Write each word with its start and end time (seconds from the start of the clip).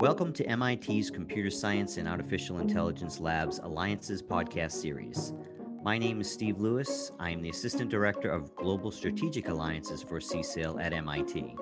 Welcome 0.00 0.32
to 0.32 0.56
MIT's 0.56 1.10
Computer 1.10 1.50
Science 1.50 1.98
and 1.98 2.08
Artificial 2.08 2.58
Intelligence 2.60 3.20
Lab's 3.20 3.58
Alliances 3.58 4.22
podcast 4.22 4.72
series. 4.72 5.34
My 5.82 5.98
name 5.98 6.22
is 6.22 6.32
Steve 6.32 6.58
Lewis. 6.58 7.12
I 7.20 7.28
am 7.28 7.42
the 7.42 7.50
Assistant 7.50 7.90
Director 7.90 8.30
of 8.30 8.56
Global 8.56 8.90
Strategic 8.90 9.48
Alliances 9.48 10.02
for 10.02 10.18
CSAIL 10.18 10.82
at 10.82 10.94
MIT. 10.94 11.54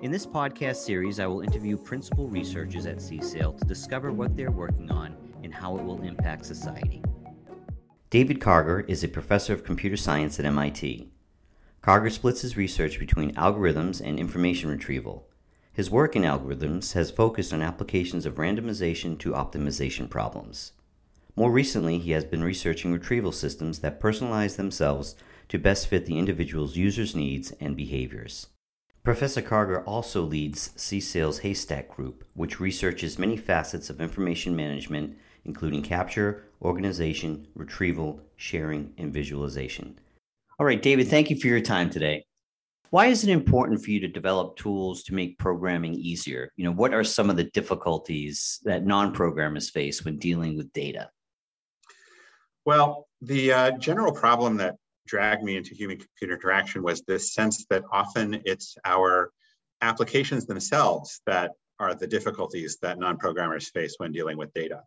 In 0.00 0.10
this 0.10 0.26
podcast 0.26 0.76
series, 0.76 1.20
I 1.20 1.26
will 1.26 1.42
interview 1.42 1.76
principal 1.76 2.28
researchers 2.28 2.86
at 2.86 2.96
CSAIL 2.96 3.58
to 3.58 3.64
discover 3.66 4.10
what 4.10 4.34
they're 4.34 4.50
working 4.50 4.90
on 4.90 5.14
and 5.42 5.52
how 5.52 5.76
it 5.76 5.84
will 5.84 6.00
impact 6.00 6.46
society. 6.46 7.02
David 8.08 8.40
Karger 8.40 8.88
is 8.88 9.04
a 9.04 9.08
professor 9.08 9.52
of 9.52 9.64
computer 9.64 9.98
science 9.98 10.40
at 10.40 10.46
MIT. 10.46 11.10
Karger 11.82 12.10
splits 12.10 12.40
his 12.40 12.56
research 12.56 12.98
between 12.98 13.34
algorithms 13.34 14.00
and 14.00 14.18
information 14.18 14.70
retrieval. 14.70 15.28
His 15.76 15.90
work 15.90 16.16
in 16.16 16.22
algorithms 16.22 16.94
has 16.94 17.10
focused 17.10 17.52
on 17.52 17.60
applications 17.60 18.24
of 18.24 18.36
randomization 18.36 19.18
to 19.18 19.32
optimization 19.32 20.08
problems. 20.08 20.72
More 21.36 21.50
recently, 21.50 21.98
he 21.98 22.12
has 22.12 22.24
been 22.24 22.42
researching 22.42 22.94
retrieval 22.94 23.30
systems 23.30 23.80
that 23.80 24.00
personalize 24.00 24.56
themselves 24.56 25.16
to 25.50 25.58
best 25.58 25.86
fit 25.86 26.06
the 26.06 26.18
individual's 26.18 26.78
user's 26.78 27.14
needs 27.14 27.52
and 27.60 27.76
behaviors. 27.76 28.46
Professor 29.04 29.42
Karger 29.42 29.84
also 29.86 30.22
leads 30.22 30.70
CSAIL's 30.78 31.40
Haystack 31.40 31.94
Group, 31.94 32.24
which 32.32 32.58
researches 32.58 33.18
many 33.18 33.36
facets 33.36 33.90
of 33.90 34.00
information 34.00 34.56
management, 34.56 35.18
including 35.44 35.82
capture, 35.82 36.44
organization, 36.62 37.48
retrieval, 37.54 38.22
sharing, 38.34 38.94
and 38.96 39.12
visualization. 39.12 39.98
All 40.58 40.64
right, 40.64 40.80
David, 40.80 41.08
thank 41.08 41.28
you 41.28 41.38
for 41.38 41.48
your 41.48 41.60
time 41.60 41.90
today. 41.90 42.24
Why 42.90 43.06
is 43.06 43.24
it 43.24 43.30
important 43.30 43.82
for 43.82 43.90
you 43.90 44.00
to 44.00 44.08
develop 44.08 44.56
tools 44.56 45.02
to 45.04 45.14
make 45.14 45.38
programming 45.38 45.94
easier? 45.94 46.52
You 46.56 46.64
know, 46.64 46.72
what 46.72 46.94
are 46.94 47.04
some 47.04 47.30
of 47.30 47.36
the 47.36 47.44
difficulties 47.44 48.60
that 48.64 48.86
non-programmers 48.86 49.70
face 49.70 50.04
when 50.04 50.18
dealing 50.18 50.56
with 50.56 50.72
data? 50.72 51.10
Well, 52.64 53.08
the 53.20 53.52
uh, 53.52 53.70
general 53.72 54.12
problem 54.12 54.56
that 54.58 54.76
dragged 55.06 55.42
me 55.42 55.56
into 55.56 55.74
human 55.74 55.98
computer 55.98 56.34
interaction 56.34 56.82
was 56.82 57.02
this 57.02 57.32
sense 57.32 57.64
that 57.70 57.84
often 57.92 58.40
it's 58.44 58.76
our 58.84 59.30
applications 59.82 60.46
themselves 60.46 61.20
that 61.26 61.52
are 61.78 61.94
the 61.94 62.06
difficulties 62.06 62.78
that 62.82 62.98
non-programmers 62.98 63.70
face 63.70 63.94
when 63.98 64.12
dealing 64.12 64.36
with 64.36 64.52
data. 64.54 64.82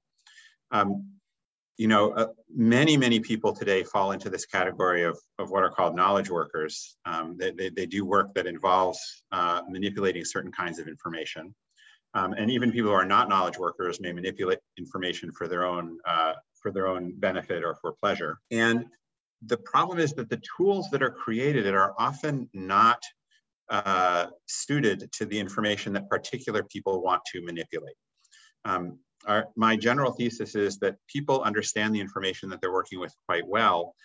Um, 0.71 1.05
you 1.79 1.87
know, 1.87 2.11
uh, 2.11 2.27
many, 2.53 2.97
many 2.97 3.21
people 3.21 3.53
today 3.53 3.83
fall 3.83 4.11
into 4.11 4.29
this 4.29 4.45
category 4.45 5.03
of, 5.03 5.17
of 5.39 5.49
what 5.49 5.63
are 5.63 5.69
called 5.69 5.95
knowledge 5.95 6.29
workers. 6.29 6.97
Um, 7.05 7.37
they, 7.39 7.51
they, 7.51 7.69
they, 7.69 7.85
do 7.85 8.03
work 8.03 8.33
that 8.33 8.45
involves 8.45 8.99
uh, 9.31 9.61
manipulating 9.69 10.25
certain 10.25 10.51
kinds 10.51 10.77
of 10.77 10.89
information. 10.89 11.55
Um, 12.15 12.33
and 12.33 12.51
even 12.51 12.73
people 12.73 12.89
who 12.89 12.95
are 12.95 13.05
not 13.05 13.29
knowledge 13.29 13.57
workers 13.57 14.01
may 14.01 14.11
manipulate 14.11 14.59
information 14.77 15.31
for 15.31 15.47
their 15.47 15.65
own 15.65 15.99
uh, 16.05 16.33
for 16.61 16.71
their 16.73 16.87
own 16.87 17.13
benefit 17.17 17.63
or 17.63 17.75
for 17.75 17.93
pleasure. 17.93 18.39
And 18.51 18.85
the 19.45 19.57
problem 19.57 19.99
is 19.99 20.11
that 20.15 20.29
the 20.29 20.41
tools 20.57 20.89
that 20.91 21.01
are 21.01 21.11
created 21.11 21.65
are 21.73 21.93
often 21.97 22.49
not 22.53 23.01
uh, 23.69 24.25
suited 24.47 25.09
to 25.13 25.25
the 25.25 25.39
information 25.39 25.93
that 25.93 26.09
particular 26.09 26.61
people 26.63 27.01
want 27.01 27.21
to 27.31 27.41
manipulate. 27.41 27.95
Um, 28.65 28.99
our, 29.25 29.47
my 29.55 29.75
general 29.75 30.11
thesis 30.11 30.55
is 30.55 30.77
that 30.79 30.95
people 31.07 31.41
understand 31.41 31.93
the 31.93 31.99
information 31.99 32.49
that 32.49 32.61
they're 32.61 32.71
working 32.71 32.99
with 32.99 33.13
quite 33.27 33.47
well, 33.47 33.95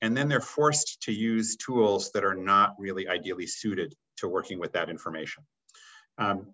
and 0.00 0.16
then 0.16 0.28
they're 0.28 0.40
forced 0.40 1.02
to 1.02 1.12
use 1.12 1.56
tools 1.56 2.10
that 2.12 2.24
are 2.24 2.34
not 2.34 2.74
really 2.78 3.08
ideally 3.08 3.46
suited 3.46 3.94
to 4.18 4.28
working 4.28 4.58
with 4.58 4.72
that 4.72 4.90
information. 4.90 5.44
Um, 6.18 6.46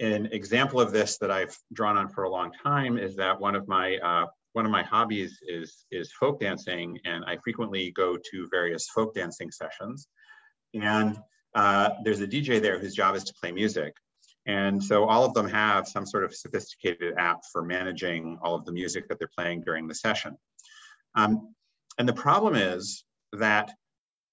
an 0.00 0.26
example 0.32 0.80
of 0.80 0.92
this 0.92 1.18
that 1.18 1.30
I've 1.30 1.56
drawn 1.72 1.96
on 1.96 2.08
for 2.08 2.24
a 2.24 2.30
long 2.30 2.52
time 2.52 2.98
is 2.98 3.16
that 3.16 3.40
one 3.40 3.54
of 3.54 3.68
my 3.68 3.96
uh, 3.98 4.26
one 4.52 4.66
of 4.66 4.70
my 4.70 4.82
hobbies 4.82 5.38
is 5.46 5.84
is 5.90 6.12
folk 6.12 6.40
dancing, 6.40 6.98
and 7.04 7.24
I 7.24 7.38
frequently 7.42 7.90
go 7.92 8.16
to 8.16 8.48
various 8.50 8.88
folk 8.90 9.14
dancing 9.14 9.50
sessions. 9.50 10.08
And 10.74 11.18
uh, 11.54 11.90
there's 12.04 12.20
a 12.20 12.26
DJ 12.26 12.60
there 12.60 12.78
whose 12.78 12.94
job 12.94 13.14
is 13.14 13.24
to 13.24 13.34
play 13.34 13.52
music. 13.52 13.94
And 14.46 14.82
so 14.82 15.04
all 15.04 15.24
of 15.24 15.34
them 15.34 15.48
have 15.48 15.86
some 15.86 16.04
sort 16.04 16.24
of 16.24 16.34
sophisticated 16.34 17.14
app 17.16 17.42
for 17.52 17.62
managing 17.62 18.38
all 18.42 18.54
of 18.54 18.64
the 18.64 18.72
music 18.72 19.08
that 19.08 19.18
they're 19.18 19.30
playing 19.36 19.62
during 19.62 19.86
the 19.86 19.94
session. 19.94 20.36
Um, 21.14 21.54
and 21.98 22.08
the 22.08 22.12
problem 22.12 22.54
is 22.54 23.04
that 23.32 23.70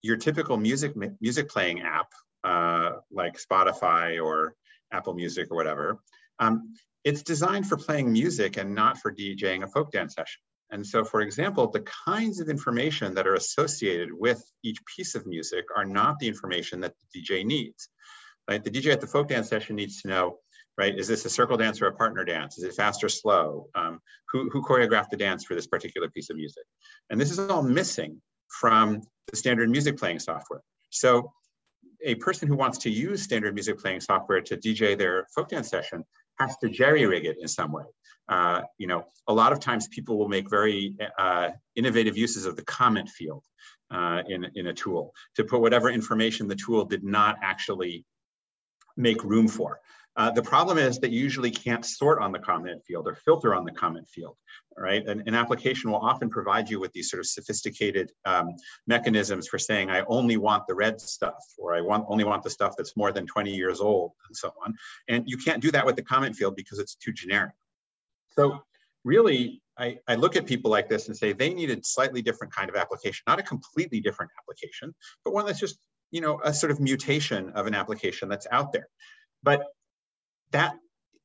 your 0.02 0.18
typical 0.18 0.58
music 0.58 0.94
music 1.19 1.50
playing 1.50 1.81
app, 1.81 2.08
uh, 2.44 2.98
like 3.12 3.38
Spotify 3.38 4.24
or 4.24 4.56
Apple 4.92 5.14
Music 5.14 5.50
or 5.52 5.58
whatever, 5.58 6.00
um, 6.40 6.74
it's 7.03 7.22
designed 7.22 7.68
for 7.68 7.78
playing 7.78 8.12
music 8.12 8.58
and 8.58 8.74
not 8.74 8.98
for 8.98 9.14
DJing 9.14 9.64
a 9.64 9.68
folk 9.68 9.92
dance 9.92 10.16
session. 10.16 10.42
And 10.72 10.86
so, 10.86 11.03
for 11.03 11.22
example, 11.22 11.69
the 11.69 11.86
kinds 12.06 12.40
of 12.40 12.50
information 12.50 13.16
that 13.16 13.28
are 13.28 13.34
associated 13.34 14.09
with 14.14 14.44
each 14.64 14.78
piece 14.86 15.16
of 15.16 15.25
music 15.25 15.66
are 15.75 15.86
not 15.86 16.19
the 16.19 16.28
information 16.28 16.80
that 16.81 16.94
the 17.14 17.22
DJ 17.22 17.44
needs 17.44 17.90
The 18.58 18.72
DJ 18.72 18.92
at 18.92 19.02
the 19.02 19.08
folk 19.08 19.28
dance 19.28 19.48
session 19.48 19.76
needs 19.76 20.02
to 20.02 20.08
know, 20.08 20.38
right? 20.78 20.98
Is 20.98 21.08
this 21.08 21.26
a 21.26 21.30
circle 21.30 21.58
dance 21.58 21.82
or 21.82 21.88
a 21.88 21.94
partner 21.94 22.26
dance? 22.26 22.58
Is 22.58 22.64
it 22.64 22.74
fast 22.74 23.04
or 23.04 23.10
slow? 23.10 23.68
Um, 23.76 24.00
who, 24.32 24.50
who 24.50 24.64
choreographed 24.64 25.10
the 25.10 25.18
dance 25.18 25.46
for 25.46 25.56
this 25.56 25.68
particular 25.68 26.10
piece 26.10 26.30
of 26.30 26.38
music? 26.38 26.64
And 27.10 27.22
this 27.22 27.32
is 27.32 27.40
all 27.40 27.62
missing 27.62 28.22
from 28.60 29.02
the 29.28 29.38
standard 29.38 29.70
music 29.70 29.98
playing 29.98 30.20
software. 30.20 30.62
So 30.90 31.32
a 32.04 32.16
person 32.16 32.48
who 32.48 32.56
wants 32.56 32.78
to 32.80 32.90
use 32.90 33.22
standard 33.22 33.54
music 33.54 33.78
playing 33.78 34.02
software 34.02 34.42
to 34.42 34.58
DJ 34.58 34.98
their 34.98 35.28
folk 35.36 35.50
dance 35.50 35.70
session 35.70 36.04
has 36.40 36.56
to 36.58 36.70
jerry 36.70 37.06
rig 37.06 37.26
it 37.26 37.38
in 37.42 37.48
some 37.48 37.72
way. 37.72 37.84
Uh, 38.30 38.62
you 38.78 38.88
know, 38.88 39.04
a 39.28 39.34
lot 39.34 39.52
of 39.52 39.60
times 39.60 39.88
people 39.90 40.18
will 40.18 40.30
make 40.30 40.50
very 40.50 40.96
uh, 41.18 41.50
innovative 41.76 42.18
uses 42.18 42.46
of 42.46 42.56
the 42.56 42.64
comment 42.64 43.10
field 43.10 43.44
uh, 43.92 44.22
in, 44.28 44.48
in 44.56 44.68
a 44.68 44.74
tool 44.74 45.14
to 45.36 45.44
put 45.44 45.62
whatever 45.62 45.90
information 45.90 46.48
the 46.48 46.56
tool 46.56 46.86
did 46.86 47.04
not 47.04 47.38
actually 47.42 48.06
make 49.00 49.24
room 49.24 49.48
for. 49.48 49.80
Uh, 50.16 50.30
the 50.30 50.42
problem 50.42 50.78
is 50.78 51.00
that 51.00 51.12
you 51.12 51.22
usually 51.22 51.50
can't 51.50 51.86
sort 51.86 52.22
on 52.22 52.34
the 52.34 52.40
comment 52.40 52.84
field 52.84 53.08
or 53.08 53.16
filter 53.16 53.56
on 53.56 53.64
the 53.64 53.72
comment 53.72 54.06
field, 54.08 54.36
right? 54.78 55.08
And 55.08 55.26
an 55.28 55.34
application 55.34 55.92
will 55.92 56.00
often 56.00 56.30
provide 56.30 56.70
you 56.70 56.78
with 56.78 56.92
these 56.92 57.10
sort 57.10 57.22
of 57.22 57.28
sophisticated 57.28 58.12
um, 58.26 58.50
mechanisms 58.86 59.48
for 59.48 59.58
saying, 59.58 59.90
I 59.90 60.04
only 60.08 60.36
want 60.36 60.68
the 60.68 60.76
red 60.76 61.00
stuff, 61.00 61.42
or 61.58 61.74
I 61.74 61.80
want 61.80 62.06
only 62.10 62.26
want 62.26 62.44
the 62.44 62.50
stuff 62.50 62.74
that's 62.78 62.98
more 62.98 63.14
than 63.14 63.26
20 63.28 63.56
years 63.56 63.80
old, 63.80 64.12
and 64.28 64.36
so 64.36 64.52
on. 64.66 64.74
And 65.08 65.24
you 65.26 65.38
can't 65.38 65.62
do 65.62 65.72
that 65.72 65.86
with 65.86 65.96
the 65.96 66.04
comment 66.04 66.36
field 66.36 66.56
because 66.58 66.80
it's 66.80 66.96
too 66.96 67.14
generic. 67.14 67.54
So 68.31 68.62
really, 69.06 69.62
I, 69.78 70.00
I 70.08 70.16
look 70.16 70.36
at 70.36 70.46
people 70.46 70.70
like 70.70 70.90
this 70.90 71.08
and 71.08 71.16
say 71.16 71.31
they 71.31 71.54
need 71.54 71.72
a 71.72 71.78
slightly 71.84 72.22
different 72.22 72.54
kind 72.54 72.70
of 72.70 72.76
application, 72.76 73.24
not 73.28 73.40
a 73.40 73.44
completely 73.44 74.02
different 74.02 74.31
application, 74.38 74.94
but 75.24 75.34
one 75.34 75.46
that's 75.46 75.60
just 75.60 75.78
you 76.12 76.22
know, 76.22 76.40
a 76.44 76.53
sort 76.53 76.72
of 76.72 76.80
mutation 76.80 77.52
of 77.52 77.68
an 77.68 77.75
application 77.75 78.30
that's 78.30 78.47
out 78.52 78.72
there. 78.72 78.88
But 79.44 79.64
that 80.52 80.75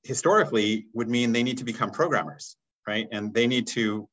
historically 0.03 0.87
would 0.93 1.09
mean 1.09 1.33
they 1.33 1.43
need 1.43 1.59
to 1.59 1.65
become 1.65 1.91
programmers, 1.91 2.57
right? 2.87 3.09
And 3.11 3.33
they 3.33 3.47
need 3.47 3.67
to, 3.69 4.09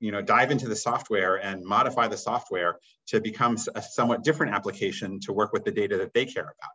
you 0.00 0.12
know, 0.12 0.22
dive 0.22 0.50
into 0.50 0.68
the 0.68 0.76
software 0.76 1.36
and 1.36 1.64
modify 1.64 2.08
the 2.08 2.16
software 2.16 2.78
to 3.08 3.20
become 3.20 3.56
a 3.74 3.82
somewhat 3.82 4.24
different 4.24 4.54
application 4.54 5.20
to 5.20 5.32
work 5.32 5.52
with 5.52 5.64
the 5.64 5.70
data 5.70 5.98
that 5.98 6.14
they 6.14 6.24
care 6.24 6.44
about. 6.44 6.72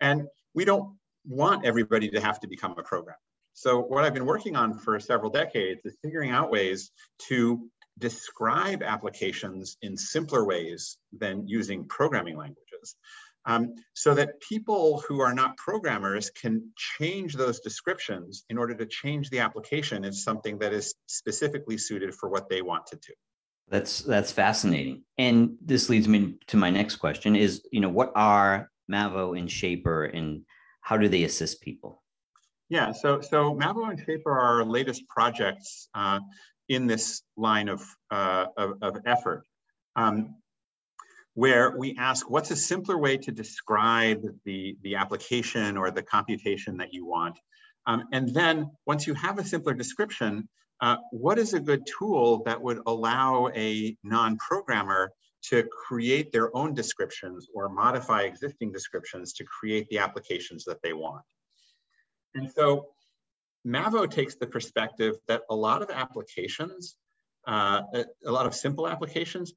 And 0.00 0.28
we 0.54 0.64
don't 0.64 0.96
want 1.26 1.64
everybody 1.64 2.08
to 2.10 2.20
have 2.20 2.38
to 2.40 2.46
become 2.46 2.74
a 2.78 2.82
programmer. 2.82 3.18
So 3.54 3.80
what 3.80 4.04
I've 4.04 4.14
been 4.14 4.26
working 4.26 4.56
on 4.56 4.78
for 4.78 4.98
several 5.00 5.30
decades 5.30 5.80
is 5.84 5.96
figuring 6.02 6.30
out 6.30 6.50
ways 6.50 6.90
to 7.28 7.68
describe 7.98 8.82
applications 8.82 9.76
in 9.82 9.96
simpler 9.96 10.44
ways 10.44 10.98
than 11.16 11.46
using 11.46 11.86
programming 11.86 12.36
languages. 12.84 12.96
Um, 13.46 13.74
so 13.92 14.14
that 14.14 14.40
people 14.40 15.02
who 15.06 15.20
are 15.20 15.34
not 15.34 15.54
programmers 15.58 16.30
can 16.30 16.70
change 16.76 17.34
those 17.34 17.60
descriptions 17.60 18.44
in 18.48 18.56
order 18.56 18.74
to 18.74 18.86
change 18.86 19.28
the 19.28 19.40
application 19.40 20.02
in 20.04 20.14
something 20.14 20.58
that 20.60 20.72
is 20.72 20.94
specifically 21.08 21.76
suited 21.76 22.14
for 22.14 22.30
what 22.30 22.48
they 22.48 22.62
want 22.62 22.86
to 22.86 22.96
do. 22.96 23.12
That's 23.68 24.00
that's 24.00 24.32
fascinating. 24.32 25.02
And 25.18 25.56
this 25.60 25.90
leads 25.90 26.08
me 26.08 26.36
to 26.46 26.56
my 26.56 26.70
next 26.70 26.96
question 26.96 27.36
is, 27.36 27.62
you 27.70 27.80
know, 27.80 27.90
what 27.90 28.12
are 28.14 28.70
Mavo 28.90 29.38
and 29.38 29.48
Shapir 29.48 30.16
and 30.16 30.46
how 30.80 30.96
do 30.96 31.08
they 31.08 31.24
assist 31.24 31.60
people? 31.60 32.02
Yeah, 32.70 32.92
so 32.92 33.20
so 33.20 33.54
Mavo 33.54 33.90
and 33.90 34.00
Shapir 34.00 34.26
are 34.26 34.40
our 34.40 34.64
latest 34.64 35.06
projects 35.06 35.88
uh, 35.94 36.20
in 36.70 36.86
this 36.86 37.22
line 37.36 37.68
of, 37.68 37.82
uh, 38.10 38.46
of, 38.56 38.78
of, 38.80 38.96
effort, 39.04 39.44
um, 39.96 40.34
where 41.34 41.76
we 41.76 41.96
ask 41.98 42.30
what's 42.30 42.50
a 42.50 42.56
simpler 42.56 42.96
way 42.96 43.16
to 43.16 43.32
describe 43.32 44.24
the, 44.44 44.76
the 44.82 44.94
application 44.94 45.76
or 45.76 45.90
the 45.90 46.02
computation 46.02 46.76
that 46.78 46.92
you 46.92 47.04
want. 47.04 47.38
Um, 47.86 48.04
and 48.12 48.32
then 48.32 48.70
once 48.86 49.06
you 49.06 49.14
have 49.14 49.38
a 49.38 49.44
simpler 49.44 49.74
description, 49.74 50.48
uh, 50.80 50.96
what 51.10 51.38
is 51.38 51.52
a 51.52 51.60
good 51.60 51.86
tool 51.86 52.42
that 52.44 52.60
would 52.60 52.80
allow 52.86 53.48
a 53.54 53.96
non-programmer 54.02 55.12
to 55.42 55.64
create 55.64 56.32
their 56.32 56.56
own 56.56 56.72
descriptions 56.72 57.48
or 57.54 57.68
modify 57.68 58.22
existing 58.22 58.72
descriptions 58.72 59.34
to 59.34 59.44
create 59.44 59.86
the 59.88 59.98
applications 59.98 60.64
that 60.64 60.80
they 60.82 60.92
want. 60.92 61.22
And 62.34 62.50
so 62.50 62.88
Mavo 63.66 64.10
takes 64.10 64.36
the 64.36 64.46
perspective 64.46 65.16
that 65.28 65.42
a 65.50 65.54
lot 65.54 65.82
of 65.82 65.90
applications, 65.90 66.96
uh, 67.46 67.82
a 68.26 68.30
lot 68.30 68.46
of 68.46 68.54
simple 68.54 68.88
applications, 68.88 69.52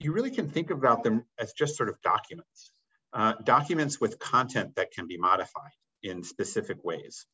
you 0.00 0.12
really 0.12 0.30
can 0.30 0.48
think 0.48 0.70
about 0.70 1.02
them 1.02 1.24
as 1.38 1.52
just 1.52 1.76
sort 1.76 1.88
of 1.88 2.00
documents, 2.02 2.72
uh, 3.12 3.34
documents 3.44 4.00
with 4.00 4.18
content 4.18 4.76
that 4.76 4.92
can 4.92 5.06
be 5.06 5.16
modified 5.16 5.72
in 6.02 6.22
specific 6.22 6.84
ways. 6.84 7.26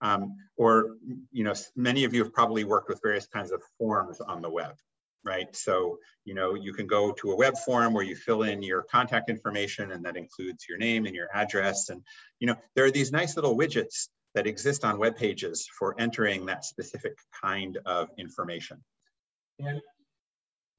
Um, 0.00 0.36
or, 0.56 0.96
you 1.32 1.44
know, 1.44 1.54
many 1.76 2.04
of 2.04 2.14
you 2.14 2.22
have 2.22 2.32
probably 2.32 2.64
worked 2.64 2.88
with 2.88 3.00
various 3.02 3.26
kinds 3.26 3.50
of 3.50 3.62
forms 3.78 4.20
on 4.20 4.42
the 4.42 4.50
web, 4.50 4.74
right? 5.24 5.54
So, 5.56 5.98
you 6.24 6.34
know, 6.34 6.54
you 6.54 6.72
can 6.72 6.86
go 6.86 7.12
to 7.12 7.32
a 7.32 7.36
web 7.36 7.56
form 7.58 7.94
where 7.94 8.04
you 8.04 8.14
fill 8.14 8.42
in 8.42 8.62
your 8.62 8.82
contact 8.82 9.28
information 9.28 9.90
and 9.92 10.04
that 10.04 10.16
includes 10.16 10.66
your 10.68 10.78
name 10.78 11.06
and 11.06 11.14
your 11.14 11.28
address. 11.34 11.88
And, 11.88 12.02
you 12.38 12.46
know, 12.46 12.56
there 12.74 12.84
are 12.84 12.92
these 12.92 13.10
nice 13.10 13.34
little 13.36 13.56
widgets 13.56 14.08
that 14.34 14.46
exist 14.46 14.84
on 14.84 14.98
web 14.98 15.16
pages 15.16 15.68
for 15.78 15.94
entering 15.98 16.46
that 16.46 16.64
specific 16.64 17.18
kind 17.42 17.78
of 17.84 18.08
information. 18.18 18.84
And 19.58 19.80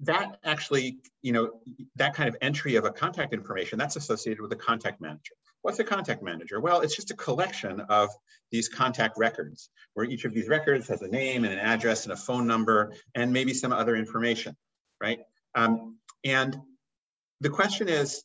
that 0.01 0.39
actually, 0.43 0.99
you 1.21 1.31
know, 1.31 1.51
that 1.95 2.13
kind 2.13 2.29
of 2.29 2.35
entry 2.41 2.75
of 2.75 2.85
a 2.85 2.91
contact 2.91 3.33
information, 3.33 3.77
that's 3.77 3.95
associated 3.95 4.41
with 4.41 4.51
a 4.53 4.55
contact 4.55 5.01
manager. 5.01 5.33
What's 5.61 5.79
a 5.79 5.83
contact 5.83 6.23
manager? 6.23 6.61
Well, 6.61 6.81
it's 6.81 6.95
just 6.95 7.11
a 7.11 7.15
collection 7.15 7.81
of 7.81 8.09
these 8.51 8.69
contact 8.69 9.17
records 9.17 9.69
where 9.93 10.05
each 10.05 10.23
of 10.23 10.33
these 10.33 10.47
records 10.47 10.87
has 10.87 11.01
a 11.01 11.07
name 11.07 11.43
and 11.43 11.53
an 11.53 11.59
address 11.59 12.03
and 12.03 12.13
a 12.13 12.15
phone 12.15 12.47
number 12.47 12.93
and 13.15 13.33
maybe 13.33 13.53
some 13.53 13.73
other 13.73 13.95
information, 13.95 14.55
right? 15.01 15.19
Um, 15.55 15.97
and 16.23 16.57
the 17.41 17.49
question 17.49 17.89
is, 17.89 18.23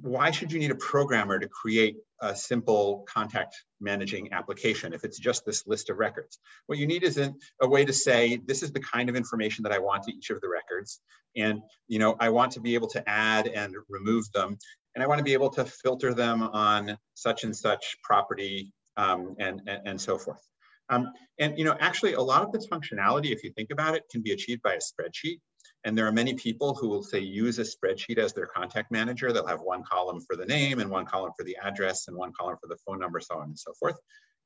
why 0.00 0.30
should 0.30 0.52
you 0.52 0.58
need 0.58 0.70
a 0.70 0.76
programmer 0.76 1.38
to 1.38 1.48
create 1.48 1.96
a 2.20 2.34
simple 2.34 3.04
contact 3.08 3.56
managing 3.80 4.32
application 4.32 4.92
if 4.92 5.04
it's 5.04 5.18
just 5.18 5.44
this 5.44 5.66
list 5.66 5.90
of 5.90 5.98
records? 5.98 6.38
What 6.66 6.78
you 6.78 6.86
need 6.86 7.02
is 7.02 7.18
a, 7.18 7.34
a 7.60 7.68
way 7.68 7.84
to 7.84 7.92
say, 7.92 8.40
this 8.46 8.62
is 8.62 8.72
the 8.72 8.80
kind 8.80 9.08
of 9.08 9.16
information 9.16 9.62
that 9.62 9.72
I 9.72 9.78
want 9.78 10.04
to 10.04 10.12
each 10.12 10.30
of 10.30 10.40
the 10.40 10.48
records. 10.48 11.00
And 11.36 11.60
you 11.88 11.98
know, 11.98 12.16
I 12.20 12.30
want 12.30 12.52
to 12.52 12.60
be 12.60 12.74
able 12.74 12.88
to 12.88 13.08
add 13.08 13.46
and 13.48 13.74
remove 13.88 14.30
them 14.32 14.58
and 14.96 15.02
I 15.02 15.06
want 15.06 15.18
to 15.18 15.24
be 15.24 15.34
able 15.34 15.50
to 15.50 15.64
filter 15.64 16.14
them 16.14 16.42
on 16.42 16.96
such 17.14 17.44
and 17.44 17.54
such 17.54 17.96
property 18.02 18.72
um, 18.96 19.36
and, 19.38 19.60
and, 19.66 19.80
and, 19.84 20.00
so 20.00 20.16
forth. 20.16 20.40
Um, 20.88 21.12
and 21.38 21.58
you 21.58 21.64
know, 21.64 21.76
actually 21.80 22.14
a 22.14 22.20
lot 22.20 22.42
of 22.42 22.50
this 22.50 22.66
functionality, 22.66 23.30
if 23.30 23.44
you 23.44 23.52
think 23.52 23.70
about 23.70 23.94
it, 23.94 24.04
can 24.10 24.22
be 24.22 24.32
achieved 24.32 24.62
by 24.62 24.72
a 24.72 24.78
spreadsheet. 24.78 25.40
And 25.86 25.96
there 25.96 26.06
are 26.06 26.12
many 26.12 26.34
people 26.34 26.74
who 26.74 26.88
will 26.88 27.04
say 27.04 27.20
use 27.20 27.60
a 27.60 27.62
spreadsheet 27.62 28.18
as 28.18 28.32
their 28.32 28.46
contact 28.46 28.90
manager. 28.90 29.32
They'll 29.32 29.46
have 29.46 29.60
one 29.60 29.84
column 29.84 30.20
for 30.20 30.34
the 30.34 30.44
name 30.44 30.80
and 30.80 30.90
one 30.90 31.06
column 31.06 31.30
for 31.38 31.44
the 31.44 31.56
address 31.62 32.08
and 32.08 32.16
one 32.16 32.32
column 32.38 32.56
for 32.60 32.66
the 32.66 32.76
phone 32.84 32.98
number, 32.98 33.20
so 33.20 33.36
on 33.36 33.44
and 33.44 33.58
so 33.58 33.72
forth. 33.78 33.96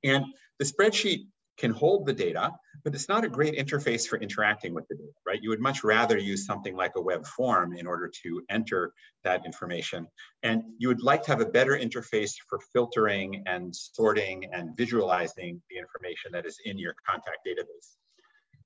And 0.05 0.27
the 0.59 0.67
spreadsheet 0.67 1.25
can 1.57 1.71
hold 1.71 2.05
the 2.05 2.13
data, 2.13 2.53
but 2.85 2.95
it's 2.95 3.09
not 3.09 3.25
a 3.25 3.29
great 3.29 3.55
interface 3.55 4.07
for 4.07 4.19
interacting 4.19 4.75
with 4.75 4.87
the 4.89 4.97
data, 4.97 5.13
right? 5.27 5.41
You 5.43 5.49
would 5.49 5.61
much 5.61 5.83
rather 5.83 6.19
use 6.19 6.45
something 6.45 6.77
like 6.77 6.93
a 6.97 7.01
web 7.01 7.27
form 7.27 7.75
in 7.75 7.87
order 7.87 8.11
to 8.23 8.43
enter 8.51 8.93
that 9.25 9.47
information. 9.47 10.07
And 10.43 10.63
you 10.77 10.89
would 10.89 11.03
like 11.03 11.23
to 11.23 11.31
have 11.31 11.41
a 11.41 11.47
better 11.47 11.73
interface 11.73 12.35
for 12.51 12.61
filtering 12.75 13.45
and 13.47 13.75
sorting 13.75 14.45
and 14.53 14.77
visualizing 14.77 15.63
the 15.71 15.79
information 15.79 16.33
that 16.33 16.45
is 16.45 16.59
in 16.67 16.79
your 16.79 16.95
contact 17.09 17.39
database. 17.47 17.97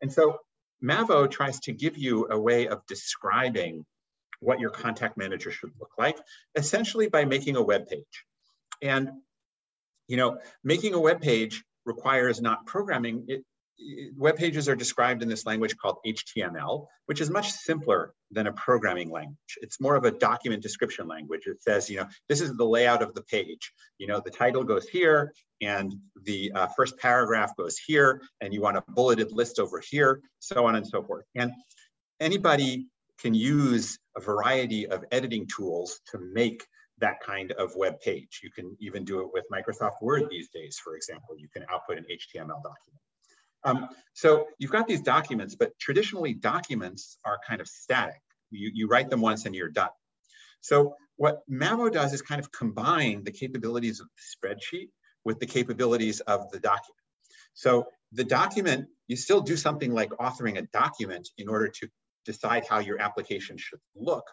And 0.03 0.13
so 0.13 0.39
Mavo 0.83 1.31
tries 1.31 1.61
to 1.61 1.73
give 1.73 1.97
you 1.97 2.29
a 2.31 2.39
way 2.39 2.69
of 2.69 2.87
describing 2.87 3.85
what 4.41 4.61
your 4.61 4.71
contact 4.71 5.17
manager 5.17 5.51
should 5.51 5.71
look 5.81 5.93
like, 5.99 6.19
essentially 6.55 7.09
by 7.09 7.25
making 7.25 7.57
a 7.57 7.63
web 7.63 7.87
page. 7.87 8.25
And 8.83 9.11
you 10.09 10.17
know, 10.17 10.39
making 10.63 10.95
a 10.95 11.01
web 11.01 11.21
page 11.21 11.65
requires 11.87 12.41
not 12.41 12.67
programming. 12.67 13.25
It, 13.29 13.45
web 14.17 14.37
pages 14.37 14.69
are 14.69 14.77
described 14.77 15.23
in 15.23 15.29
this 15.29 15.47
language 15.47 15.77
called 15.77 15.99
HTML, 16.07 16.87
which 17.07 17.21
is 17.21 17.31
much 17.31 17.51
simpler 17.51 18.15
than 18.31 18.47
a 18.47 18.53
programming 18.53 19.11
language. 19.11 19.59
It's 19.61 19.81
more 19.81 19.97
of 19.97 20.05
a 20.05 20.11
document 20.11 20.63
description 20.63 21.09
language. 21.09 21.47
It 21.47 21.63
says, 21.63 21.91
you 21.91 21.99
know, 21.99 22.07
this 22.29 22.41
is 22.41 22.57
the 22.57 22.65
layout 22.65 23.03
of 23.03 23.15
the 23.15 23.23
page. 23.23 23.73
You 23.99 24.07
know, 24.07 24.21
the 24.25 24.31
title 24.31 24.65
goes 24.65 24.89
here 24.89 25.33
and 25.61 25.95
the 26.23 26.53
uh, 26.55 26.67
first 26.77 26.99
paragraph 26.99 27.57
goes 27.57 27.77
here 27.79 28.23
and 28.41 28.53
you 28.53 28.61
want 28.61 28.77
a 28.77 28.85
bulleted 28.89 29.33
list 29.33 29.59
over 29.59 29.81
here, 29.81 30.21
so 30.39 30.67
on 30.67 30.77
and 30.77 30.87
so 30.87 31.03
forth. 31.03 31.25
And 31.35 31.53
anybody 32.21 32.87
can 33.21 33.35
use 33.35 33.99
a 34.17 34.21
variety 34.21 34.87
of 34.87 35.05
editing 35.13 35.47
tools 35.47 36.01
to 36.11 36.19
make 36.33 36.65
that 36.99 37.21
kind 37.21 37.53
of 37.53 37.75
web 37.75 38.01
page. 38.01 38.41
You 38.43 38.51
can 38.51 38.77
even 38.81 39.05
do 39.05 39.21
it 39.21 39.29
with 39.33 39.45
Microsoft 39.53 40.01
Word 40.01 40.25
these 40.31 40.49
days, 40.51 40.79
for 40.83 40.95
example. 40.97 41.37
You 41.37 41.49
can 41.49 41.65
output 41.73 41.99
an 41.99 42.05
HTML 42.05 42.63
document. 42.63 43.01
Um, 43.65 43.89
so 44.13 44.47
you've 44.59 44.71
got 44.71 44.87
these 44.87 45.01
documents, 45.01 45.55
but 45.55 45.79
traditionally 45.79 46.35
documents 46.35 47.19
are 47.25 47.39
kind 47.47 47.61
of 47.61 47.69
static. 47.69 48.21
You, 48.51 48.71
you 48.73 48.89
write 48.89 49.11
them 49.11 49.21
once 49.21 49.47
and 49.47 49.55
you're 49.55 49.71
done. 49.71 49.91
So 50.61 50.97
what 51.17 51.43
Mavo 51.51 51.93
does 51.93 52.13
is 52.13 52.23
kind 52.23 52.41
of 52.41 52.53
combine 52.53 53.25
the 53.25 53.31
capabilities 53.31 54.01
of 54.01 54.07
the 54.17 54.49
spreadsheet 54.49 54.89
with 55.25 55.39
the 55.41 55.47
capabilities 55.47 56.21
of 56.21 56.51
the 56.51 56.61
document. 56.61 57.01
So 57.55 57.87
the 58.13 58.25
document, 58.25 58.89
you 59.09 59.17
still 59.17 59.41
do 59.41 59.57
something 59.57 59.93
like 59.93 60.11
authoring 60.11 60.59
a 60.59 60.63
document 60.63 61.29
in 61.39 61.49
order 61.49 61.69
to 61.69 61.89
decide 62.25 62.65
how 62.69 62.79
your 62.79 63.01
application 63.01 63.57
should 63.59 63.81
look. 63.95 64.25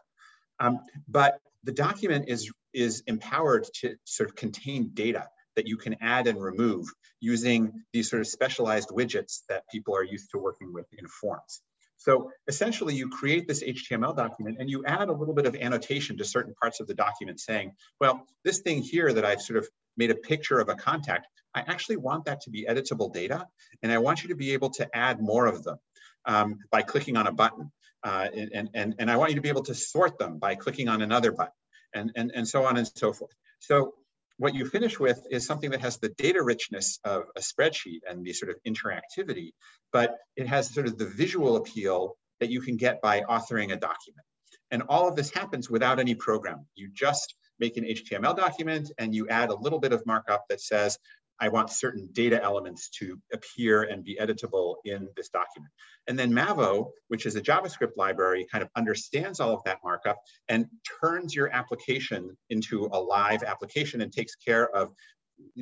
Um, 0.60 0.80
but 1.07 1.39
the 1.63 1.72
document 1.72 2.25
is, 2.27 2.51
is 2.74 3.04
empowered 3.07 3.68
to 3.81 3.95
sort 4.06 4.30
of 4.30 4.36
contain 4.36 4.92
data 4.94 5.27
that 5.56 5.68
you 5.68 5.77
can 5.77 5.95
add 6.01 6.27
and 6.27 6.42
remove 6.42 6.88
using 7.19 7.83
these 7.94 8.09
sort 8.09 8.21
of 8.21 8.27
specialized 8.27 8.89
widgets 8.89 9.42
that 9.50 9.63
people 9.71 9.95
are 9.95 10.03
used 10.03 10.31
to 10.31 10.38
working 10.38 10.74
with 10.74 10.86
in 10.98 11.07
forms. 11.07 11.62
So 12.01 12.31
essentially 12.48 12.95
you 12.95 13.09
create 13.09 13.48
this 13.48 13.63
HTML 13.63 14.18
document 14.18 14.57
and 14.59 14.68
you 14.68 14.83
add 14.86 15.09
a 15.09 15.13
little 15.13 15.36
bit 15.36 15.45
of 15.45 15.56
annotation 15.56 16.18
to 16.18 16.25
certain 16.25 16.56
parts 16.59 16.80
of 16.80 16.88
the 16.88 16.95
document 16.95 17.39
saying, 17.39 17.74
well, 18.00 18.25
this 18.44 18.59
thing 18.59 18.81
here 18.81 19.13
that 19.13 19.24
I've 19.24 19.42
sort 19.42 19.59
of 19.59 19.68
made 19.98 20.09
a 20.09 20.15
picture 20.15 20.59
of 20.59 20.69
a 20.69 20.74
contact, 20.74 21.27
I 21.53 21.59
actually 21.59 21.98
want 21.98 22.25
that 22.25 22.42
to 22.42 22.50
be 22.50 22.65
editable 22.68 23.13
data. 23.13 23.45
And 23.83 23.92
I 23.92 24.00
want 24.00 24.24
you 24.24 24.30
to 24.30 24.36
be 24.36 24.53
able 24.53 24.71
to 24.71 24.88
add 24.95 25.21
more 25.21 25.45
of 25.45 25.63
them 25.63 25.77
um, 26.25 26.57
by 26.71 26.81
clicking 26.81 27.18
on 27.18 27.27
a 27.27 27.31
button. 27.31 27.71
Uh, 28.03 28.30
and, 28.36 28.69
and, 28.74 28.95
and 28.98 29.12
I 29.12 29.18
want 29.18 29.30
you 29.30 29.36
to 29.36 29.42
be 29.42 29.50
able 29.50 29.63
to 29.63 29.75
sort 29.75 30.18
them 30.18 30.39
by 30.39 30.56
clicking 30.56 30.88
on 30.88 31.03
another 31.03 31.31
button 31.31 31.53
and, 31.94 32.12
and, 32.15 32.31
and 32.33 32.48
so 32.48 32.65
on 32.65 32.77
and 32.77 32.89
so 32.95 33.13
forth. 33.13 33.31
So 33.59 33.94
what 34.42 34.56
you 34.56 34.66
finish 34.66 35.00
with 35.00 35.24
is 35.30 35.46
something 35.46 35.70
that 35.70 35.82
has 35.82 36.00
the 36.00 36.10
data 36.18 36.42
richness 36.42 36.98
of 37.04 37.26
a 37.36 37.42
spreadsheet 37.42 38.00
and 38.10 38.26
the 38.26 38.34
sort 38.34 38.50
of 38.50 38.56
interactivity, 38.68 39.52
but 39.94 40.18
it 40.36 40.48
has 40.48 40.74
sort 40.74 40.88
of 40.88 40.98
the 40.98 41.06
visual 41.06 41.58
appeal 41.58 42.18
that 42.39 42.50
you 42.50 42.60
can 42.60 42.75
get 42.75 43.00
by 43.04 43.22
authoring 43.22 43.72
a 43.72 43.75
document. 43.75 44.25
And 44.72 44.82
all 44.89 45.08
of 45.08 45.15
this 45.15 45.30
happens 45.30 45.70
without 45.70 46.00
any 46.00 46.15
program. 46.15 46.65
You 46.74 46.89
just 46.92 47.36
make 47.60 47.77
an 47.77 47.84
HTML 47.84 48.36
document 48.36 48.92
and 48.98 49.13
you 49.13 49.30
add 49.30 49.50
a 49.50 49.56
little 49.56 49.77
bit 49.77 49.94
of 49.94 50.04
markup 50.08 50.46
that 50.50 50.60
says, 50.60 50.98
I 51.41 51.50
want 51.50 51.71
certain 51.71 52.07
data 52.13 52.41
elements 52.41 52.89
to 53.00 53.19
appear 53.33 53.83
and 53.83 54.03
be 54.03 54.17
editable 54.21 54.75
in 54.86 55.10
this 55.17 55.29
document. 55.29 55.71
And 56.07 56.17
then 56.17 56.31
Mavo, 56.31 56.91
which 57.07 57.25
is 57.25 57.36
a 57.36 57.41
JavaScript 57.41 57.98
library, 57.98 58.48
kind 58.51 58.62
of 58.63 58.69
understands 58.75 59.39
all 59.39 59.53
of 59.53 59.63
that 59.65 59.79
markup 59.83 60.19
and 60.50 60.67
turns 61.01 61.36
your 61.36 61.51
application 61.51 62.38
into 62.51 62.88
a 62.93 63.00
live 63.00 63.41
application 63.41 64.01
and 64.01 64.13
takes 64.13 64.36
care 64.36 64.69
of 64.75 64.93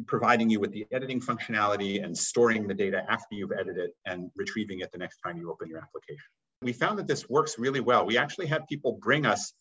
providing 0.05 0.49
you 0.49 0.59
with 0.59 0.71
the 0.73 0.85
editing 0.91 1.21
functionality 1.21 2.03
and 2.03 2.17
storing 2.17 2.67
the 2.67 2.73
data 2.73 3.05
after 3.09 3.35
you've 3.35 3.53
edited 3.53 3.77
it 3.77 3.91
and 4.05 4.29
retrieving 4.35 4.81
it 4.81 4.91
the 4.91 4.97
next 4.97 5.19
time 5.25 5.37
you 5.37 5.49
open 5.49 5.69
your 5.69 5.79
application. 5.79 6.25
We 6.61 6.73
found 6.73 6.99
that 6.99 7.07
this 7.07 7.29
works 7.29 7.57
really 7.57 7.79
well. 7.79 8.05
We 8.05 8.17
actually 8.17 8.47
had 8.47 8.67
people 8.67 8.99
bring 9.01 9.25
us 9.25 9.53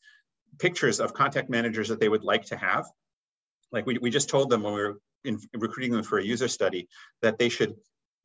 pictures 0.59 0.99
of 0.99 1.15
contact 1.15 1.49
managers 1.49 1.89
that 1.89 2.01
they 2.01 2.09
would 2.09 2.25
like 2.25 2.47
to 2.47 2.57
have. 2.57 2.87
Like 3.71 3.87
we, 3.87 3.99
we 3.99 4.11
just 4.11 4.29
told 4.29 4.51
them 4.51 4.63
when 4.63 4.75
we 4.75 4.81
were 4.81 4.99
in 5.25 5.39
recruiting 5.55 5.93
them 5.93 6.03
for 6.03 6.19
a 6.19 6.25
user 6.25 6.49
study 6.49 6.89
that 7.23 7.39
they 7.39 7.49
should 7.49 7.75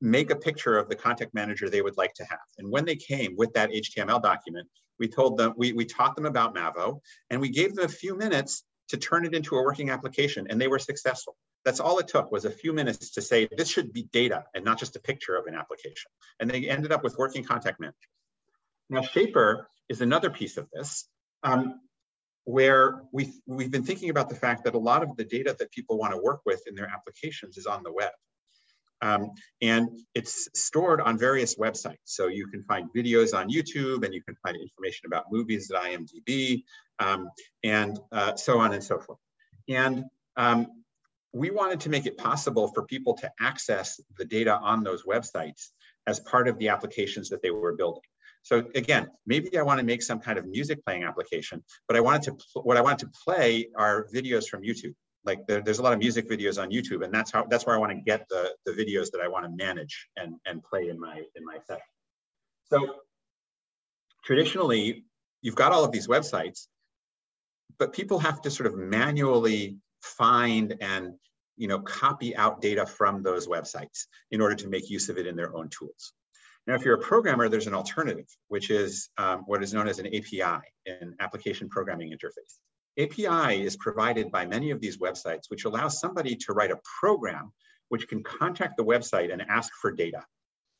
make 0.01 0.31
a 0.31 0.35
picture 0.35 0.77
of 0.77 0.89
the 0.89 0.95
contact 0.95 1.33
manager 1.33 1.69
they 1.69 1.81
would 1.81 1.97
like 1.97 2.13
to 2.13 2.25
have. 2.25 2.39
And 2.57 2.69
when 2.69 2.85
they 2.85 2.95
came 2.95 3.35
with 3.37 3.53
that 3.53 3.71
HTML 3.71 4.21
document, 4.21 4.67
we 4.99 5.07
told 5.07 5.37
them, 5.37 5.53
we, 5.57 5.73
we 5.73 5.85
taught 5.85 6.15
them 6.15 6.25
about 6.25 6.53
Mavo 6.55 6.99
and 7.29 7.39
we 7.39 7.49
gave 7.49 7.73
them 7.75 7.85
a 7.85 7.89
few 7.89 8.15
minutes 8.15 8.63
to 8.89 8.97
turn 8.97 9.25
it 9.25 9.33
into 9.33 9.55
a 9.55 9.63
working 9.63 9.89
application 9.89 10.47
and 10.49 10.59
they 10.59 10.67
were 10.67 10.79
successful. 10.79 11.35
That's 11.65 11.79
all 11.79 11.99
it 11.99 12.09
took 12.09 12.31
was 12.31 12.43
a 12.43 12.51
few 12.51 12.73
minutes 12.73 13.11
to 13.11 13.21
say, 13.21 13.47
this 13.55 13.69
should 13.69 13.93
be 13.93 14.03
data 14.11 14.43
and 14.53 14.65
not 14.65 14.77
just 14.77 14.97
a 14.97 14.99
picture 14.99 15.35
of 15.35 15.45
an 15.47 15.55
application. 15.55 16.11
And 16.39 16.49
they 16.49 16.67
ended 16.67 16.91
up 16.91 17.03
with 17.03 17.17
working 17.17 17.43
contact 17.43 17.79
managers. 17.79 17.97
Now 18.89 19.01
Shapir 19.01 19.63
is 19.87 20.01
another 20.01 20.29
piece 20.29 20.57
of 20.57 20.67
this. 20.73 21.07
Um, 21.43 21.79
where 22.45 23.01
we, 23.11 23.31
we've 23.47 23.71
been 23.71 23.83
thinking 23.83 24.09
about 24.09 24.29
the 24.29 24.35
fact 24.35 24.63
that 24.65 24.75
a 24.75 24.79
lot 24.79 25.03
of 25.03 25.15
the 25.15 25.23
data 25.23 25.55
that 25.57 25.71
people 25.71 25.97
want 25.97 26.13
to 26.13 26.21
work 26.21 26.41
with 26.45 26.61
in 26.67 26.75
their 26.75 26.87
applications 26.87 27.57
is 27.57 27.65
on 27.65 27.83
the 27.83 27.91
web. 27.91 28.11
Um, 29.01 29.31
and 29.61 29.89
it's 30.15 30.47
stored 30.55 31.01
on 31.01 31.17
various 31.17 31.55
websites. 31.55 31.97
So 32.05 32.27
you 32.27 32.47
can 32.47 32.63
find 32.63 32.89
videos 32.95 33.37
on 33.37 33.49
YouTube 33.49 34.05
and 34.05 34.13
you 34.13 34.21
can 34.23 34.35
find 34.35 34.55
information 34.55 35.07
about 35.07 35.25
movies 35.29 35.69
at 35.71 35.81
IMDb 35.81 36.63
um, 36.99 37.29
and 37.63 37.99
uh, 38.13 38.35
so 38.35 38.59
on 38.59 38.73
and 38.73 38.83
so 38.83 38.99
forth. 38.99 39.19
And 39.67 40.05
um, 40.37 40.67
we 41.33 41.49
wanted 41.49 41.81
to 41.81 41.89
make 41.89 42.05
it 42.05 42.17
possible 42.17 42.69
for 42.69 42.85
people 42.85 43.15
to 43.15 43.31
access 43.41 43.99
the 44.17 44.25
data 44.25 44.55
on 44.55 44.83
those 44.83 45.03
websites 45.03 45.69
as 46.07 46.19
part 46.21 46.47
of 46.47 46.57
the 46.57 46.69
applications 46.69 47.29
that 47.29 47.41
they 47.41 47.51
were 47.51 47.75
building. 47.75 48.03
So 48.43 48.65
again, 48.75 49.07
maybe 49.25 49.57
I 49.57 49.61
want 49.61 49.79
to 49.79 49.85
make 49.85 50.01
some 50.01 50.19
kind 50.19 50.37
of 50.37 50.45
music 50.45 50.83
playing 50.85 51.03
application, 51.05 51.63
but 51.87 51.95
I 51.97 52.01
wanted 52.01 52.23
to 52.23 52.61
what 52.61 52.77
I 52.77 52.81
wanted 52.81 52.99
to 52.99 53.11
play 53.23 53.69
are 53.77 54.07
videos 54.13 54.47
from 54.47 54.61
YouTube. 54.61 54.93
Like 55.25 55.47
there, 55.47 55.61
there's 55.61 55.79
a 55.79 55.81
lot 55.81 55.93
of 55.93 55.99
music 55.99 56.29
videos 56.29 56.61
on 56.61 56.69
YouTube, 56.69 57.05
and 57.05 57.13
that's 57.13 57.31
how 57.31 57.45
that's 57.49 57.65
where 57.65 57.75
I 57.75 57.79
want 57.79 57.93
to 57.93 58.01
get 58.01 58.27
the, 58.29 58.51
the 58.65 58.73
videos 58.73 59.11
that 59.11 59.21
I 59.23 59.29
want 59.29 59.45
to 59.45 59.65
manage 59.65 60.09
and, 60.17 60.35
and 60.45 60.61
play 60.61 60.89
in 60.89 60.99
my 60.99 61.23
in 61.35 61.45
my 61.45 61.57
session. 61.65 61.81
So 62.65 62.95
traditionally, 64.25 65.05
you've 65.41 65.55
got 65.55 65.71
all 65.71 65.85
of 65.85 65.93
these 65.93 66.07
websites, 66.07 66.67
but 67.79 67.93
people 67.93 68.19
have 68.19 68.41
to 68.41 68.51
sort 68.51 68.67
of 68.67 68.75
manually 68.75 69.77
find 70.01 70.75
and 70.81 71.13
you 71.55 71.69
know 71.69 71.79
copy 71.79 72.35
out 72.35 72.59
data 72.59 72.85
from 72.85 73.23
those 73.23 73.47
websites 73.47 74.07
in 74.31 74.41
order 74.41 74.55
to 74.55 74.67
make 74.67 74.89
use 74.89 75.07
of 75.07 75.17
it 75.17 75.27
in 75.27 75.37
their 75.37 75.55
own 75.55 75.69
tools. 75.69 76.11
Now, 76.65 76.75
if 76.75 76.85
you're 76.85 76.95
a 76.95 76.99
programmer, 76.99 77.49
there's 77.49 77.67
an 77.67 77.73
alternative, 77.73 78.27
which 78.47 78.69
is 78.69 79.09
um, 79.17 79.43
what 79.47 79.61
is 79.61 79.73
known 79.73 79.87
as 79.87 79.99
an 79.99 80.07
API, 80.07 80.61
an 80.85 81.15
application 81.19 81.67
programming 81.67 82.11
interface. 82.11 82.57
API 82.97 83.63
is 83.63 83.75
provided 83.75 84.31
by 84.31 84.45
many 84.45 84.71
of 84.71 84.79
these 84.79 84.97
websites, 84.97 85.49
which 85.49 85.65
allows 85.65 85.99
somebody 85.99 86.35
to 86.35 86.53
write 86.53 86.71
a 86.71 86.79
program 86.99 87.51
which 87.89 88.07
can 88.07 88.23
contact 88.23 88.77
the 88.77 88.83
website 88.83 89.31
and 89.33 89.41
ask 89.49 89.71
for 89.81 89.91
data. 89.91 90.23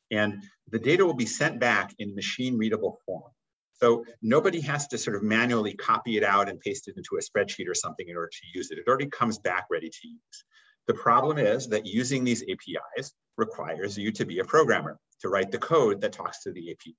And 0.10 0.42
the 0.70 0.80
data 0.80 1.06
will 1.06 1.16
be 1.16 1.25
sent 1.25 1.60
back 1.60 1.94
in 2.00 2.16
machine 2.16 2.58
readable 2.58 3.00
form. 3.06 3.32
So 3.74 4.06
nobody 4.22 4.62
has 4.62 4.88
to 4.88 4.98
sort 4.98 5.18
of 5.18 5.24
manually 5.24 5.74
copy 5.74 6.16
it 6.16 6.24
out 6.24 6.48
and 6.48 6.60
paste 6.60 6.88
it 6.88 6.96
into 6.96 7.18
a 7.18 7.20
spreadsheet 7.20 7.68
or 7.68 7.74
something 7.74 8.08
in 8.08 8.16
order 8.16 8.30
to 8.30 8.58
use 8.58 8.72
it. 8.72 8.78
It 8.78 8.88
already 8.88 9.08
comes 9.08 9.40
back 9.40 9.66
ready 9.70 9.90
to 9.90 10.08
use. 10.08 10.46
The 10.88 10.94
problem 10.94 11.38
is 11.38 11.68
that 11.70 11.86
using 11.86 12.24
these 12.24 12.44
APIs 12.44 13.13
requires 13.38 13.98
you 13.98 14.12
to 14.13 14.25
be 14.25 14.40
a 14.40 14.46
programmer 14.46 14.98
to 15.24 15.30
write 15.30 15.51
the 15.51 15.58
code 15.58 16.01
that 16.01 16.13
talks 16.13 16.44
to 16.44 16.51
the 16.51 16.72
API. 16.72 16.96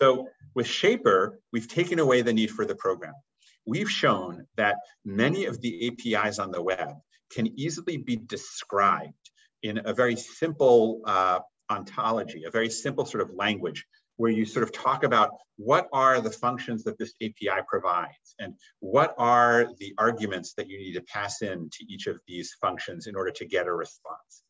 So 0.00 0.28
with 0.54 0.66
Shapir, 0.66 1.36
we've 1.52 1.68
taken 1.68 1.98
away 1.98 2.22
the 2.22 2.32
need 2.32 2.50
for 2.50 2.64
the 2.64 2.74
program. 2.74 3.14
We've 3.66 3.90
shown 3.90 4.46
that 4.56 4.76
many 5.04 5.46
of 5.46 5.60
the 5.60 5.88
APIs 5.88 6.38
on 6.38 6.50
the 6.50 6.62
web 6.62 6.94
can 7.32 7.58
easily 7.58 7.96
be 7.96 8.16
described 8.16 9.14
in 9.62 9.80
a 9.84 9.92
very 9.92 10.16
simple 10.16 11.02
uh, 11.04 11.40
ontology, 11.70 12.44
a 12.44 12.50
very 12.50 12.70
simple 12.70 13.04
sort 13.04 13.22
of 13.22 13.34
language 13.34 13.86
where 14.16 14.30
you 14.30 14.44
sort 14.44 14.62
of 14.62 14.72
talk 14.72 15.04
about 15.04 15.30
what 15.56 15.88
are 15.92 16.20
the 16.20 16.30
functions 16.30 16.84
that 16.84 16.98
this 16.98 17.14
API 17.22 17.62
provides 17.66 18.34
and 18.38 18.54
what 18.80 19.14
are 19.16 19.68
the 19.78 19.94
arguments 19.96 20.54
that 20.54 20.68
you 20.68 20.78
need 20.78 20.92
to 20.92 21.02
pass 21.02 21.42
in 21.42 21.70
to 21.70 21.84
each 21.88 22.06
of 22.06 22.18
these 22.26 22.54
functions 22.60 23.06
in 23.06 23.16
order 23.16 23.30
to 23.30 23.46
get 23.46 23.66
a 23.66 23.72
response. 23.72 24.42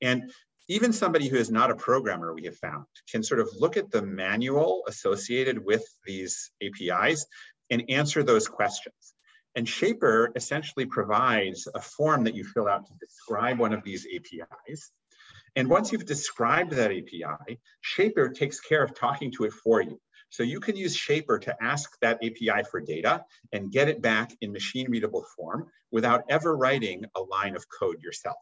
And 0.00 0.30
even 0.68 0.92
somebody 0.92 1.28
who 1.28 1.36
is 1.36 1.50
not 1.50 1.70
a 1.70 1.76
programmer, 1.76 2.34
we 2.34 2.44
have 2.44 2.56
found, 2.56 2.84
can 3.10 3.22
sort 3.22 3.40
of 3.40 3.48
look 3.58 3.78
at 3.78 3.90
the 3.90 4.02
manual 4.02 4.82
associated 4.86 5.64
with 5.64 5.84
these 6.04 6.50
APIs 6.62 7.26
and 7.70 7.84
answer 7.88 8.22
those 8.22 8.48
questions. 8.48 9.14
And 9.54 9.66
Shapir 9.66 10.28
essentially 10.36 10.84
provides 10.84 11.66
a 11.74 11.80
form 11.80 12.24
that 12.24 12.34
you 12.34 12.44
fill 12.44 12.68
out 12.68 12.86
to 12.86 12.92
describe 13.00 13.58
one 13.58 13.72
of 13.72 13.82
these 13.82 14.06
APIs. 14.14 14.90
And 15.56 15.70
once 15.70 15.90
you've 15.90 16.04
described 16.04 16.72
that 16.72 16.92
API, 16.92 17.58
Shapir 17.82 18.34
takes 18.34 18.60
care 18.60 18.82
of 18.82 18.94
talking 18.94 19.32
to 19.32 19.44
it 19.44 19.52
for 19.52 19.80
you. 19.80 19.98
So 20.28 20.42
you 20.42 20.60
can 20.60 20.76
use 20.76 20.94
Shapir 20.94 21.40
to 21.42 21.56
ask 21.62 21.90
that 22.02 22.18
API 22.22 22.64
for 22.70 22.80
data 22.80 23.24
and 23.52 23.72
get 23.72 23.88
it 23.88 24.02
back 24.02 24.36
in 24.42 24.52
machine 24.52 24.90
readable 24.90 25.24
form 25.34 25.66
without 25.90 26.24
ever 26.28 26.54
writing 26.54 27.06
a 27.16 27.22
line 27.22 27.56
of 27.56 27.64
code 27.68 28.02
yourself. 28.02 28.36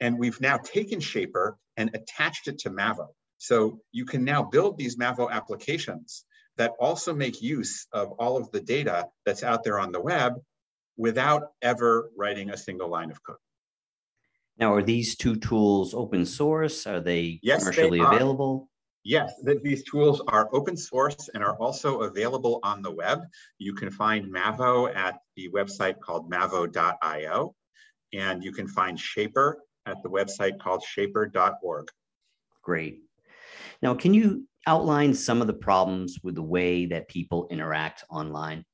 And 0.00 0.18
we've 0.18 0.40
now 0.40 0.58
taken 0.58 1.00
Shapir 1.00 1.54
and 1.76 1.90
attached 1.94 2.48
it 2.48 2.58
to 2.60 2.70
Mavo. 2.70 3.08
So 3.38 3.80
you 3.92 4.04
can 4.04 4.24
now 4.24 4.42
build 4.42 4.78
these 4.78 4.96
Mavo 4.96 5.30
applications 5.30 6.24
that 6.56 6.72
also 6.80 7.14
make 7.14 7.42
use 7.42 7.86
of 7.92 8.12
all 8.12 8.36
of 8.36 8.50
the 8.50 8.60
data 8.60 9.06
that's 9.24 9.42
out 9.42 9.62
there 9.62 9.78
on 9.78 9.92
the 9.92 10.00
web 10.00 10.34
without 10.96 11.48
ever 11.60 12.10
writing 12.16 12.50
a 12.50 12.56
single 12.56 12.88
line 12.88 13.10
of 13.10 13.22
code. 13.22 13.36
Now, 14.58 14.72
are 14.72 14.82
these 14.82 15.16
two 15.16 15.36
tools 15.36 15.92
open 15.92 16.24
source? 16.24 16.86
Are 16.86 17.00
they 17.00 17.40
yes, 17.42 17.60
commercially 17.60 17.98
they 17.98 18.04
are. 18.04 18.14
available? 18.14 18.70
Yes, 19.04 19.32
these 19.62 19.84
tools 19.84 20.20
are 20.26 20.48
open 20.52 20.76
source 20.76 21.28
and 21.32 21.44
are 21.44 21.56
also 21.58 22.00
available 22.00 22.58
on 22.64 22.82
the 22.82 22.90
web. 22.90 23.20
You 23.58 23.74
can 23.74 23.90
find 23.90 24.32
Mavo 24.32 24.92
at 24.92 25.18
the 25.36 25.48
website 25.50 26.00
called 26.00 26.28
mavo.io, 26.28 27.54
and 28.12 28.42
you 28.42 28.50
can 28.50 28.66
find 28.66 28.98
Shapir 28.98 29.54
at 29.86 30.02
the 30.02 30.10
website 30.10 30.58
called 30.58 30.82
shapir.org. 30.82 31.88
Great. 32.62 33.02
Now, 33.82 33.94
can 33.94 34.14
you 34.14 34.46
outline 34.66 35.14
some 35.14 35.40
of 35.40 35.46
the 35.46 35.52
problems 35.52 36.18
with 36.22 36.34
the 36.34 36.42
way 36.42 36.86
that 36.86 37.08
people 37.08 37.46
interact 37.50 38.04
online? 38.10 38.64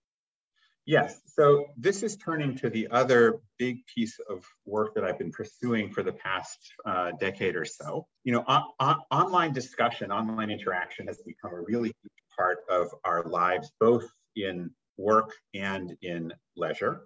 Yes. 0.85 1.21
So 1.26 1.66
this 1.76 2.02
is 2.02 2.16
turning 2.16 2.57
to 2.57 2.69
the 2.69 2.88
other 2.88 3.40
big 3.59 3.87
piece 3.87 4.19
of 4.28 4.45
work 4.64 4.95
that 4.95 5.04
I've 5.04 5.19
been 5.19 5.31
pursuing 5.31 5.92
for 5.92 6.02
the 6.02 6.12
past 6.12 6.59
uh, 6.85 7.12
decade 7.21 7.54
or 7.54 7.64
so. 7.64 8.07
You 8.25 8.33
know, 8.33 8.40
online 9.11 9.52
discussion, 9.52 10.11
online 10.11 10.50
interaction 10.50 11.07
has 11.07 11.23
become 11.25 11.52
a 11.52 11.61
really 11.61 11.92
huge 12.02 12.12
part 12.37 12.59
of 12.69 12.88
our 13.04 13.25
lives, 13.25 13.71
both 13.78 14.09
in 14.35 14.71
work 14.97 15.33
and 15.54 15.97
in 16.02 16.33
leisure. 16.57 17.02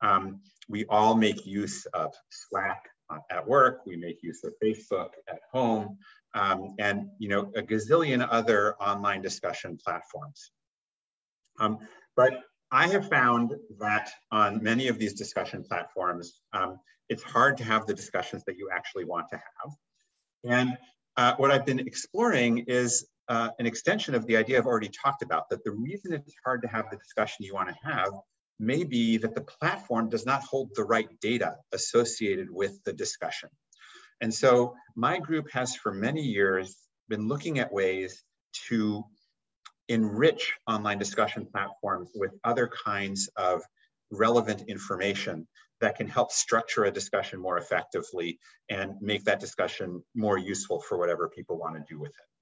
Um, 0.00 0.40
we 0.68 0.86
all 0.86 1.14
make 1.14 1.44
use 1.44 1.84
of 1.86 2.14
Slack 2.30 2.88
at 3.30 3.46
work. 3.46 3.82
We 3.86 3.96
make 3.96 4.22
use 4.22 4.44
of 4.44 4.52
Facebook 4.62 5.10
at 5.28 5.40
home 5.52 5.98
um, 6.34 6.74
and 6.78 7.08
you 7.18 7.28
know 7.28 7.50
a 7.56 7.62
gazillion 7.62 8.26
other 8.30 8.74
online 8.76 9.22
discussion 9.22 9.78
platforms. 9.82 10.50
Um, 11.58 11.78
but 12.16 12.40
I 12.70 12.86
have 12.88 13.08
found 13.08 13.54
that 13.78 14.10
on 14.30 14.62
many 14.62 14.88
of 14.88 14.98
these 14.98 15.14
discussion 15.14 15.64
platforms, 15.64 16.40
um, 16.52 16.78
it's 17.08 17.22
hard 17.22 17.56
to 17.58 17.64
have 17.64 17.86
the 17.86 17.94
discussions 17.94 18.44
that 18.46 18.56
you 18.56 18.68
actually 18.72 19.04
want 19.04 19.28
to 19.30 19.36
have. 19.36 19.72
And 20.44 20.78
uh, 21.16 21.34
what 21.36 21.50
I've 21.50 21.64
been 21.64 21.80
exploring 21.80 22.58
is 22.68 23.06
uh, 23.28 23.50
an 23.58 23.66
extension 23.66 24.14
of 24.14 24.26
the 24.26 24.36
idea 24.36 24.58
I've 24.58 24.66
already 24.66 24.90
talked 24.90 25.22
about, 25.22 25.48
that 25.50 25.64
the 25.64 25.72
reason 25.72 26.12
it's 26.12 26.34
hard 26.44 26.62
to 26.62 26.68
have 26.68 26.90
the 26.90 26.96
discussion 26.96 27.44
you 27.44 27.54
want 27.54 27.68
to 27.68 27.76
have 27.82 28.10
may 28.58 28.84
be 28.84 29.18
that 29.18 29.34
the 29.34 29.40
platform 29.40 30.08
does 30.08 30.26
not 30.26 30.42
hold 30.42 30.70
the 30.74 30.84
right 30.84 31.08
data 31.20 31.56
associated 31.72 32.48
with 32.50 32.82
the 32.84 32.92
discussion. 32.92 33.48
And 34.20 34.34
so 34.34 34.74
my 34.96 35.18
group 35.18 35.50
has 35.52 35.76
for 35.76 35.92
many 35.92 36.22
years 36.22 36.76
been 37.08 37.28
looking 37.28 37.58
at 37.58 37.72
ways 37.72 38.22
to 38.68 39.04
enrich 39.88 40.54
online 40.66 40.98
discussion 40.98 41.46
platforms 41.46 42.10
with 42.14 42.32
other 42.44 42.68
kinds 42.84 43.28
of 43.36 43.62
relevant 44.10 44.64
information 44.68 45.46
that 45.80 45.96
can 45.96 46.08
help 46.08 46.32
structure 46.32 46.84
a 46.84 46.90
discussion 46.90 47.40
more 47.40 47.58
effectively 47.58 48.38
and 48.68 48.94
make 49.00 49.24
that 49.24 49.40
discussion 49.40 50.02
more 50.14 50.36
useful 50.36 50.80
for 50.80 50.98
whatever 50.98 51.28
people 51.28 51.58
want 51.58 51.76
to 51.76 51.84
do 51.88 52.00
with 52.00 52.10
it. 52.10 52.37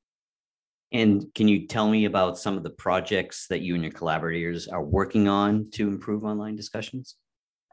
And 0.93 1.27
can 1.35 1.49
you 1.49 1.67
tell 1.67 1.89
me 1.89 2.05
about 2.05 2.39
some 2.39 2.57
of 2.57 2.63
the 2.63 2.71
projects 2.71 3.47
that 3.49 3.61
you 3.61 3.75
and 3.75 3.83
your 3.83 3.93
collaborators 3.93 4.69
are 4.69 4.83
working 4.83 5.29
on 5.29 5.71
to 5.73 5.89
improve 5.89 6.25
online 6.25 6.57
discussions? 6.57 7.17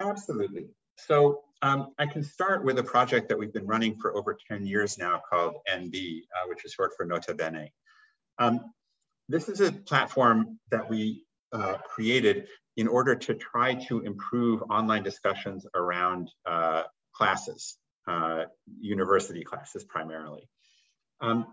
Absolutely. 0.01 0.67
So 0.97 1.41
um, 1.61 1.93
I 1.99 2.05
can 2.05 2.23
start 2.23 2.63
with 2.63 2.79
a 2.79 2.83
project 2.83 3.29
that 3.29 3.37
we've 3.37 3.53
been 3.53 3.67
running 3.67 3.97
for 3.99 4.15
over 4.17 4.37
10 4.49 4.65
years 4.65 4.97
now 4.97 5.21
called 5.29 5.55
NB, 5.69 6.21
uh, 6.21 6.47
which 6.47 6.65
is 6.65 6.73
short 6.73 6.91
for 6.97 7.05
Nota 7.05 7.33
Bene. 7.33 7.69
Um, 8.39 8.73
this 9.29 9.47
is 9.47 9.61
a 9.61 9.71
platform 9.71 10.59
that 10.71 10.89
we 10.89 11.23
uh, 11.51 11.77
created 11.77 12.47
in 12.77 12.87
order 12.87 13.15
to 13.15 13.35
try 13.35 13.75
to 13.75 14.01
improve 14.01 14.63
online 14.63 15.03
discussions 15.03 15.65
around 15.75 16.31
uh, 16.45 16.83
classes, 17.13 17.77
uh, 18.07 18.45
university 18.79 19.43
classes 19.43 19.83
primarily. 19.83 20.49
Um, 21.21 21.45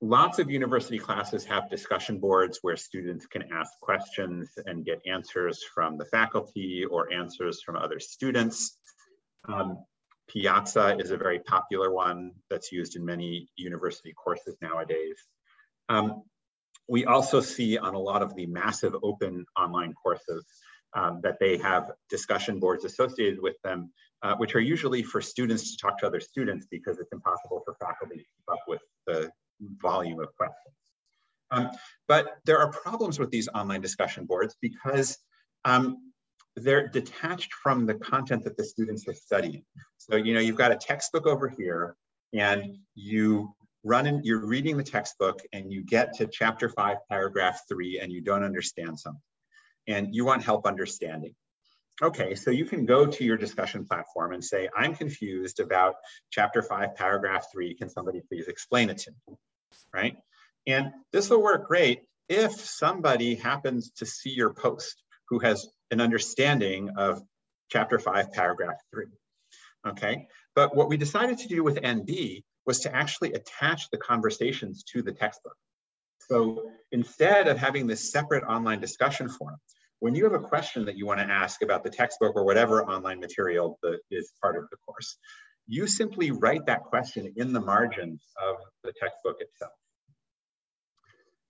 lots 0.00 0.38
of 0.38 0.50
university 0.50 0.98
classes 0.98 1.44
have 1.44 1.70
discussion 1.70 2.18
boards 2.18 2.60
where 2.62 2.76
students 2.76 3.26
can 3.26 3.44
ask 3.52 3.72
questions 3.80 4.50
and 4.66 4.84
get 4.84 5.00
answers 5.06 5.62
from 5.74 5.98
the 5.98 6.04
faculty 6.04 6.84
or 6.84 7.12
answers 7.12 7.62
from 7.62 7.76
other 7.76 7.98
students. 7.98 8.78
Um, 9.48 9.78
Piazza 10.28 10.96
is 10.98 11.10
a 11.10 11.16
very 11.16 11.40
popular 11.40 11.92
one 11.92 12.32
that's 12.50 12.70
used 12.70 12.96
in 12.96 13.04
many 13.04 13.48
university 13.56 14.12
courses 14.12 14.56
nowadays. 14.60 15.16
Um, 15.88 16.22
we 16.86 17.04
also 17.04 17.40
see 17.40 17.76
on 17.78 17.94
a 17.94 17.98
lot 17.98 18.22
of 18.22 18.34
the 18.34 18.46
massive 18.46 18.94
open 19.02 19.46
online 19.56 19.94
courses 19.94 20.44
um, 20.94 21.20
that 21.22 21.38
they 21.40 21.58
have 21.58 21.90
discussion 22.08 22.60
boards 22.60 22.84
associated 22.84 23.40
with 23.40 23.56
them, 23.64 23.90
uh, 24.22 24.36
which 24.36 24.54
are 24.54 24.60
usually 24.60 25.02
for 25.02 25.20
students 25.20 25.72
to 25.72 25.78
talk 25.78 25.98
to 25.98 26.06
other 26.06 26.20
students 26.20 26.66
because 26.70 26.98
it's 26.98 27.12
impossible 27.12 27.62
for 27.64 27.74
faculty 27.80 28.16
to 28.16 28.22
keep 28.22 28.44
up 28.50 28.60
with 28.66 28.80
the 29.06 29.30
volume 29.60 30.20
of 30.20 30.34
questions. 30.36 30.74
Um, 31.50 31.70
but 32.06 32.38
there 32.44 32.58
are 32.58 32.70
problems 32.70 33.18
with 33.18 33.30
these 33.30 33.48
online 33.48 33.80
discussion 33.80 34.26
boards 34.26 34.56
because 34.60 35.16
um, 35.64 36.12
they're 36.56 36.88
detached 36.88 37.54
from 37.54 37.86
the 37.86 37.94
content 37.94 38.44
that 38.44 38.56
the 38.56 38.64
students 38.64 39.06
are 39.08 39.14
studying. 39.14 39.64
So, 39.96 40.16
you 40.16 40.34
know, 40.34 40.40
you've 40.40 40.56
got 40.56 40.72
a 40.72 40.76
textbook 40.76 41.26
over 41.26 41.48
here 41.48 41.96
and 42.32 42.76
you 42.94 43.54
run 43.84 44.06
in, 44.06 44.20
you're 44.24 44.44
reading 44.46 44.76
the 44.76 44.82
textbook 44.82 45.40
and 45.52 45.72
you 45.72 45.82
get 45.82 46.14
to 46.14 46.26
chapter 46.26 46.68
five, 46.68 46.98
paragraph 47.08 47.62
three, 47.68 47.98
and 48.00 48.12
you 48.12 48.20
don't 48.20 48.44
understand 48.44 48.98
something 48.98 49.22
and 49.86 50.14
you 50.14 50.24
want 50.24 50.42
help 50.42 50.66
understanding. 50.66 51.34
Okay, 52.00 52.34
so 52.36 52.50
you 52.52 52.64
can 52.64 52.86
go 52.86 53.06
to 53.06 53.24
your 53.24 53.36
discussion 53.36 53.84
platform 53.84 54.32
and 54.32 54.44
say, 54.44 54.68
I'm 54.76 54.94
confused 54.94 55.58
about 55.58 55.96
chapter 56.30 56.62
five, 56.62 56.94
paragraph 56.94 57.46
three. 57.50 57.74
Can 57.74 57.88
somebody 57.88 58.22
please 58.28 58.46
explain 58.46 58.88
it 58.90 58.98
to 58.98 59.10
me, 59.26 59.34
right? 59.92 60.16
And 60.66 60.92
this 61.12 61.30
will 61.30 61.42
work 61.42 61.66
great 61.66 62.02
if 62.28 62.52
somebody 62.52 63.34
happens 63.34 63.90
to 63.96 64.06
see 64.06 64.30
your 64.30 64.52
post 64.52 65.02
who 65.28 65.38
has 65.38 65.66
an 65.90 66.00
understanding 66.00 66.90
of 66.96 67.22
chapter 67.70 67.98
five, 67.98 68.32
paragraph 68.32 68.76
three, 68.92 69.06
okay? 69.86 70.26
But 70.54 70.76
what 70.76 70.88
we 70.88 70.96
decided 70.96 71.38
to 71.38 71.48
do 71.48 71.62
with 71.62 71.76
NB 71.76 72.42
was 72.66 72.80
to 72.80 72.94
actually 72.94 73.32
attach 73.32 73.88
the 73.90 73.98
conversations 73.98 74.84
to 74.92 75.02
the 75.02 75.12
textbook. 75.12 75.56
So 76.28 76.70
instead 76.92 77.48
of 77.48 77.56
having 77.56 77.86
this 77.86 78.12
separate 78.12 78.44
online 78.44 78.80
discussion 78.80 79.28
forum, 79.28 79.56
when 80.00 80.14
you 80.14 80.24
have 80.24 80.34
a 80.34 80.38
question 80.38 80.84
that 80.84 80.96
you 80.96 81.06
want 81.06 81.20
to 81.20 81.26
ask 81.26 81.62
about 81.62 81.82
the 81.82 81.90
textbook 81.90 82.36
or 82.36 82.44
whatever 82.44 82.84
online 82.84 83.18
material 83.20 83.78
that 83.82 84.00
is 84.10 84.32
part 84.40 84.56
of 84.56 84.64
the 84.70 84.76
course, 84.86 85.16
you 85.68 85.86
simply 85.86 86.30
write 86.30 86.66
that 86.66 86.82
question 86.84 87.32
in 87.36 87.52
the 87.52 87.60
margins 87.60 88.22
of 88.42 88.56
the 88.82 88.92
textbook 88.98 89.36
itself. 89.40 89.72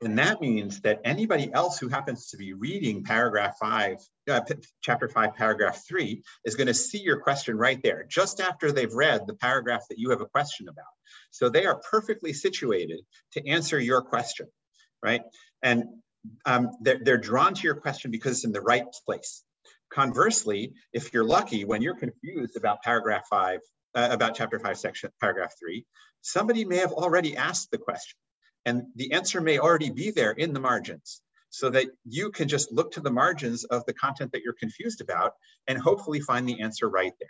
And 0.00 0.18
that 0.18 0.40
means 0.40 0.80
that 0.82 1.00
anybody 1.04 1.50
else 1.52 1.78
who 1.78 1.88
happens 1.88 2.28
to 2.28 2.36
be 2.36 2.52
reading 2.52 3.02
paragraph 3.02 3.56
five, 3.60 3.96
uh, 4.30 4.40
chapter 4.80 5.08
five, 5.08 5.34
paragraph 5.34 5.82
three, 5.88 6.22
is 6.44 6.54
going 6.54 6.68
to 6.68 6.74
see 6.74 6.98
your 6.98 7.18
question 7.20 7.56
right 7.56 7.80
there, 7.82 8.04
just 8.08 8.40
after 8.40 8.70
they've 8.70 8.92
read 8.92 9.26
the 9.26 9.34
paragraph 9.34 9.82
that 9.88 9.98
you 9.98 10.10
have 10.10 10.20
a 10.20 10.26
question 10.26 10.68
about. 10.68 10.84
So 11.32 11.48
they 11.48 11.66
are 11.66 11.80
perfectly 11.90 12.32
situated 12.32 13.00
to 13.32 13.48
answer 13.48 13.78
your 13.80 14.02
question, 14.02 14.46
right? 15.02 15.22
And 15.62 15.84
um, 16.44 16.70
they're, 16.80 17.00
they're 17.02 17.18
drawn 17.18 17.54
to 17.54 17.62
your 17.62 17.74
question 17.74 18.12
because 18.12 18.32
it's 18.36 18.44
in 18.44 18.52
the 18.52 18.60
right 18.60 18.86
place. 19.04 19.42
Conversely, 19.92 20.74
if 20.92 21.12
you're 21.12 21.24
lucky, 21.24 21.64
when 21.64 21.82
you're 21.82 21.96
confused 21.96 22.56
about 22.56 22.82
paragraph 22.82 23.24
five, 23.28 23.60
uh, 23.94 24.08
about 24.10 24.34
chapter 24.34 24.58
five, 24.58 24.78
section, 24.78 25.10
paragraph 25.20 25.54
three, 25.58 25.84
somebody 26.20 26.64
may 26.64 26.76
have 26.76 26.92
already 26.92 27.36
asked 27.36 27.70
the 27.70 27.78
question 27.78 28.18
and 28.64 28.82
the 28.96 29.12
answer 29.12 29.40
may 29.40 29.58
already 29.58 29.90
be 29.90 30.10
there 30.10 30.32
in 30.32 30.52
the 30.52 30.60
margins 30.60 31.22
so 31.50 31.70
that 31.70 31.86
you 32.04 32.30
can 32.30 32.48
just 32.48 32.70
look 32.72 32.92
to 32.92 33.00
the 33.00 33.10
margins 33.10 33.64
of 33.64 33.84
the 33.86 33.94
content 33.94 34.32
that 34.32 34.42
you're 34.42 34.54
confused 34.54 35.00
about 35.00 35.32
and 35.66 35.78
hopefully 35.78 36.20
find 36.20 36.46
the 36.46 36.60
answer 36.60 36.88
right 36.88 37.14
there. 37.18 37.28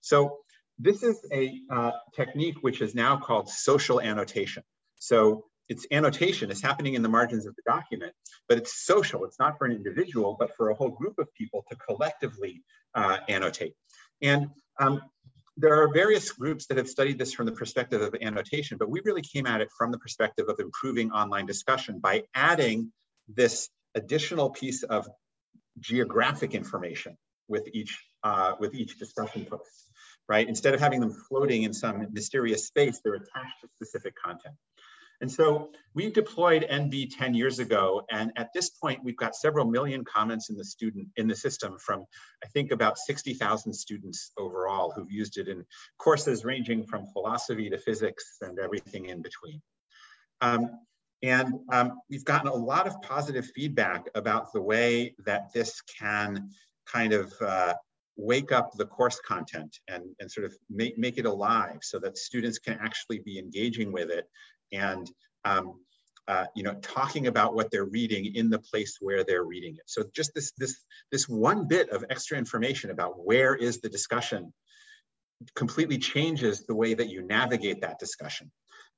So 0.00 0.38
this 0.78 1.02
is 1.02 1.24
a 1.32 1.60
uh, 1.70 1.92
technique 2.14 2.56
which 2.62 2.80
is 2.80 2.94
now 2.94 3.16
called 3.16 3.48
social 3.48 4.00
annotation. 4.00 4.62
So 4.96 5.44
it's 5.68 5.86
annotation, 5.92 6.50
it's 6.50 6.62
happening 6.62 6.94
in 6.94 7.02
the 7.02 7.08
margins 7.08 7.46
of 7.46 7.54
the 7.54 7.62
document, 7.64 8.12
but 8.48 8.58
it's 8.58 8.84
social. 8.84 9.24
It's 9.24 9.38
not 9.38 9.56
for 9.56 9.66
an 9.66 9.72
individual, 9.72 10.36
but 10.38 10.56
for 10.56 10.70
a 10.70 10.74
whole 10.74 10.88
group 10.90 11.18
of 11.18 11.32
people 11.34 11.64
to 11.70 11.76
collectively 11.76 12.64
uh, 12.96 13.18
annotate. 13.28 13.74
And 14.20 14.48
um, 14.80 15.02
there 15.56 15.82
are 15.82 15.92
various 15.92 16.30
groups 16.32 16.66
that 16.66 16.76
have 16.76 16.88
studied 16.88 17.18
this 17.18 17.32
from 17.32 17.46
the 17.46 17.52
perspective 17.52 18.00
of 18.00 18.14
annotation, 18.20 18.78
but 18.78 18.88
we 18.88 19.00
really 19.04 19.22
came 19.22 19.46
at 19.46 19.60
it 19.60 19.68
from 19.76 19.90
the 19.90 19.98
perspective 19.98 20.46
of 20.48 20.58
improving 20.58 21.10
online 21.10 21.46
discussion 21.46 21.98
by 21.98 22.22
adding 22.34 22.92
this 23.28 23.68
additional 23.94 24.50
piece 24.50 24.82
of 24.82 25.08
geographic 25.78 26.54
information 26.54 27.16
with 27.48 27.68
each, 27.72 27.98
uh, 28.22 28.52
with 28.60 28.74
each 28.74 28.98
discussion 28.98 29.44
post, 29.44 29.90
right? 30.28 30.48
Instead 30.48 30.74
of 30.74 30.80
having 30.80 31.00
them 31.00 31.12
floating 31.28 31.64
in 31.64 31.72
some 31.72 32.06
mysterious 32.12 32.66
space, 32.66 33.00
they're 33.04 33.14
attached 33.14 33.60
to 33.60 33.68
specific 33.74 34.14
content. 34.16 34.54
And 35.20 35.30
so 35.30 35.70
we 35.94 36.10
deployed 36.10 36.66
NB 36.70 37.14
10 37.16 37.34
years 37.34 37.58
ago, 37.58 38.02
and 38.10 38.32
at 38.36 38.52
this 38.54 38.70
point, 38.70 39.04
we've 39.04 39.16
got 39.16 39.34
several 39.34 39.66
million 39.66 40.02
comments 40.04 40.48
in 40.48 40.56
the 40.56 40.64
student 40.64 41.08
in 41.16 41.28
the 41.28 41.36
system 41.36 41.76
from, 41.78 42.06
I 42.42 42.46
think, 42.48 42.72
about 42.72 42.96
60,000 42.96 43.72
students 43.72 44.32
overall 44.38 44.92
who've 44.92 45.10
used 45.10 45.36
it 45.36 45.48
in 45.48 45.64
courses 45.98 46.44
ranging 46.44 46.86
from 46.86 47.06
philosophy 47.06 47.68
to 47.68 47.76
physics 47.76 48.38
and 48.40 48.58
everything 48.58 49.06
in 49.06 49.20
between. 49.20 49.60
Um, 50.40 50.70
and 51.22 51.52
um, 51.70 52.00
we've 52.08 52.24
gotten 52.24 52.48
a 52.48 52.54
lot 52.54 52.86
of 52.86 53.00
positive 53.02 53.46
feedback 53.54 54.06
about 54.14 54.54
the 54.54 54.62
way 54.62 55.14
that 55.26 55.52
this 55.52 55.82
can 55.82 56.48
kind 56.86 57.12
of 57.12 57.30
uh, 57.42 57.74
wake 58.16 58.52
up 58.52 58.72
the 58.76 58.86
course 58.86 59.20
content 59.26 59.78
and, 59.88 60.04
and 60.18 60.30
sort 60.30 60.46
of 60.46 60.54
make, 60.70 60.96
make 60.96 61.18
it 61.18 61.26
alive 61.26 61.78
so 61.82 61.98
that 61.98 62.16
students 62.16 62.58
can 62.58 62.78
actually 62.80 63.18
be 63.18 63.38
engaging 63.38 63.92
with 63.92 64.10
it 64.10 64.26
and 64.72 65.10
um, 65.44 65.80
uh, 66.30 66.46
you 66.54 66.62
know, 66.62 66.74
talking 66.74 67.26
about 67.26 67.54
what 67.54 67.72
they're 67.72 67.86
reading 67.86 68.36
in 68.36 68.50
the 68.50 68.58
place 68.60 68.98
where 69.00 69.24
they're 69.24 69.42
reading 69.42 69.74
it. 69.74 69.82
So 69.86 70.04
just 70.14 70.32
this, 70.32 70.52
this, 70.58 70.76
this 71.10 71.28
one 71.28 71.66
bit 71.66 71.90
of 71.90 72.04
extra 72.08 72.38
information 72.38 72.90
about 72.90 73.24
where 73.26 73.56
is 73.56 73.80
the 73.80 73.88
discussion 73.88 74.52
completely 75.56 75.98
changes 75.98 76.66
the 76.66 76.74
way 76.74 76.94
that 76.94 77.08
you 77.08 77.26
navigate 77.26 77.80
that 77.80 77.98
discussion. 77.98 78.48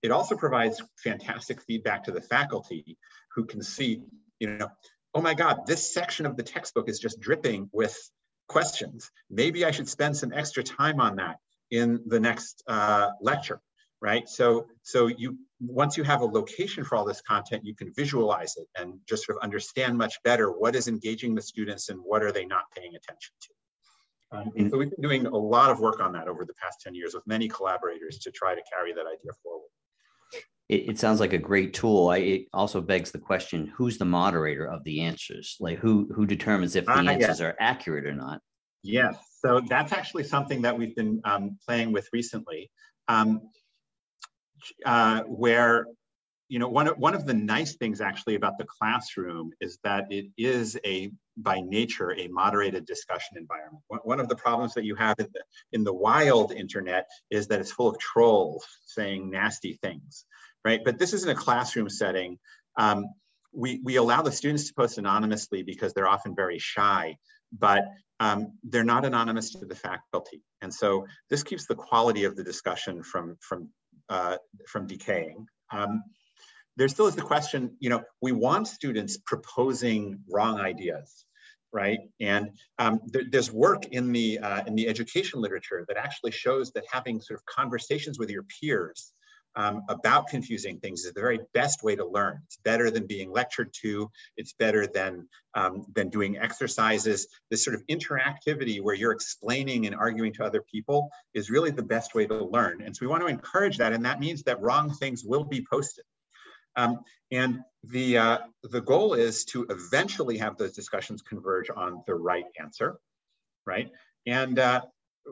It 0.02 0.10
also 0.10 0.36
provides 0.36 0.82
fantastic 1.02 1.62
feedback 1.62 2.04
to 2.04 2.12
the 2.12 2.20
faculty 2.20 2.98
who 3.34 3.46
can 3.46 3.62
see, 3.62 4.02
you 4.38 4.48
know, 4.48 4.68
oh 5.14 5.22
my 5.22 5.32
God, 5.32 5.60
this 5.66 5.94
section 5.94 6.26
of 6.26 6.36
the 6.36 6.42
textbook 6.42 6.86
is 6.86 6.98
just 6.98 7.18
dripping 7.18 7.70
with 7.72 7.96
questions. 8.48 9.10
Maybe 9.30 9.64
I 9.64 9.70
should 9.70 9.88
spend 9.88 10.18
some 10.18 10.34
extra 10.34 10.62
time 10.62 11.00
on 11.00 11.16
that 11.16 11.36
in 11.70 12.02
the 12.06 12.20
next 12.20 12.62
uh, 12.66 13.08
lecture 13.22 13.60
right? 14.02 14.28
So, 14.28 14.66
so 14.82 15.06
you 15.06 15.38
once 15.60 15.96
you 15.96 16.02
have 16.02 16.20
a 16.20 16.26
location 16.26 16.84
for 16.84 16.96
all 16.96 17.04
this 17.04 17.22
content, 17.22 17.64
you 17.64 17.74
can 17.74 17.92
visualize 17.94 18.56
it 18.56 18.66
and 18.76 18.94
just 19.08 19.24
sort 19.24 19.38
of 19.38 19.44
understand 19.44 19.96
much 19.96 20.20
better 20.24 20.50
what 20.50 20.74
is 20.74 20.88
engaging 20.88 21.36
the 21.36 21.40
students 21.40 21.88
and 21.88 22.00
what 22.02 22.22
are 22.22 22.32
they 22.32 22.44
not 22.44 22.64
paying 22.76 22.96
attention 22.96 23.32
to. 23.40 23.48
Um, 24.36 24.50
and 24.56 24.70
so 24.70 24.78
we've 24.78 24.90
been 24.90 25.02
doing 25.02 25.26
a 25.26 25.36
lot 25.36 25.70
of 25.70 25.78
work 25.78 26.00
on 26.00 26.12
that 26.14 26.26
over 26.26 26.44
the 26.44 26.54
past 26.54 26.80
10 26.80 26.94
years 26.94 27.14
with 27.14 27.24
many 27.26 27.48
collaborators 27.48 28.18
to 28.20 28.32
try 28.32 28.54
to 28.54 28.62
carry 28.72 28.92
that 28.92 29.06
idea 29.06 29.32
forward. 29.42 29.68
It, 30.68 30.88
it 30.88 30.98
sounds 30.98 31.20
like 31.20 31.34
a 31.34 31.38
great 31.38 31.74
tool. 31.74 32.08
I, 32.08 32.18
it 32.18 32.46
also 32.52 32.80
begs 32.80 33.12
the 33.12 33.18
question, 33.18 33.72
who's 33.76 33.98
the 33.98 34.04
moderator 34.04 34.66
of 34.66 34.82
the 34.84 35.02
answers? 35.02 35.56
Like 35.60 35.78
who, 35.78 36.10
who 36.14 36.26
determines 36.26 36.74
if 36.74 36.86
the 36.86 36.92
uh, 36.92 37.02
answers 37.02 37.40
are 37.40 37.54
accurate 37.60 38.06
or 38.06 38.14
not? 38.14 38.40
Yes, 38.82 39.16
so 39.38 39.60
that's 39.68 39.92
actually 39.92 40.24
something 40.24 40.62
that 40.62 40.76
we've 40.76 40.96
been 40.96 41.20
um, 41.24 41.58
playing 41.64 41.92
with 41.92 42.08
recently. 42.12 42.70
Um, 43.06 43.42
uh, 44.84 45.22
where 45.22 45.86
you 46.48 46.58
know 46.58 46.68
one 46.68 46.88
of, 46.88 46.98
one 46.98 47.14
of 47.14 47.26
the 47.26 47.34
nice 47.34 47.76
things 47.76 48.00
actually 48.00 48.34
about 48.34 48.58
the 48.58 48.66
classroom 48.66 49.52
is 49.60 49.78
that 49.84 50.06
it 50.10 50.26
is 50.36 50.78
a 50.84 51.10
by 51.36 51.60
nature 51.60 52.12
a 52.18 52.28
moderated 52.28 52.84
discussion 52.84 53.36
environment. 53.36 53.82
One 53.88 54.20
of 54.20 54.28
the 54.28 54.36
problems 54.36 54.74
that 54.74 54.84
you 54.84 54.94
have 54.96 55.16
in 55.18 55.28
the, 55.32 55.42
in 55.72 55.84
the 55.84 55.94
wild 55.94 56.52
internet 56.52 57.08
is 57.30 57.46
that 57.48 57.60
it's 57.60 57.72
full 57.72 57.88
of 57.88 57.98
trolls 57.98 58.66
saying 58.86 59.30
nasty 59.30 59.78
things 59.82 60.26
right? 60.64 60.80
But 60.84 60.96
this 60.96 61.12
isn't 61.12 61.28
a 61.28 61.34
classroom 61.34 61.88
setting. 61.88 62.38
Um, 62.76 63.06
we, 63.52 63.80
we 63.82 63.96
allow 63.96 64.22
the 64.22 64.30
students 64.30 64.68
to 64.68 64.74
post 64.74 64.96
anonymously 64.96 65.64
because 65.64 65.92
they're 65.92 66.08
often 66.08 66.36
very 66.36 66.60
shy 66.60 67.16
but 67.52 67.84
um, 68.20 68.52
they're 68.64 68.84
not 68.84 69.04
anonymous 69.04 69.50
to 69.50 69.66
the 69.66 69.74
faculty. 69.74 70.42
And 70.60 70.72
so 70.72 71.06
this 71.28 71.42
keeps 71.42 71.66
the 71.66 71.74
quality 71.74 72.24
of 72.24 72.36
the 72.36 72.44
discussion 72.44 73.02
from 73.02 73.36
from 73.40 73.68
uh, 74.12 74.36
from 74.68 74.86
decaying. 74.86 75.46
Um, 75.72 76.02
there 76.76 76.88
still 76.88 77.06
is 77.06 77.14
the 77.14 77.22
question, 77.22 77.76
you 77.80 77.88
know, 77.88 78.02
we 78.20 78.32
want 78.32 78.68
students 78.68 79.16
proposing 79.24 80.20
wrong 80.30 80.60
ideas, 80.60 81.24
right? 81.72 81.98
And 82.20 82.50
um, 82.78 83.00
there, 83.06 83.22
there's 83.30 83.50
work 83.50 83.86
in 83.86 84.12
the, 84.12 84.38
uh, 84.38 84.64
in 84.66 84.74
the 84.74 84.86
education 84.86 85.40
literature 85.40 85.86
that 85.88 85.96
actually 85.96 86.30
shows 86.30 86.72
that 86.72 86.84
having 86.92 87.22
sort 87.22 87.40
of 87.40 87.46
conversations 87.46 88.18
with 88.18 88.28
your 88.28 88.44
peers 88.60 89.14
um, 89.54 89.82
about 89.88 90.28
confusing 90.28 90.78
things 90.78 91.04
is 91.04 91.12
the 91.12 91.20
very 91.20 91.40
best 91.52 91.82
way 91.82 91.96
to 91.96 92.06
learn. 92.06 92.40
It's 92.46 92.56
better 92.56 92.90
than 92.90 93.06
being 93.06 93.30
lectured 93.30 93.72
to. 93.82 94.10
It's 94.36 94.52
better 94.54 94.86
than, 94.86 95.28
um, 95.54 95.86
than 95.94 96.08
doing 96.08 96.38
exercises. 96.38 97.26
This 97.50 97.64
sort 97.64 97.76
of 97.76 97.86
interactivity 97.86 98.80
where 98.80 98.94
you're 98.94 99.12
explaining 99.12 99.86
and 99.86 99.94
arguing 99.94 100.32
to 100.34 100.44
other 100.44 100.62
people 100.62 101.10
is 101.34 101.50
really 101.50 101.70
the 101.70 101.82
best 101.82 102.14
way 102.14 102.26
to 102.26 102.44
learn. 102.44 102.82
And 102.82 102.96
so 102.96 103.04
we 103.04 103.10
want 103.10 103.22
to 103.22 103.28
encourage 103.28 103.78
that. 103.78 103.92
And 103.92 104.04
that 104.04 104.20
means 104.20 104.42
that 104.44 104.60
wrong 104.60 104.92
things 104.94 105.22
will 105.24 105.44
be 105.44 105.66
posted. 105.70 106.04
Um, 106.74 107.00
and 107.30 107.60
the, 107.84 108.16
uh, 108.16 108.38
the 108.62 108.80
goal 108.80 109.12
is 109.12 109.44
to 109.46 109.66
eventually 109.68 110.38
have 110.38 110.56
those 110.56 110.72
discussions 110.72 111.20
converge 111.20 111.68
on 111.74 112.02
the 112.06 112.14
right 112.14 112.46
answer, 112.58 112.98
right? 113.66 113.90
And 114.26 114.58
uh, 114.58 114.82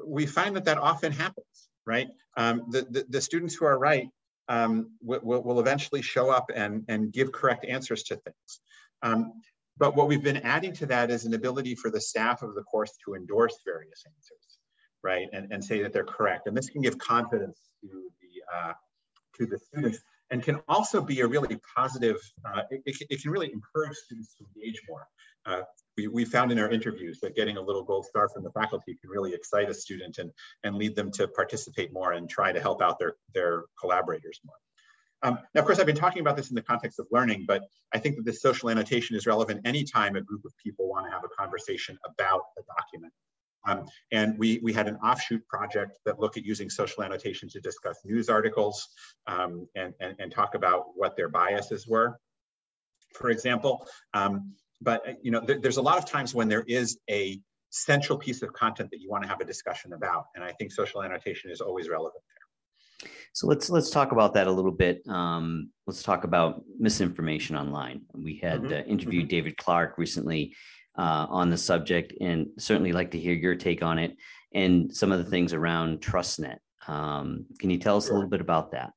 we 0.06 0.26
find 0.26 0.56
that 0.56 0.66
that 0.66 0.76
often 0.76 1.12
happens 1.12 1.69
right? 1.90 2.08
Um, 2.36 2.66
the, 2.70 2.82
the, 2.82 3.04
the, 3.08 3.20
students 3.20 3.54
who 3.56 3.64
are 3.66 3.76
right 3.76 4.08
um, 4.48 4.92
will, 5.02 5.42
will 5.42 5.58
eventually 5.58 6.02
show 6.02 6.30
up 6.30 6.46
and, 6.54 6.84
and 6.88 7.12
give 7.12 7.32
correct 7.32 7.66
answers 7.66 8.04
to 8.04 8.16
things. 8.16 8.60
Um, 9.02 9.32
but 9.76 9.96
what 9.96 10.06
we've 10.06 10.22
been 10.22 10.42
adding 10.56 10.72
to 10.74 10.86
that 10.86 11.10
is 11.10 11.24
an 11.24 11.34
ability 11.34 11.74
for 11.74 11.90
the 11.90 12.00
staff 12.00 12.42
of 12.42 12.54
the 12.54 12.62
course 12.62 12.92
to 13.04 13.14
endorse 13.14 13.56
various 13.64 14.04
answers, 14.06 14.58
right? 15.02 15.26
And, 15.32 15.52
and 15.52 15.64
say 15.64 15.82
that 15.82 15.92
they're 15.92 16.04
correct. 16.04 16.46
And 16.46 16.56
this 16.56 16.70
can 16.70 16.80
give 16.80 16.96
confidence 16.98 17.58
to 17.80 17.88
the, 18.20 18.56
uh, 18.56 18.72
to 19.38 19.46
the 19.46 19.58
students 19.58 19.98
and 20.30 20.42
can 20.44 20.60
also 20.68 21.00
be 21.00 21.20
a 21.20 21.26
really 21.26 21.58
positive, 21.76 22.16
uh, 22.44 22.62
it, 22.70 22.96
it, 23.10 23.20
can 23.20 23.32
really 23.32 23.50
encourage 23.52 23.96
students 23.96 24.36
to 24.36 24.44
engage 24.54 24.80
more. 24.88 25.08
Uh, 25.46 25.62
we, 25.96 26.06
we 26.08 26.24
found 26.24 26.52
in 26.52 26.58
our 26.58 26.70
interviews 26.70 27.20
that 27.20 27.34
getting 27.34 27.56
a 27.56 27.60
little 27.60 27.82
gold 27.82 28.06
star 28.06 28.28
from 28.28 28.42
the 28.42 28.50
faculty 28.52 28.96
can 29.00 29.10
really 29.10 29.34
excite 29.34 29.68
a 29.68 29.74
student 29.74 30.18
and, 30.18 30.30
and 30.64 30.76
lead 30.76 30.96
them 30.96 31.10
to 31.12 31.28
participate 31.28 31.92
more 31.92 32.12
and 32.12 32.28
try 32.28 32.52
to 32.52 32.60
help 32.60 32.80
out 32.80 32.98
their, 32.98 33.14
their 33.34 33.64
collaborators 33.78 34.40
more. 34.44 34.54
Um, 35.22 35.38
now, 35.54 35.60
of 35.60 35.66
course, 35.66 35.78
I've 35.78 35.86
been 35.86 35.96
talking 35.96 36.20
about 36.20 36.36
this 36.36 36.48
in 36.48 36.54
the 36.54 36.62
context 36.62 36.98
of 36.98 37.06
learning, 37.10 37.44
but 37.46 37.62
I 37.92 37.98
think 37.98 38.16
that 38.16 38.24
this 38.24 38.40
social 38.40 38.70
annotation 38.70 39.16
is 39.16 39.26
relevant 39.26 39.60
anytime 39.66 40.16
a 40.16 40.22
group 40.22 40.44
of 40.44 40.52
people 40.62 40.88
want 40.88 41.06
to 41.06 41.12
have 41.12 41.24
a 41.24 41.28
conversation 41.28 41.98
about 42.06 42.42
a 42.58 42.62
document. 42.78 43.12
Um, 43.66 43.86
and 44.10 44.38
we, 44.38 44.58
we 44.62 44.72
had 44.72 44.88
an 44.88 44.96
offshoot 44.96 45.46
project 45.46 45.98
that 46.06 46.18
looked 46.18 46.38
at 46.38 46.44
using 46.44 46.70
social 46.70 47.02
annotation 47.02 47.48
to 47.50 47.60
discuss 47.60 47.98
news 48.04 48.30
articles 48.30 48.88
um, 49.26 49.68
and, 49.74 49.92
and, 50.00 50.16
and, 50.18 50.32
talk 50.32 50.54
about 50.54 50.86
what 50.94 51.14
their 51.14 51.28
biases 51.28 51.86
were, 51.86 52.18
for 53.12 53.28
example. 53.28 53.86
Um, 54.14 54.54
but 54.80 55.08
uh, 55.08 55.12
you 55.22 55.30
know, 55.30 55.40
th 55.40 55.60
there's 55.62 55.76
a 55.76 55.82
lot 55.82 55.98
of 55.98 56.04
times 56.04 56.34
when 56.34 56.48
there 56.48 56.64
is 56.66 56.98
a 57.10 57.40
central 57.70 58.18
piece 58.18 58.42
of 58.42 58.52
content 58.52 58.90
that 58.90 59.00
you 59.00 59.08
want 59.08 59.22
to 59.22 59.28
have 59.28 59.40
a 59.40 59.44
discussion 59.44 59.92
about. 59.92 60.26
And 60.34 60.42
I 60.42 60.52
think 60.52 60.72
social 60.72 61.02
annotation 61.02 61.50
is 61.50 61.60
always 61.60 61.88
relevant 61.88 62.22
there. 62.30 63.10
So 63.32 63.46
let's 63.46 63.70
let's 63.70 63.90
talk 63.90 64.12
about 64.12 64.34
that 64.34 64.46
a 64.46 64.52
little 64.52 64.72
bit. 64.72 65.06
Um, 65.08 65.70
let's 65.86 66.02
talk 66.02 66.24
about 66.24 66.62
misinformation 66.78 67.56
online. 67.56 68.02
We 68.12 68.36
had 68.36 68.62
mm-hmm. 68.62 68.72
uh, 68.72 68.92
interviewed 68.94 69.24
mm-hmm. 69.24 69.36
David 69.36 69.56
Clark 69.56 69.98
recently 69.98 70.56
uh, 70.98 71.26
on 71.28 71.50
the 71.50 71.56
subject, 71.56 72.12
and 72.20 72.48
certainly 72.58 72.92
like 72.92 73.12
to 73.12 73.18
hear 73.18 73.34
your 73.34 73.54
take 73.54 73.82
on 73.82 73.98
it 73.98 74.16
and 74.52 74.94
some 74.94 75.12
of 75.12 75.18
the 75.24 75.30
things 75.30 75.52
around 75.52 76.00
TrustNet. 76.00 76.58
Um, 76.88 77.46
can 77.58 77.70
you 77.70 77.78
tell 77.78 77.96
us 77.96 78.06
sure. 78.06 78.14
a 78.14 78.16
little 78.16 78.30
bit 78.30 78.40
about 78.40 78.72
that? 78.72 78.92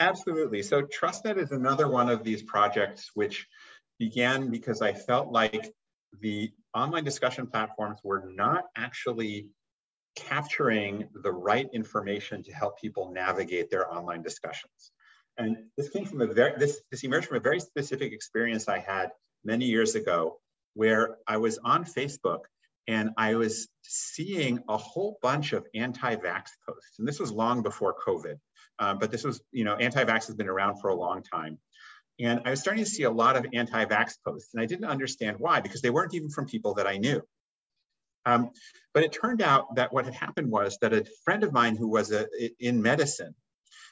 Absolutely. 0.00 0.62
So 0.62 0.82
TrustNet 0.82 1.38
is 1.38 1.52
another 1.52 1.88
one 1.88 2.10
of 2.10 2.22
these 2.22 2.42
projects 2.42 3.12
which 3.14 3.46
began 3.98 4.50
because 4.50 4.82
I 4.82 4.92
felt 4.92 5.32
like 5.32 5.72
the 6.20 6.50
online 6.74 7.04
discussion 7.04 7.46
platforms 7.46 8.00
were 8.04 8.30
not 8.34 8.64
actually 8.76 9.48
capturing 10.16 11.08
the 11.22 11.32
right 11.32 11.68
information 11.72 12.42
to 12.42 12.52
help 12.52 12.80
people 12.80 13.12
navigate 13.12 13.70
their 13.70 13.92
online 13.92 14.22
discussions. 14.22 14.92
And 15.38 15.56
this 15.76 15.90
came 15.90 16.06
from 16.06 16.22
a 16.22 16.26
very, 16.26 16.58
this, 16.58 16.80
this 16.90 17.04
emerged 17.04 17.28
from 17.28 17.36
a 17.36 17.40
very 17.40 17.60
specific 17.60 18.12
experience 18.12 18.68
I 18.68 18.78
had 18.78 19.10
many 19.44 19.66
years 19.66 19.94
ago 19.94 20.38
where 20.74 21.18
I 21.26 21.36
was 21.36 21.58
on 21.58 21.84
Facebook 21.84 22.40
and 22.88 23.10
I 23.16 23.34
was 23.34 23.68
seeing 23.82 24.60
a 24.68 24.76
whole 24.76 25.18
bunch 25.20 25.52
of 25.52 25.66
anti-vax 25.74 26.44
posts. 26.66 26.98
And 26.98 27.06
this 27.06 27.18
was 27.18 27.32
long 27.32 27.62
before 27.62 27.94
COVID, 28.06 28.38
uh, 28.78 28.94
but 28.94 29.10
this 29.10 29.24
was, 29.24 29.42
you 29.52 29.64
know, 29.64 29.74
anti-vax 29.74 30.26
has 30.26 30.36
been 30.36 30.48
around 30.48 30.80
for 30.80 30.88
a 30.88 30.94
long 30.94 31.22
time. 31.22 31.58
And 32.18 32.40
I 32.44 32.50
was 32.50 32.60
starting 32.60 32.84
to 32.84 32.90
see 32.90 33.02
a 33.02 33.10
lot 33.10 33.36
of 33.36 33.46
anti-vax 33.52 34.14
posts 34.24 34.54
and 34.54 34.62
I 34.62 34.66
didn't 34.66 34.86
understand 34.86 35.38
why, 35.38 35.60
because 35.60 35.82
they 35.82 35.90
weren't 35.90 36.14
even 36.14 36.30
from 36.30 36.46
people 36.46 36.74
that 36.74 36.86
I 36.86 36.96
knew. 36.96 37.22
Um, 38.24 38.50
but 38.94 39.04
it 39.04 39.12
turned 39.12 39.42
out 39.42 39.76
that 39.76 39.92
what 39.92 40.04
had 40.04 40.14
happened 40.14 40.50
was 40.50 40.78
that 40.80 40.92
a 40.92 41.06
friend 41.24 41.44
of 41.44 41.52
mine 41.52 41.76
who 41.76 41.88
was 41.88 42.10
a, 42.12 42.26
in 42.58 42.82
medicine 42.82 43.34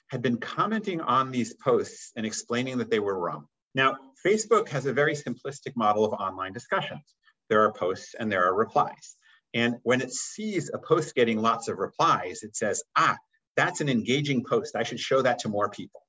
had 0.08 0.22
been 0.22 0.38
commenting 0.38 1.00
on 1.00 1.30
these 1.30 1.54
posts 1.54 2.12
and 2.16 2.26
explaining 2.26 2.78
that 2.78 2.90
they 2.90 2.98
were 2.98 3.18
wrong. 3.18 3.46
Now, 3.74 3.96
Facebook 4.24 4.68
has 4.68 4.86
a 4.86 4.92
very 4.92 5.14
simplistic 5.14 5.76
model 5.76 6.04
of 6.04 6.12
online 6.14 6.52
discussions. 6.52 7.14
There 7.48 7.62
are 7.62 7.72
posts 7.72 8.14
and 8.18 8.30
there 8.30 8.44
are 8.44 8.54
replies. 8.54 9.16
And 9.52 9.76
when 9.82 10.00
it 10.00 10.12
sees 10.12 10.70
a 10.72 10.78
post 10.78 11.14
getting 11.14 11.40
lots 11.40 11.68
of 11.68 11.78
replies, 11.78 12.42
it 12.42 12.56
says, 12.56 12.82
ah, 12.96 13.16
that's 13.56 13.80
an 13.80 13.88
engaging 13.88 14.44
post. 14.44 14.74
I 14.74 14.82
should 14.82 14.98
show 14.98 15.22
that 15.22 15.40
to 15.40 15.48
more 15.48 15.68
people. 15.68 16.03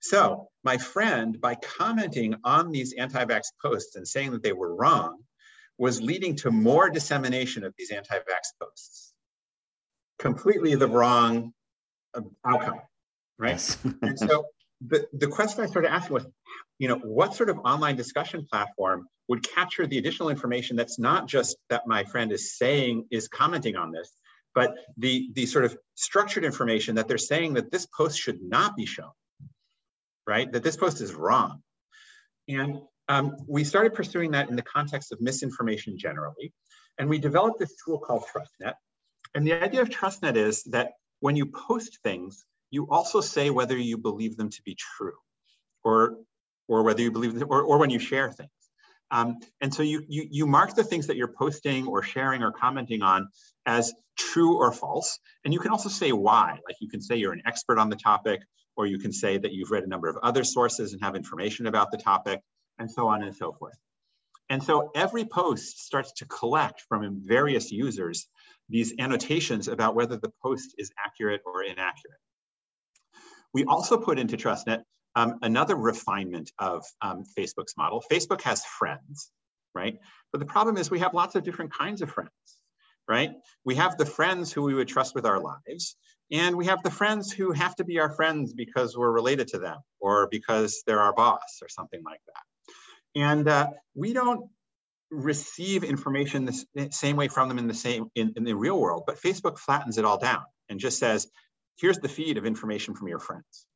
So 0.00 0.48
my 0.64 0.78
friend, 0.78 1.40
by 1.40 1.56
commenting 1.56 2.36
on 2.44 2.70
these 2.70 2.94
anti-vax 2.94 3.46
posts 3.60 3.96
and 3.96 4.06
saying 4.06 4.32
that 4.32 4.42
they 4.42 4.52
were 4.52 4.74
wrong, 4.74 5.18
was 5.76 6.02
leading 6.02 6.36
to 6.36 6.50
more 6.50 6.90
dissemination 6.90 7.64
of 7.64 7.74
these 7.78 7.90
anti-vax 7.90 8.52
posts. 8.60 9.12
Completely 10.18 10.74
the 10.74 10.88
wrong 10.88 11.52
uh, 12.14 12.22
outcome, 12.44 12.80
right? 13.38 13.52
Yes. 13.52 13.78
and 14.02 14.18
so 14.18 14.46
the, 14.86 15.06
the 15.12 15.28
question 15.28 15.62
I 15.62 15.66
started 15.66 15.92
asking 15.92 16.14
was, 16.14 16.26
you 16.78 16.88
know, 16.88 16.96
what 16.96 17.34
sort 17.34 17.50
of 17.50 17.58
online 17.58 17.96
discussion 17.96 18.46
platform 18.50 19.06
would 19.28 19.42
capture 19.48 19.86
the 19.86 19.98
additional 19.98 20.30
information 20.30 20.76
that's 20.76 20.98
not 20.98 21.28
just 21.28 21.56
that 21.70 21.86
my 21.86 22.04
friend 22.04 22.32
is 22.32 22.56
saying, 22.56 23.06
is 23.10 23.28
commenting 23.28 23.76
on 23.76 23.92
this, 23.92 24.10
but 24.54 24.74
the, 24.96 25.28
the 25.34 25.46
sort 25.46 25.64
of 25.64 25.76
structured 25.94 26.44
information 26.44 26.96
that 26.96 27.06
they're 27.06 27.18
saying 27.18 27.54
that 27.54 27.70
this 27.70 27.86
post 27.86 28.18
should 28.18 28.40
not 28.40 28.76
be 28.76 28.86
shown, 28.86 29.10
right? 30.28 30.52
That 30.52 30.62
this 30.62 30.76
post 30.76 31.00
is 31.00 31.14
wrong. 31.14 31.62
And 32.48 32.80
um, 33.08 33.36
we 33.48 33.64
started 33.64 33.94
pursuing 33.94 34.30
that 34.32 34.50
in 34.50 34.56
the 34.56 34.62
context 34.62 35.10
of 35.10 35.20
misinformation 35.20 35.98
generally. 35.98 36.52
And 36.98 37.08
we 37.08 37.18
developed 37.18 37.58
this 37.58 37.74
tool 37.84 37.98
called 37.98 38.24
TrustNet. 38.24 38.74
And 39.34 39.46
the 39.46 39.54
idea 39.54 39.80
of 39.80 39.88
TrustNet 39.88 40.36
is 40.36 40.62
that 40.64 40.92
when 41.20 41.34
you 41.34 41.46
post 41.46 41.98
things, 42.04 42.44
you 42.70 42.86
also 42.90 43.20
say 43.22 43.48
whether 43.50 43.76
you 43.76 43.96
believe 43.96 44.36
them 44.36 44.50
to 44.50 44.62
be 44.64 44.76
true 44.76 45.16
or, 45.82 46.18
or 46.68 46.82
whether 46.82 47.00
you 47.00 47.10
believe 47.10 47.34
them, 47.34 47.48
or, 47.50 47.62
or 47.62 47.78
when 47.78 47.90
you 47.90 47.98
share 47.98 48.30
things. 48.30 48.50
Um, 49.10 49.38
and 49.60 49.72
so 49.72 49.82
you, 49.82 50.04
you, 50.08 50.26
you 50.30 50.46
mark 50.46 50.74
the 50.74 50.84
things 50.84 51.06
that 51.06 51.16
you're 51.16 51.32
posting 51.32 51.86
or 51.86 52.02
sharing 52.02 52.42
or 52.42 52.52
commenting 52.52 53.02
on 53.02 53.28
as 53.64 53.92
true 54.18 54.58
or 54.58 54.72
false. 54.72 55.18
And 55.44 55.54
you 55.54 55.60
can 55.60 55.70
also 55.70 55.88
say 55.88 56.12
why, 56.12 56.58
like 56.66 56.76
you 56.80 56.88
can 56.88 57.00
say 57.00 57.16
you're 57.16 57.32
an 57.32 57.42
expert 57.46 57.78
on 57.78 57.88
the 57.88 57.96
topic, 57.96 58.40
or 58.76 58.86
you 58.86 58.98
can 58.98 59.12
say 59.12 59.38
that 59.38 59.52
you've 59.52 59.70
read 59.70 59.84
a 59.84 59.88
number 59.88 60.08
of 60.08 60.16
other 60.22 60.44
sources 60.44 60.92
and 60.92 61.02
have 61.02 61.16
information 61.16 61.66
about 61.66 61.90
the 61.90 61.98
topic 61.98 62.40
and 62.78 62.90
so 62.90 63.08
on 63.08 63.22
and 63.22 63.34
so 63.34 63.52
forth. 63.52 63.76
And 64.50 64.62
so 64.62 64.90
every 64.94 65.24
post 65.24 65.80
starts 65.80 66.12
to 66.18 66.26
collect 66.26 66.82
from 66.88 67.20
various 67.24 67.70
users 67.70 68.28
these 68.68 68.94
annotations 68.98 69.68
about 69.68 69.94
whether 69.94 70.16
the 70.16 70.32
post 70.42 70.74
is 70.78 70.90
accurate 71.04 71.42
or 71.44 71.62
inaccurate. 71.62 72.20
We 73.52 73.64
also 73.64 73.98
put 73.98 74.18
into 74.18 74.36
TrustNet 74.36 74.82
um, 75.18 75.38
another 75.42 75.74
refinement 75.74 76.52
of 76.60 76.84
um, 77.02 77.24
Facebook's 77.36 77.76
model. 77.76 78.04
Facebook 78.10 78.42
has 78.42 78.64
friends, 78.64 79.32
right? 79.74 79.98
But 80.30 80.38
the 80.38 80.46
problem 80.46 80.76
is 80.76 80.92
we 80.92 81.00
have 81.00 81.12
lots 81.12 81.34
of 81.34 81.42
different 81.42 81.74
kinds 81.74 82.02
of 82.02 82.10
friends, 82.10 82.30
right? 83.08 83.32
We 83.64 83.74
have 83.74 83.98
the 83.98 84.06
friends 84.06 84.52
who 84.52 84.62
we 84.62 84.74
would 84.74 84.86
trust 84.86 85.16
with 85.16 85.26
our 85.26 85.40
lives, 85.40 85.96
and 86.30 86.54
we 86.56 86.66
have 86.66 86.84
the 86.84 86.92
friends 86.92 87.32
who 87.32 87.50
have 87.50 87.74
to 87.76 87.84
be 87.84 87.98
our 87.98 88.10
friends 88.10 88.52
because 88.52 88.96
we're 88.96 89.10
related 89.10 89.48
to 89.48 89.58
them 89.58 89.78
or 89.98 90.28
because 90.30 90.84
they're 90.86 91.00
our 91.00 91.14
boss 91.14 91.58
or 91.62 91.68
something 91.68 92.02
like 92.04 92.20
that. 92.26 93.20
And 93.20 93.48
uh, 93.48 93.70
we 93.96 94.12
don't 94.12 94.48
receive 95.10 95.82
information 95.82 96.44
the 96.44 96.88
same 96.92 97.16
way 97.16 97.26
from 97.26 97.48
them 97.48 97.58
in 97.58 97.66
the 97.66 97.74
same 97.74 98.08
in, 98.14 98.34
in 98.36 98.44
the 98.44 98.54
real 98.54 98.78
world, 98.78 99.02
but 99.04 99.20
Facebook 99.20 99.58
flattens 99.58 99.98
it 99.98 100.04
all 100.04 100.18
down 100.18 100.44
and 100.68 100.78
just 100.78 101.00
says, 101.00 101.26
here's 101.80 101.98
the 101.98 102.08
feed 102.08 102.36
of 102.36 102.46
information 102.46 102.94
from 102.94 103.08
your 103.08 103.18
friends. 103.18 103.66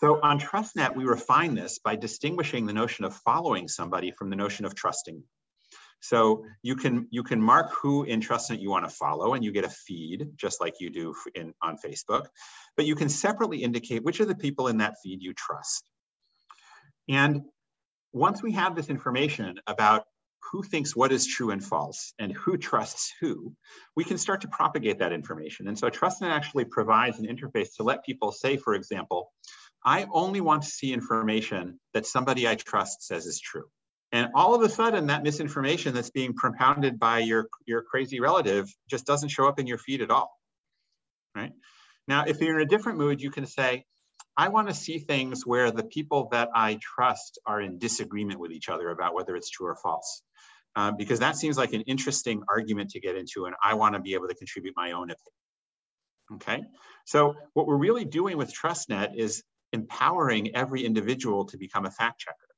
So 0.00 0.20
on 0.22 0.38
TrustNet, 0.40 0.96
we 0.96 1.04
refine 1.04 1.54
this 1.54 1.78
by 1.78 1.96
distinguishing 1.96 2.66
the 2.66 2.72
notion 2.72 3.04
of 3.04 3.14
following 3.16 3.68
somebody 3.68 4.10
from 4.10 4.28
the 4.28 4.36
notion 4.36 4.64
of 4.64 4.74
trusting. 4.74 5.22
So 6.00 6.44
you 6.62 6.76
can 6.76 7.06
you 7.10 7.22
can 7.22 7.40
mark 7.40 7.72
who 7.72 8.02
in 8.04 8.20
TrustNet 8.20 8.60
you 8.60 8.68
want 8.68 8.86
to 8.86 8.94
follow, 8.94 9.32
and 9.32 9.42
you 9.42 9.52
get 9.52 9.64
a 9.64 9.70
feed 9.70 10.28
just 10.36 10.60
like 10.60 10.74
you 10.78 10.90
do 10.90 11.14
in 11.34 11.54
on 11.62 11.78
Facebook. 11.82 12.26
But 12.76 12.84
you 12.84 12.94
can 12.94 13.08
separately 13.08 13.62
indicate 13.62 14.04
which 14.04 14.20
of 14.20 14.28
the 14.28 14.34
people 14.34 14.68
in 14.68 14.78
that 14.78 14.96
feed 15.02 15.22
you 15.22 15.32
trust. 15.32 15.88
And 17.08 17.42
once 18.12 18.42
we 18.42 18.52
have 18.52 18.76
this 18.76 18.90
information 18.90 19.58
about 19.66 20.04
who 20.52 20.62
thinks 20.62 20.94
what 20.94 21.10
is 21.10 21.26
true 21.26 21.50
and 21.50 21.64
false 21.64 22.12
and 22.18 22.32
who 22.32 22.56
trusts 22.56 23.12
who, 23.20 23.54
we 23.96 24.04
can 24.04 24.18
start 24.18 24.42
to 24.42 24.48
propagate 24.48 24.98
that 24.98 25.12
information. 25.12 25.68
And 25.68 25.78
so 25.78 25.88
TrustNet 25.88 26.28
actually 26.28 26.66
provides 26.66 27.18
an 27.18 27.26
interface 27.26 27.74
to 27.76 27.82
let 27.82 28.04
people 28.04 28.30
say, 28.30 28.56
for 28.56 28.74
example, 28.74 29.32
I 29.84 30.06
only 30.12 30.40
want 30.40 30.62
to 30.62 30.68
see 30.68 30.92
information 30.92 31.78
that 31.92 32.06
somebody 32.06 32.48
I 32.48 32.54
trust 32.54 33.02
says 33.02 33.26
is 33.26 33.40
true. 33.40 33.64
And 34.12 34.30
all 34.34 34.54
of 34.54 34.62
a 34.62 34.68
sudden, 34.68 35.08
that 35.08 35.22
misinformation 35.22 35.92
that's 35.92 36.10
being 36.10 36.34
propounded 36.34 36.98
by 36.98 37.18
your, 37.18 37.48
your 37.66 37.82
crazy 37.82 38.20
relative 38.20 38.72
just 38.88 39.06
doesn't 39.06 39.30
show 39.30 39.48
up 39.48 39.58
in 39.58 39.66
your 39.66 39.78
feed 39.78 40.02
at 40.02 40.10
all, 40.10 40.30
right? 41.34 41.52
Now, 42.06 42.24
if 42.26 42.40
you're 42.40 42.58
in 42.58 42.66
a 42.66 42.68
different 42.68 42.98
mood, 42.98 43.20
you 43.20 43.30
can 43.30 43.46
say, 43.46 43.84
I 44.36 44.48
want 44.48 44.68
to 44.68 44.74
see 44.74 44.98
things 44.98 45.46
where 45.46 45.70
the 45.70 45.84
people 45.84 46.28
that 46.32 46.50
I 46.54 46.78
trust 46.80 47.40
are 47.46 47.60
in 47.60 47.78
disagreement 47.78 48.40
with 48.40 48.52
each 48.52 48.68
other 48.68 48.90
about 48.90 49.14
whether 49.14 49.36
it's 49.36 49.50
true 49.50 49.66
or 49.66 49.76
false. 49.76 50.22
Uh, 50.76 50.90
because 50.90 51.20
that 51.20 51.36
seems 51.36 51.56
like 51.56 51.72
an 51.72 51.82
interesting 51.82 52.42
argument 52.48 52.90
to 52.90 53.00
get 53.00 53.16
into, 53.16 53.46
and 53.46 53.54
I 53.62 53.74
want 53.74 53.94
to 53.94 54.00
be 54.00 54.14
able 54.14 54.26
to 54.26 54.34
contribute 54.34 54.74
my 54.76 54.92
own 54.92 55.10
opinion. 55.10 55.18
Okay, 56.34 56.64
so 57.04 57.34
what 57.52 57.66
we're 57.66 57.76
really 57.76 58.04
doing 58.04 58.38
with 58.38 58.52
TrustNet 58.52 59.16
is 59.16 59.44
empowering 59.78 60.44
every 60.62 60.82
individual 60.90 61.40
to 61.50 61.56
become 61.64 61.84
a 61.86 61.90
fact 62.00 62.18
checker. 62.24 62.48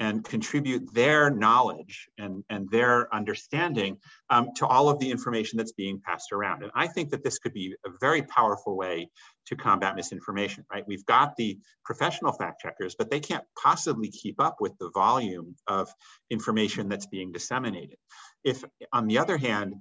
and 0.00 0.24
contribute 0.24 0.92
their 0.94 1.30
knowledge 1.30 2.08
and, 2.16 2.42
and 2.48 2.68
their 2.70 3.14
understanding 3.14 3.98
um, 4.30 4.48
to 4.56 4.66
all 4.66 4.88
of 4.88 4.98
the 4.98 5.10
information 5.10 5.58
that's 5.58 5.72
being 5.72 6.00
passed 6.00 6.32
around. 6.32 6.62
And 6.62 6.72
I 6.74 6.86
think 6.86 7.10
that 7.10 7.22
this 7.22 7.38
could 7.38 7.52
be 7.52 7.76
a 7.86 7.90
very 8.00 8.22
powerful 8.22 8.76
way 8.78 9.10
to 9.46 9.56
combat 9.56 9.94
misinformation, 9.96 10.64
right? 10.72 10.84
We've 10.86 11.04
got 11.04 11.36
the 11.36 11.58
professional 11.84 12.32
fact 12.32 12.62
checkers, 12.62 12.94
but 12.94 13.10
they 13.10 13.20
can't 13.20 13.44
possibly 13.62 14.10
keep 14.10 14.40
up 14.40 14.56
with 14.58 14.72
the 14.78 14.90
volume 14.94 15.54
of 15.66 15.92
information 16.30 16.88
that's 16.88 17.06
being 17.06 17.30
disseminated. 17.30 17.98
If, 18.42 18.64
on 18.94 19.06
the 19.06 19.18
other 19.18 19.36
hand, 19.36 19.74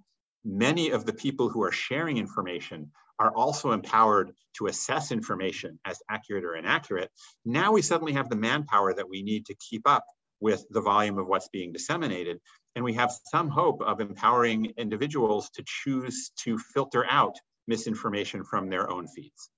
many 0.43 0.89
of 0.89 1.05
the 1.05 1.13
people 1.13 1.47
who 1.47 1.63
are 1.63 1.71
sharing 1.71 2.17
information 2.17 2.91
are 3.19 3.31
also 3.35 3.71
empowered 3.71 4.31
to 4.57 4.67
assess 4.67 5.11
information 5.11 5.79
as 5.85 5.99
accurate 6.09 6.45
or 6.45 6.55
inaccurate, 6.55 7.11
now 7.45 7.71
we 7.71 7.81
suddenly 7.81 8.13
have 8.13 8.29
the 8.29 8.35
manpower 8.35 8.93
that 8.93 9.09
we 9.09 9.21
need 9.21 9.45
to 9.45 9.55
keep 9.55 9.87
up 9.87 10.05
with 10.39 10.65
the 10.69 10.81
volume 10.81 11.17
of 11.17 11.27
what's 11.27 11.49
being 11.49 11.73
disseminated. 11.73 12.39
And 12.75 12.85
we 12.85 12.93
have 12.93 13.11
some 13.25 13.49
hope 13.49 13.81
of 13.81 13.99
empowering 13.99 14.73
individuals 14.77 15.49
to 15.51 15.63
choose 15.65 16.31
to 16.43 16.57
filter 16.57 17.05
out 17.09 17.35
misinformation 17.67 18.43
from 18.43 18.69
their 18.69 18.89
own 18.89 19.07
feeds. 19.07 19.49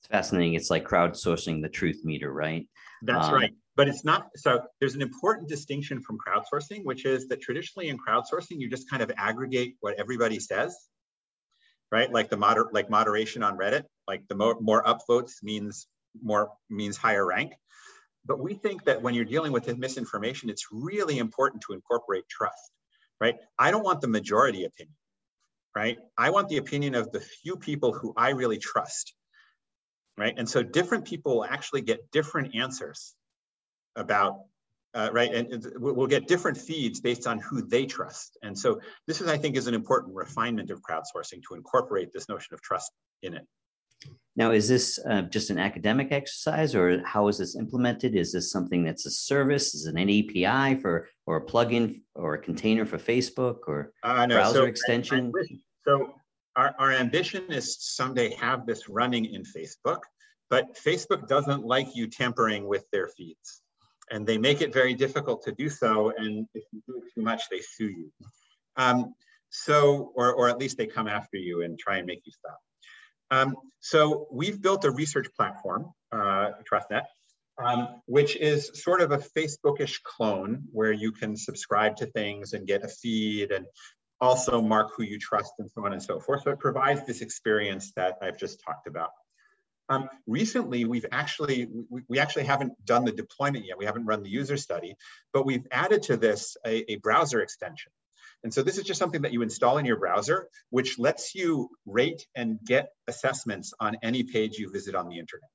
It's 0.00 0.08
fascinating. 0.08 0.54
It's 0.54 0.70
like 0.70 0.86
crowdsourcing 0.86 1.60
the 1.60 1.68
truth 1.68 2.02
meter, 2.04 2.32
right? 2.32 2.66
That's 3.02 3.26
um, 3.26 3.34
right. 3.34 3.52
But 3.76 3.88
it's 3.88 4.04
not, 4.04 4.28
so 4.36 4.62
there's 4.78 4.94
an 4.94 5.02
important 5.02 5.48
distinction 5.48 6.00
from 6.00 6.18
crowdsourcing, 6.18 6.84
which 6.84 7.04
is 7.04 7.28
that 7.28 7.40
traditionally 7.40 7.88
in 7.88 7.98
crowdsourcing, 7.98 8.58
you 8.58 8.70
just 8.70 8.88
kind 8.88 9.02
of 9.02 9.10
aggregate 9.16 9.74
what 9.80 9.98
everybody 9.98 10.38
says 10.38 10.76
right? 11.92 12.10
Like 12.10 12.30
the 12.30 12.36
moder 12.36 12.68
like 12.72 12.90
moderation 12.90 13.42
on 13.42 13.58
Reddit, 13.58 13.84
like 14.06 14.26
the 14.28 14.34
more, 14.34 14.58
more 14.60 14.82
upvotes 14.82 15.42
means 15.42 15.86
more 16.22 16.50
means 16.68 16.96
higher 16.96 17.26
rank. 17.26 17.52
But 18.24 18.40
we 18.40 18.54
think 18.54 18.84
that 18.84 19.02
when 19.02 19.14
you're 19.14 19.24
dealing 19.24 19.52
with 19.52 19.76
misinformation, 19.78 20.50
it's 20.50 20.66
really 20.70 21.18
important 21.18 21.62
to 21.66 21.72
incorporate 21.72 22.28
trust, 22.28 22.72
right? 23.20 23.36
I 23.58 23.70
don't 23.70 23.84
want 23.84 24.00
the 24.00 24.08
majority 24.08 24.64
opinion, 24.64 24.94
right? 25.74 25.98
I 26.18 26.30
want 26.30 26.48
the 26.48 26.58
opinion 26.58 26.94
of 26.94 27.10
the 27.12 27.20
few 27.20 27.56
people 27.56 27.92
who 27.92 28.12
I 28.16 28.30
really 28.30 28.58
trust, 28.58 29.14
right? 30.18 30.34
And 30.36 30.48
so 30.48 30.62
different 30.62 31.06
people 31.06 31.44
actually 31.44 31.80
get 31.80 32.10
different 32.10 32.54
answers 32.54 33.14
about 33.96 34.40
uh, 34.94 35.10
right? 35.12 35.32
And 35.32 35.66
we'll 35.76 36.06
get 36.06 36.26
different 36.26 36.58
feeds 36.58 37.00
based 37.00 37.26
on 37.26 37.38
who 37.38 37.62
they 37.62 37.86
trust. 37.86 38.36
And 38.42 38.58
so 38.58 38.80
this 39.06 39.20
is, 39.20 39.28
I 39.28 39.36
think, 39.36 39.56
is 39.56 39.66
an 39.66 39.74
important 39.74 40.14
refinement 40.14 40.70
of 40.70 40.80
crowdsourcing 40.82 41.42
to 41.48 41.54
incorporate 41.54 42.12
this 42.12 42.28
notion 42.28 42.54
of 42.54 42.62
trust 42.62 42.92
in 43.22 43.34
it. 43.34 43.46
Now, 44.34 44.52
is 44.52 44.68
this 44.68 44.98
uh, 45.08 45.22
just 45.22 45.50
an 45.50 45.58
academic 45.58 46.10
exercise, 46.10 46.74
or 46.74 47.04
how 47.04 47.28
is 47.28 47.38
this 47.38 47.56
implemented? 47.56 48.16
Is 48.16 48.32
this 48.32 48.50
something 48.50 48.82
that's 48.82 49.04
a 49.04 49.10
service? 49.10 49.74
Is 49.74 49.86
it 49.86 49.96
an 49.96 50.08
API 50.08 50.80
for, 50.80 51.08
or 51.26 51.36
a 51.36 51.44
plugin, 51.44 52.00
or 52.14 52.34
a 52.34 52.38
container 52.38 52.86
for 52.86 52.96
Facebook, 52.96 53.58
or 53.66 53.92
uh, 54.02 54.24
no, 54.26 54.36
browser 54.36 54.60
so 54.60 54.64
extension? 54.64 55.30
So 55.86 56.14
our, 56.56 56.74
our 56.78 56.92
ambition 56.92 57.44
is 57.50 57.76
someday 57.80 58.34
have 58.36 58.66
this 58.66 58.88
running 58.88 59.26
in 59.26 59.42
Facebook, 59.42 60.00
but 60.48 60.74
Facebook 60.74 61.28
doesn't 61.28 61.64
like 61.64 61.94
you 61.94 62.06
tampering 62.06 62.66
with 62.66 62.84
their 62.92 63.08
feeds 63.08 63.60
and 64.10 64.26
they 64.26 64.38
make 64.38 64.60
it 64.60 64.72
very 64.72 64.94
difficult 64.94 65.42
to 65.44 65.52
do 65.52 65.68
so. 65.68 66.12
And 66.16 66.46
if 66.54 66.64
you 66.72 66.82
do 66.86 66.98
it 66.98 67.14
too 67.14 67.22
much, 67.22 67.42
they 67.50 67.60
sue 67.60 67.88
you. 67.88 68.10
Um, 68.76 69.14
so, 69.50 70.12
or, 70.14 70.32
or 70.32 70.48
at 70.48 70.58
least 70.58 70.78
they 70.78 70.86
come 70.86 71.08
after 71.08 71.36
you 71.36 71.62
and 71.62 71.78
try 71.78 71.98
and 71.98 72.06
make 72.06 72.22
you 72.24 72.32
stop. 72.32 72.58
Um, 73.30 73.56
so 73.80 74.26
we've 74.30 74.60
built 74.60 74.84
a 74.84 74.90
research 74.90 75.28
platform, 75.36 75.92
uh, 76.12 76.50
TrustNet, 76.70 77.04
um, 77.64 78.00
which 78.06 78.36
is 78.36 78.70
sort 78.74 79.00
of 79.00 79.12
a 79.12 79.18
Facebookish 79.18 80.02
clone 80.02 80.64
where 80.72 80.92
you 80.92 81.12
can 81.12 81.36
subscribe 81.36 81.96
to 81.96 82.06
things 82.06 82.52
and 82.52 82.66
get 82.66 82.84
a 82.84 82.88
feed 82.88 83.52
and 83.52 83.66
also 84.20 84.60
mark 84.60 84.90
who 84.96 85.02
you 85.02 85.18
trust 85.18 85.52
and 85.58 85.70
so 85.70 85.84
on 85.84 85.92
and 85.92 86.02
so 86.02 86.20
forth. 86.20 86.42
So 86.42 86.50
it 86.50 86.58
provides 86.58 87.06
this 87.06 87.20
experience 87.20 87.92
that 87.96 88.18
I've 88.20 88.38
just 88.38 88.62
talked 88.64 88.86
about. 88.86 89.10
Um, 89.90 90.08
recently, 90.28 90.84
we've 90.84 91.06
actually, 91.10 91.66
we, 91.90 92.02
we, 92.08 92.18
actually 92.20 92.44
haven't 92.44 92.72
done 92.84 93.04
the 93.04 93.10
deployment 93.10 93.66
yet. 93.66 93.76
We 93.76 93.86
haven't 93.86 94.06
run 94.06 94.22
the 94.22 94.30
user 94.30 94.56
study, 94.56 94.94
but 95.32 95.44
we've 95.44 95.66
added 95.72 96.04
to 96.04 96.16
this 96.16 96.56
a, 96.64 96.92
a 96.92 96.96
browser 96.96 97.40
extension. 97.40 97.90
And 98.44 98.54
so 98.54 98.62
this 98.62 98.78
is 98.78 98.84
just 98.84 99.00
something 99.00 99.22
that 99.22 99.32
you 99.32 99.42
install 99.42 99.78
in 99.78 99.84
your 99.84 99.98
browser, 99.98 100.48
which 100.70 100.98
lets 100.98 101.34
you 101.34 101.70
rate 101.86 102.24
and 102.36 102.60
get 102.64 102.90
assessments 103.08 103.74
on 103.80 103.96
any 104.02 104.22
page 104.22 104.58
you 104.58 104.70
visit 104.70 104.94
on 104.94 105.08
the 105.08 105.18
internet. 105.18 105.50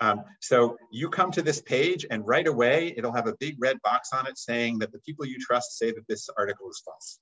Um, 0.00 0.24
so 0.40 0.78
you 0.92 1.10
come 1.10 1.32
to 1.32 1.42
this 1.42 1.60
page 1.60 2.06
and 2.08 2.26
right 2.26 2.46
away, 2.46 2.94
it'll 2.96 3.12
have 3.12 3.26
a 3.26 3.36
big 3.38 3.56
red 3.58 3.82
box 3.82 4.10
on 4.12 4.26
it 4.28 4.38
saying 4.38 4.78
that 4.78 4.92
the 4.92 5.00
people 5.00 5.26
you 5.26 5.38
trust 5.38 5.78
say 5.78 5.90
that 5.90 6.06
this 6.08 6.28
article 6.38 6.70
is 6.70 6.80
false. 6.84 7.18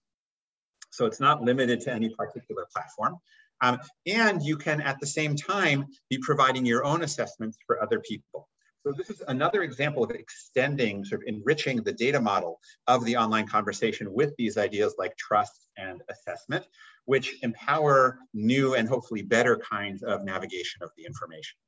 So 0.91 1.07
it's 1.07 1.21
not 1.21 1.43
limited 1.43 1.81
to 1.83 1.93
any 1.93 2.11
particular 2.11 2.67
platform. 2.73 3.17
Um, 3.63 3.79
and 4.07 4.43
you 4.43 4.57
can, 4.57 4.81
at 4.81 4.99
the 5.01 5.07
same 5.07 5.37
time, 5.37 5.87
be 6.09 6.19
providing 6.23 6.65
your 6.65 6.85
own 6.85 7.03
assessments 7.03 7.59
for 7.67 7.83
other 7.83 8.01
people. 8.01 8.49
So 8.87 8.93
this 8.97 9.11
is 9.11 9.23
another 9.29 9.63
example 9.63 10.03
of 10.03 10.11
extending, 10.11 11.05
sort 11.05 11.21
of 11.23 11.29
enriching 11.29 11.83
the 11.83 11.93
data 11.93 12.19
model 12.19 12.59
of 12.87 13.05
the 13.05 13.17
online 13.17 13.47
conversation 13.47 14.11
with 14.11 14.35
these 14.39 14.57
ideas 14.57 14.95
like 14.97 15.15
trust 15.19 15.69
and 15.77 16.03
assessment, 16.09 16.65
which 17.05 17.37
empower 17.43 18.19
new 18.33 18.75
and 18.75 18.89
hopefully 18.89 19.21
better 19.21 19.59
kinds 19.59 20.03
of 20.03 20.25
navigation 20.25 20.83
of 20.83 20.91
the 20.97 21.05
information. 21.05 21.59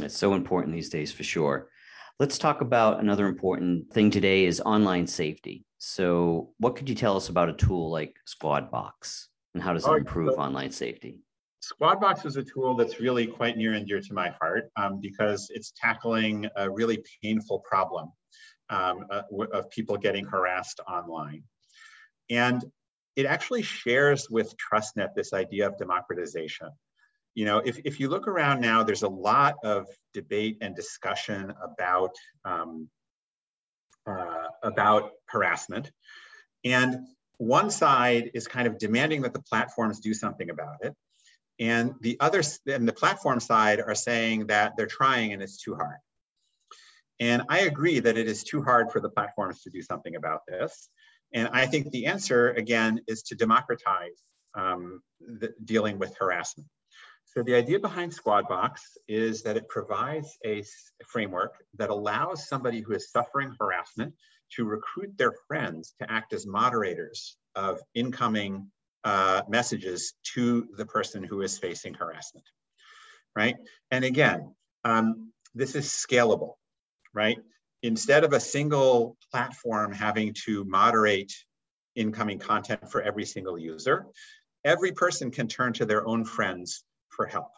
It's 0.00 0.16
so 0.16 0.34
important 0.34 0.74
these 0.74 0.88
days 0.88 1.10
for 1.10 1.24
sure. 1.24 1.68
Let's 2.20 2.38
talk 2.38 2.60
about 2.60 3.00
another 3.00 3.26
important 3.26 3.92
thing 3.92 4.12
today 4.12 4.44
is 4.44 4.60
online 4.60 5.08
safety. 5.08 5.64
So 5.78 6.50
what 6.58 6.76
could 6.76 6.88
you 6.88 6.94
tell 6.94 7.16
us 7.16 7.28
about 7.28 7.48
a 7.48 7.54
tool 7.54 7.90
like 7.90 8.16
Squadbox? 8.26 9.26
And 9.54 9.62
how 9.62 9.72
does 9.72 9.86
it 9.86 9.90
improve 9.90 10.34
so 10.34 10.40
online 10.40 10.70
safety? 10.70 11.20
Squadbox 11.62 12.24
is 12.24 12.36
a 12.36 12.42
tool 12.42 12.74
that's 12.74 13.00
really 13.00 13.26
quite 13.26 13.56
near 13.56 13.72
and 13.72 13.86
dear 13.86 14.00
to 14.00 14.14
my 14.14 14.30
heart 14.40 14.70
um, 14.76 15.00
because 15.00 15.50
it's 15.52 15.72
tackling 15.76 16.48
a 16.56 16.70
really 16.70 17.02
painful 17.22 17.60
problem 17.60 18.12
um, 18.70 19.06
uh, 19.10 19.22
of 19.52 19.68
people 19.70 19.96
getting 19.96 20.24
harassed 20.24 20.80
online. 20.88 21.42
And 22.30 22.64
it 23.16 23.26
actually 23.26 23.62
shares 23.62 24.30
with 24.30 24.54
TrustNet 24.56 25.14
this 25.16 25.32
idea 25.32 25.66
of 25.66 25.76
democratization. 25.78 26.68
You 27.34 27.44
know, 27.46 27.58
if, 27.58 27.80
if 27.84 27.98
you 27.98 28.08
look 28.08 28.28
around 28.28 28.60
now, 28.60 28.82
there's 28.82 29.02
a 29.02 29.08
lot 29.08 29.56
of 29.64 29.86
debate 30.14 30.58
and 30.60 30.74
discussion 30.76 31.52
about, 31.62 32.14
um, 32.44 32.88
uh, 34.08 34.46
about 34.62 35.12
harassment. 35.26 35.90
And 36.64 36.98
one 37.38 37.70
side 37.70 38.30
is 38.34 38.46
kind 38.46 38.66
of 38.66 38.78
demanding 38.78 39.22
that 39.22 39.32
the 39.32 39.42
platforms 39.42 40.00
do 40.00 40.12
something 40.12 40.50
about 40.50 40.76
it. 40.82 40.94
And 41.60 41.94
the 42.00 42.16
other, 42.20 42.42
and 42.66 42.86
the 42.86 42.92
platform 42.92 43.40
side 43.40 43.80
are 43.80 43.94
saying 43.94 44.46
that 44.48 44.74
they're 44.76 44.86
trying 44.86 45.32
and 45.32 45.42
it's 45.42 45.60
too 45.60 45.74
hard. 45.74 45.98
And 47.20 47.42
I 47.48 47.60
agree 47.60 47.98
that 47.98 48.16
it 48.16 48.28
is 48.28 48.44
too 48.44 48.62
hard 48.62 48.92
for 48.92 49.00
the 49.00 49.08
platforms 49.08 49.62
to 49.62 49.70
do 49.70 49.82
something 49.82 50.14
about 50.14 50.42
this. 50.46 50.88
And 51.34 51.48
I 51.52 51.66
think 51.66 51.90
the 51.90 52.06
answer, 52.06 52.50
again, 52.50 53.00
is 53.08 53.22
to 53.24 53.34
democratize 53.34 54.22
um, 54.54 55.00
the, 55.20 55.52
dealing 55.64 55.98
with 55.98 56.16
harassment. 56.18 56.68
So 57.24 57.42
the 57.42 57.54
idea 57.54 57.78
behind 57.78 58.12
Squadbox 58.12 58.78
is 59.06 59.42
that 59.42 59.56
it 59.56 59.68
provides 59.68 60.38
a 60.46 60.64
framework 61.06 61.54
that 61.76 61.90
allows 61.90 62.48
somebody 62.48 62.80
who 62.80 62.94
is 62.94 63.10
suffering 63.10 63.54
harassment 63.60 64.14
to 64.56 64.64
recruit 64.64 65.16
their 65.16 65.32
friends 65.46 65.94
to 66.00 66.10
act 66.10 66.32
as 66.32 66.46
moderators 66.46 67.36
of 67.54 67.80
incoming 67.94 68.70
uh, 69.04 69.42
messages 69.48 70.14
to 70.34 70.68
the 70.76 70.86
person 70.86 71.22
who 71.22 71.42
is 71.42 71.58
facing 71.58 71.94
harassment, 71.94 72.46
right? 73.36 73.56
And 73.90 74.04
again, 74.04 74.54
um, 74.84 75.32
this 75.54 75.74
is 75.74 75.86
scalable, 75.86 76.54
right? 77.14 77.38
Instead 77.82 78.24
of 78.24 78.32
a 78.32 78.40
single 78.40 79.16
platform 79.30 79.92
having 79.92 80.34
to 80.44 80.64
moderate 80.64 81.32
incoming 81.94 82.38
content 82.38 82.90
for 82.90 83.02
every 83.02 83.24
single 83.24 83.58
user, 83.58 84.06
every 84.64 84.92
person 84.92 85.30
can 85.30 85.48
turn 85.48 85.72
to 85.74 85.86
their 85.86 86.06
own 86.06 86.24
friends 86.24 86.84
for 87.08 87.26
help. 87.26 87.50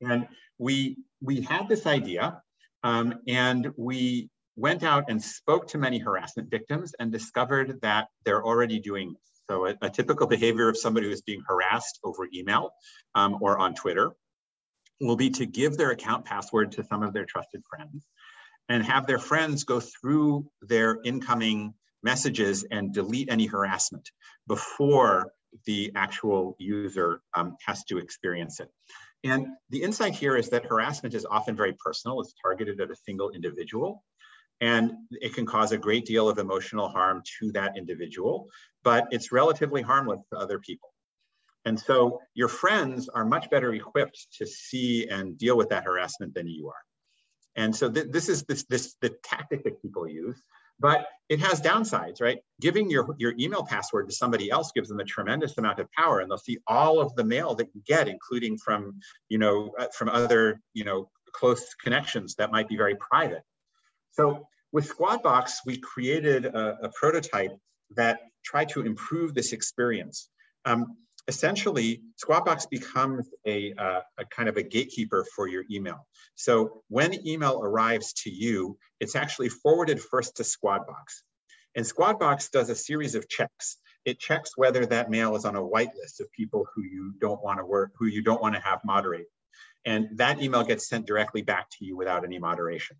And 0.00 0.28
we, 0.58 0.96
we 1.20 1.40
had 1.40 1.68
this 1.68 1.86
idea 1.86 2.42
um, 2.82 3.20
and 3.28 3.70
we 3.76 4.30
went 4.60 4.82
out 4.82 5.04
and 5.08 5.22
spoke 5.22 5.66
to 5.68 5.78
many 5.78 5.98
harassment 5.98 6.50
victims 6.50 6.92
and 7.00 7.10
discovered 7.10 7.80
that 7.80 8.08
they're 8.24 8.44
already 8.44 8.78
doing 8.78 9.12
this. 9.12 9.30
So 9.48 9.66
a, 9.66 9.74
a 9.82 9.90
typical 9.90 10.26
behavior 10.26 10.68
of 10.68 10.76
somebody 10.76 11.08
who's 11.08 11.22
being 11.22 11.42
harassed 11.48 11.98
over 12.04 12.28
email 12.32 12.70
um, 13.14 13.38
or 13.40 13.58
on 13.58 13.74
Twitter 13.74 14.12
will 15.00 15.16
be 15.16 15.30
to 15.30 15.46
give 15.46 15.76
their 15.76 15.90
account 15.90 16.26
password 16.26 16.72
to 16.72 16.84
some 16.84 17.02
of 17.02 17.14
their 17.14 17.24
trusted 17.24 17.62
friends 17.68 18.06
and 18.68 18.84
have 18.84 19.06
their 19.06 19.18
friends 19.18 19.64
go 19.64 19.80
through 19.80 20.48
their 20.60 20.98
incoming 21.04 21.72
messages 22.02 22.64
and 22.70 22.92
delete 22.92 23.30
any 23.30 23.46
harassment 23.46 24.10
before 24.46 25.32
the 25.64 25.90
actual 25.96 26.54
user 26.58 27.22
um, 27.34 27.56
has 27.66 27.82
to 27.84 27.98
experience 27.98 28.60
it. 28.60 28.68
And 29.24 29.48
the 29.70 29.82
insight 29.82 30.14
here 30.14 30.36
is 30.36 30.50
that 30.50 30.64
harassment 30.66 31.14
is 31.14 31.26
often 31.26 31.56
very 31.56 31.74
personal. 31.84 32.20
It's 32.20 32.34
targeted 32.40 32.80
at 32.80 32.90
a 32.90 32.96
single 32.96 33.30
individual. 33.30 34.04
And 34.60 34.92
it 35.10 35.34
can 35.34 35.46
cause 35.46 35.72
a 35.72 35.78
great 35.78 36.04
deal 36.04 36.28
of 36.28 36.38
emotional 36.38 36.88
harm 36.88 37.22
to 37.38 37.52
that 37.52 37.76
individual, 37.76 38.50
but 38.84 39.08
it's 39.10 39.32
relatively 39.32 39.82
harmless 39.82 40.20
to 40.32 40.38
other 40.38 40.58
people. 40.58 40.92
And 41.64 41.78
so 41.78 42.20
your 42.34 42.48
friends 42.48 43.08
are 43.08 43.24
much 43.24 43.50
better 43.50 43.72
equipped 43.72 44.26
to 44.38 44.46
see 44.46 45.08
and 45.08 45.36
deal 45.36 45.56
with 45.56 45.70
that 45.70 45.84
harassment 45.84 46.34
than 46.34 46.46
you 46.46 46.68
are. 46.68 46.82
And 47.56 47.74
so 47.74 47.90
th 47.90 48.06
this 48.10 48.28
is 48.28 48.44
this, 48.44 48.64
this 48.64 48.94
the 49.00 49.10
tactic 49.24 49.64
that 49.64 49.82
people 49.82 50.08
use, 50.08 50.40
but 50.78 51.06
it 51.28 51.40
has 51.40 51.60
downsides, 51.60 52.20
right? 52.20 52.38
Giving 52.60 52.88
your, 52.90 53.14
your 53.18 53.34
email 53.38 53.64
password 53.64 54.08
to 54.08 54.14
somebody 54.14 54.50
else 54.50 54.72
gives 54.72 54.88
them 54.88 55.00
a 55.00 55.04
tremendous 55.04 55.58
amount 55.58 55.78
of 55.78 55.90
power 55.92 56.20
and 56.20 56.30
they'll 56.30 56.38
see 56.38 56.58
all 56.66 57.00
of 57.00 57.14
the 57.16 57.24
mail 57.24 57.54
that 57.56 57.68
you 57.74 57.82
get, 57.86 58.08
including 58.08 58.56
from, 58.56 59.00
you 59.28 59.38
know, 59.38 59.72
uh, 59.78 59.88
from 59.96 60.08
other, 60.08 60.60
you 60.72 60.84
know, 60.84 61.10
close 61.32 61.74
connections 61.74 62.36
that 62.36 62.50
might 62.50 62.68
be 62.68 62.76
very 62.76 62.96
private. 62.96 63.42
So 64.12 64.46
with 64.72 64.88
Squadbox, 64.88 65.52
we 65.66 65.78
created 65.78 66.46
a, 66.46 66.78
a 66.84 66.88
prototype 66.90 67.52
that 67.96 68.20
tried 68.44 68.68
to 68.70 68.82
improve 68.82 69.34
this 69.34 69.52
experience. 69.52 70.28
Um, 70.64 70.96
essentially, 71.28 72.02
Squadbox 72.22 72.68
becomes 72.70 73.28
a, 73.46 73.72
uh, 73.74 74.00
a, 74.18 74.24
kind 74.26 74.48
of 74.48 74.56
a 74.56 74.62
gatekeeper 74.62 75.24
for 75.34 75.48
your 75.48 75.64
email. 75.70 76.06
So 76.34 76.82
when 76.88 77.26
email 77.26 77.60
arrives 77.62 78.12
to 78.24 78.30
you, 78.30 78.78
it's 79.00 79.16
actually 79.16 79.48
forwarded 79.48 80.00
first 80.00 80.36
to 80.36 80.42
Squadbox. 80.42 81.22
And 81.76 81.84
Squadbox 81.84 82.50
does 82.50 82.70
a 82.70 82.74
series 82.74 83.14
of 83.14 83.28
checks. 83.28 83.76
It 84.04 84.18
checks 84.18 84.56
whether 84.56 84.86
that 84.86 85.10
mail 85.10 85.36
is 85.36 85.44
on 85.44 85.56
a 85.56 85.62
whitelist 85.62 86.20
of 86.20 86.32
people 86.32 86.66
who 86.74 86.82
you 86.82 87.14
don't 87.20 87.42
want 87.42 87.58
to 87.58 87.66
work, 87.66 87.92
who 87.98 88.06
you 88.06 88.22
don't 88.22 88.40
want 88.40 88.54
to 88.54 88.60
have 88.60 88.80
moderate. 88.84 89.26
And 89.84 90.08
that 90.16 90.42
email 90.42 90.64
gets 90.64 90.88
sent 90.88 91.06
directly 91.06 91.42
back 91.42 91.68
to 91.78 91.84
you 91.84 91.96
without 91.96 92.24
any 92.24 92.38
moderation. 92.38 92.96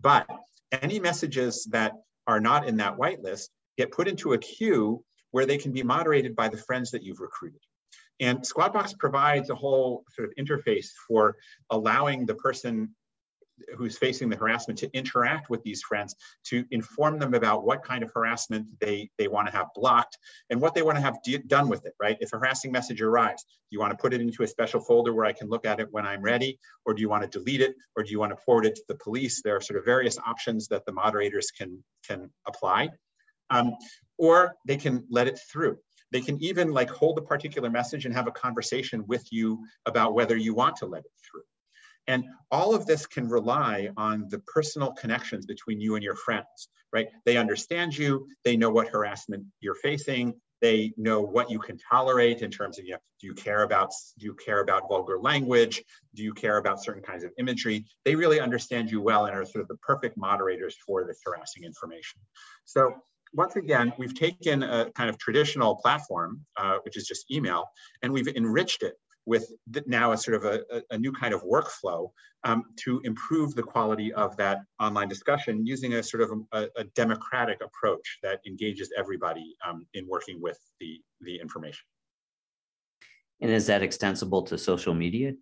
But 0.00 0.26
any 0.70 1.00
messages 1.00 1.64
that 1.70 1.92
are 2.26 2.40
not 2.40 2.68
in 2.68 2.76
that 2.76 2.96
whitelist 2.96 3.48
get 3.76 3.92
put 3.92 4.08
into 4.08 4.32
a 4.32 4.38
queue 4.38 5.04
where 5.30 5.46
they 5.46 5.58
can 5.58 5.72
be 5.72 5.82
moderated 5.82 6.36
by 6.36 6.48
the 6.48 6.56
friends 6.56 6.90
that 6.92 7.02
you've 7.02 7.20
recruited. 7.20 7.60
And 8.20 8.40
Squadbox 8.40 8.98
provides 8.98 9.50
a 9.50 9.54
whole 9.54 10.04
sort 10.10 10.28
of 10.28 10.34
interface 10.44 10.88
for 11.06 11.36
allowing 11.70 12.26
the 12.26 12.34
person 12.34 12.94
who's 13.76 13.98
facing 13.98 14.28
the 14.28 14.36
harassment 14.36 14.78
to 14.80 14.90
interact 14.92 15.50
with 15.50 15.62
these 15.62 15.82
friends 15.82 16.14
to 16.44 16.64
inform 16.70 17.18
them 17.18 17.34
about 17.34 17.64
what 17.64 17.82
kind 17.82 18.02
of 18.02 18.10
harassment 18.14 18.66
they, 18.80 19.10
they 19.18 19.28
want 19.28 19.46
to 19.48 19.52
have 19.52 19.66
blocked 19.74 20.18
and 20.50 20.60
what 20.60 20.74
they 20.74 20.82
want 20.82 20.96
to 20.96 21.02
have 21.02 21.18
done 21.46 21.68
with 21.68 21.84
it, 21.84 21.94
right? 22.00 22.16
If 22.20 22.32
a 22.32 22.38
harassing 22.38 22.72
message 22.72 23.00
arrives, 23.00 23.44
do 23.44 23.74
you 23.74 23.80
want 23.80 23.92
to 23.92 23.96
put 23.96 24.14
it 24.14 24.20
into 24.20 24.42
a 24.42 24.46
special 24.46 24.80
folder 24.80 25.12
where 25.12 25.26
I 25.26 25.32
can 25.32 25.48
look 25.48 25.66
at 25.66 25.80
it 25.80 25.88
when 25.90 26.06
I'm 26.06 26.22
ready? 26.22 26.58
Or 26.86 26.94
do 26.94 27.00
you 27.00 27.08
want 27.08 27.30
to 27.30 27.38
delete 27.38 27.60
it? 27.60 27.74
Or 27.96 28.02
do 28.02 28.10
you 28.10 28.18
want 28.18 28.30
to 28.30 28.36
forward 28.36 28.66
it 28.66 28.76
to 28.76 28.82
the 28.88 28.94
police? 28.96 29.42
There 29.42 29.56
are 29.56 29.60
sort 29.60 29.78
of 29.78 29.84
various 29.84 30.18
options 30.18 30.68
that 30.68 30.86
the 30.86 30.92
moderators 30.92 31.50
can, 31.50 31.82
can 32.06 32.30
apply 32.46 32.90
um, 33.50 33.74
or 34.18 34.54
they 34.66 34.76
can 34.76 35.04
let 35.10 35.26
it 35.26 35.38
through. 35.50 35.78
They 36.10 36.20
can 36.20 36.42
even 36.42 36.72
like 36.72 36.90
hold 36.90 37.18
a 37.18 37.22
particular 37.22 37.70
message 37.70 38.06
and 38.06 38.14
have 38.14 38.26
a 38.26 38.32
conversation 38.32 39.06
with 39.06 39.26
you 39.30 39.64
about 39.86 40.14
whether 40.14 40.36
you 40.36 40.54
want 40.54 40.76
to 40.76 40.86
let 40.86 41.04
it 41.04 41.12
through. 41.30 41.42
And 42.08 42.24
all 42.50 42.74
of 42.74 42.86
this 42.86 43.06
can 43.06 43.28
rely 43.28 43.90
on 43.96 44.26
the 44.30 44.38
personal 44.40 44.92
connections 44.92 45.46
between 45.46 45.80
you 45.80 45.94
and 45.94 46.02
your 46.02 46.16
friends, 46.16 46.68
right? 46.92 47.08
They 47.24 47.36
understand 47.36 47.96
you, 47.96 48.26
they 48.44 48.56
know 48.56 48.70
what 48.70 48.88
harassment 48.88 49.44
you're 49.60 49.74
facing, 49.76 50.34
they 50.60 50.92
know 50.96 51.20
what 51.20 51.50
you 51.50 51.58
can 51.58 51.78
tolerate 51.78 52.42
in 52.42 52.50
terms 52.50 52.78
of 52.78 52.84
you 52.84 52.92
know, 52.92 52.98
do 53.20 53.26
you 53.28 53.34
care 53.34 53.62
about 53.62 53.90
do 54.18 54.26
you 54.26 54.34
care 54.34 54.60
about 54.60 54.88
vulgar 54.88 55.18
language? 55.20 55.84
Do 56.14 56.24
you 56.24 56.34
care 56.34 56.56
about 56.56 56.82
certain 56.82 57.02
kinds 57.02 57.22
of 57.22 57.30
imagery? 57.38 57.84
They 58.04 58.16
really 58.16 58.40
understand 58.40 58.90
you 58.90 59.00
well 59.00 59.26
and 59.26 59.36
are 59.36 59.44
sort 59.44 59.62
of 59.62 59.68
the 59.68 59.76
perfect 59.76 60.16
moderators 60.16 60.76
for 60.84 61.04
this 61.04 61.20
harassing 61.24 61.62
information. 61.62 62.20
So 62.64 62.92
once 63.34 63.56
again, 63.56 63.92
we've 63.98 64.14
taken 64.14 64.62
a 64.62 64.90
kind 64.92 65.10
of 65.10 65.18
traditional 65.18 65.76
platform, 65.76 66.40
uh, 66.56 66.78
which 66.84 66.96
is 66.96 67.06
just 67.06 67.30
email, 67.30 67.66
and 68.02 68.12
we've 68.12 68.28
enriched 68.28 68.82
it 68.82 68.94
with 69.28 69.44
now 69.86 70.12
a 70.12 70.16
sort 70.16 70.36
of 70.38 70.44
a, 70.44 70.82
a 70.90 70.98
new 70.98 71.12
kind 71.12 71.34
of 71.34 71.42
workflow 71.42 72.10
um, 72.44 72.64
to 72.76 73.00
improve 73.04 73.54
the 73.54 73.62
quality 73.62 74.12
of 74.14 74.36
that 74.38 74.58
online 74.80 75.08
discussion 75.08 75.66
using 75.66 75.94
a 75.94 76.02
sort 76.02 76.22
of 76.22 76.30
a, 76.52 76.68
a 76.76 76.84
democratic 77.02 77.58
approach 77.68 78.18
that 78.22 78.40
engages 78.46 78.88
everybody 78.96 79.54
um, 79.68 79.86
in 79.92 80.06
working 80.08 80.40
with 80.40 80.58
the, 80.80 80.92
the 81.20 81.36
information. 81.36 81.84
And 83.40 83.50
is 83.50 83.66
that 83.66 83.82
extensible 83.82 84.42
to 84.44 84.56
social 84.56 84.94
media? 84.94 85.34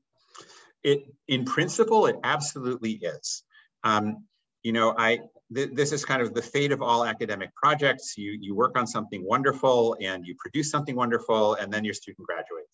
It, 0.83 1.05
in 1.29 1.44
principle, 1.44 2.07
it 2.07 2.16
absolutely 2.25 3.01
is. 3.14 3.44
Um, 3.85 4.25
you 4.62 4.72
know, 4.72 4.94
I 4.99 5.11
th 5.55 5.70
this 5.81 5.90
is 5.96 6.05
kind 6.05 6.22
of 6.25 6.29
the 6.38 6.42
fate 6.55 6.72
of 6.77 6.81
all 6.83 7.03
academic 7.14 7.51
projects. 7.62 8.07
You, 8.22 8.31
you 8.44 8.53
work 8.62 8.75
on 8.81 8.87
something 8.96 9.22
wonderful 9.35 9.96
and 10.11 10.18
you 10.27 10.35
produce 10.44 10.68
something 10.75 10.96
wonderful 11.05 11.55
and 11.61 11.72
then 11.72 11.83
your 11.88 11.96
student 12.03 12.25
graduates. 12.31 12.65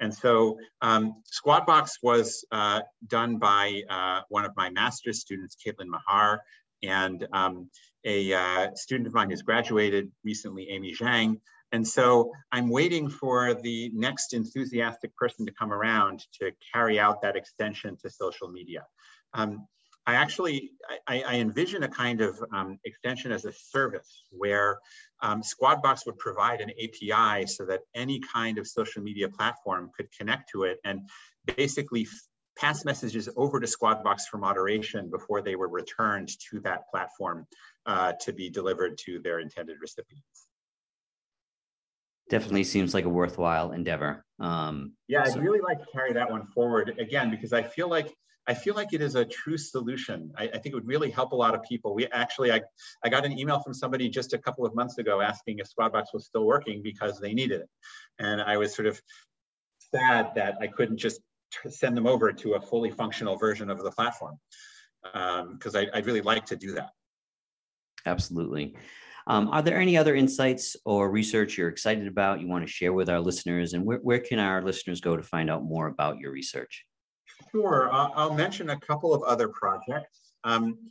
And 0.00 0.14
so 0.14 0.58
um, 0.80 1.22
Squadbox 1.26 1.98
was 2.02 2.44
uh, 2.52 2.80
done 3.06 3.38
by 3.38 3.82
uh, 3.88 4.20
one 4.28 4.44
of 4.44 4.52
my 4.56 4.70
master's 4.70 5.20
students, 5.20 5.56
Kaitlin 5.56 5.88
Mahar, 5.88 6.40
and 6.82 7.26
um, 7.32 7.70
a 8.04 8.32
uh, 8.32 8.74
student 8.74 9.06
of 9.06 9.14
mine 9.14 9.30
who's 9.30 9.42
graduated 9.42 10.10
recently, 10.24 10.68
Amy 10.70 10.94
Zhang. 10.94 11.40
And 11.72 11.86
so 11.86 12.32
I'm 12.52 12.70
waiting 12.70 13.10
for 13.10 13.54
the 13.54 13.90
next 13.92 14.32
enthusiastic 14.32 15.14
person 15.16 15.44
to 15.46 15.52
come 15.52 15.72
around 15.72 16.24
to 16.40 16.52
carry 16.72 16.98
out 16.98 17.20
that 17.22 17.36
extension 17.36 17.96
to 18.02 18.08
social 18.08 18.48
media. 18.48 18.86
Um, 19.34 19.66
I 20.08 20.14
actually, 20.14 20.70
I, 21.06 21.20
I, 21.20 21.34
envision 21.34 21.82
a 21.82 21.88
kind 21.88 22.22
of 22.22 22.42
um, 22.50 22.78
extension 22.86 23.30
as 23.30 23.44
a 23.44 23.52
service 23.52 24.24
where 24.30 24.78
um, 25.20 25.42
Squadbox 25.42 26.06
would 26.06 26.16
provide 26.16 26.62
an 26.62 26.70
API 26.82 27.46
so 27.46 27.66
that 27.66 27.80
any 27.94 28.18
kind 28.20 28.56
of 28.56 28.66
social 28.66 29.02
media 29.02 29.28
platform 29.28 29.90
could 29.94 30.08
connect 30.18 30.48
to 30.52 30.62
it 30.62 30.78
and 30.82 31.02
basically 31.58 32.08
pass 32.56 32.86
messages 32.86 33.28
over 33.36 33.60
to 33.60 33.66
Squadbox 33.66 34.22
for 34.30 34.38
moderation 34.38 35.10
before 35.10 35.42
they 35.42 35.56
were 35.56 35.68
returned 35.68 36.30
to 36.50 36.58
that 36.60 36.88
platform 36.90 37.46
uh, 37.84 38.14
to 38.22 38.32
be 38.32 38.48
delivered 38.48 38.96
to 39.04 39.20
their 39.20 39.40
intended 39.40 39.76
recipients. 39.78 40.46
Definitely 42.30 42.64
seems 42.64 42.94
like 42.94 43.04
a 43.04 43.10
worthwhile 43.10 43.72
endeavor. 43.72 44.24
Um, 44.40 44.94
yeah, 45.06 45.24
I'd 45.24 45.36
really 45.36 45.60
like 45.60 45.80
to 45.80 45.86
carry 45.92 46.14
that 46.14 46.30
one 46.30 46.46
forward 46.46 46.94
again 46.98 47.30
because 47.30 47.52
I 47.52 47.62
feel 47.62 47.90
like 47.90 48.14
I 48.48 48.54
feel 48.54 48.74
like 48.74 48.94
it 48.94 49.02
is 49.02 49.14
a 49.14 49.26
true 49.26 49.58
solution. 49.58 50.32
I, 50.36 50.44
I, 50.44 50.58
think 50.58 50.68
it 50.68 50.74
would 50.74 50.86
really 50.86 51.10
help 51.10 51.32
a 51.32 51.36
lot 51.36 51.54
of 51.54 51.62
people. 51.62 51.94
We 51.94 52.06
actually, 52.06 52.50
I, 52.50 52.62
I 53.04 53.10
got 53.10 53.26
an 53.26 53.38
email 53.38 53.60
from 53.60 53.74
somebody 53.74 54.08
just 54.08 54.32
a 54.32 54.38
couple 54.38 54.64
of 54.64 54.74
months 54.74 54.96
ago 54.96 55.20
asking 55.20 55.58
if 55.58 55.68
Squadbox 55.68 56.06
was 56.14 56.24
still 56.24 56.46
working 56.46 56.82
because 56.82 57.20
they 57.20 57.34
needed 57.34 57.60
it. 57.60 57.68
And 58.18 58.40
I 58.40 58.56
was 58.56 58.74
sort 58.74 58.86
of 58.86 59.00
sad 59.94 60.30
that 60.34 60.56
I 60.62 60.66
couldn't 60.66 60.96
just 60.96 61.20
send 61.68 61.94
them 61.94 62.06
over 62.06 62.32
to 62.32 62.54
a 62.54 62.60
fully 62.60 62.90
functional 62.90 63.36
version 63.36 63.68
of 63.68 63.82
the 63.82 63.90
platform 63.90 64.38
because 65.02 65.74
um, 65.74 65.86
I'd 65.92 66.06
really 66.06 66.22
like 66.22 66.46
to 66.46 66.56
do 66.56 66.72
that. 66.72 66.90
Absolutely. 68.06 68.76
Um, 69.26 69.48
are 69.48 69.60
there 69.60 69.78
any 69.78 69.98
other 69.98 70.14
insights 70.14 70.74
or 70.86 71.10
research 71.10 71.58
you're 71.58 71.68
excited 71.68 72.06
about 72.06 72.40
you 72.40 72.48
want 72.48 72.66
to 72.66 72.72
share 72.72 72.94
with 72.94 73.10
our 73.10 73.20
listeners? 73.20 73.74
And 73.74 73.84
where, 73.84 73.98
where 73.98 74.20
can 74.20 74.38
our 74.38 74.62
listeners 74.62 75.02
go 75.02 75.18
to 75.18 75.22
find 75.22 75.50
out 75.50 75.62
more 75.62 75.86
about 75.86 76.18
your 76.18 76.32
research? 76.32 76.86
Sure, 77.52 77.90
I'll, 77.92 78.12
I'll 78.14 78.34
mention 78.34 78.70
a 78.70 78.78
couple 78.78 79.14
of 79.14 79.22
other 79.22 79.48
projects. 79.48 80.32
Um, 80.44 80.90